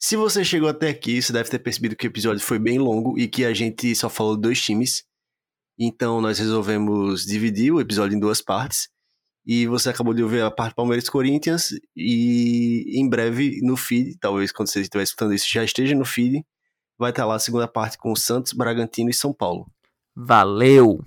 [0.00, 3.18] Se você chegou até aqui, você deve ter percebido que o episódio foi bem longo
[3.18, 5.04] e que a gente só falou dois times.
[5.78, 8.88] Então nós resolvemos dividir o episódio em duas partes.
[9.44, 14.52] E você acabou de ouvir a parte Palmeiras Corinthians e em breve no feed, talvez
[14.52, 16.44] quando você estiver escutando isso já esteja no feed,
[16.96, 19.66] vai estar lá a segunda parte com Santos, Bragantino e São Paulo.
[20.14, 21.00] Valeu!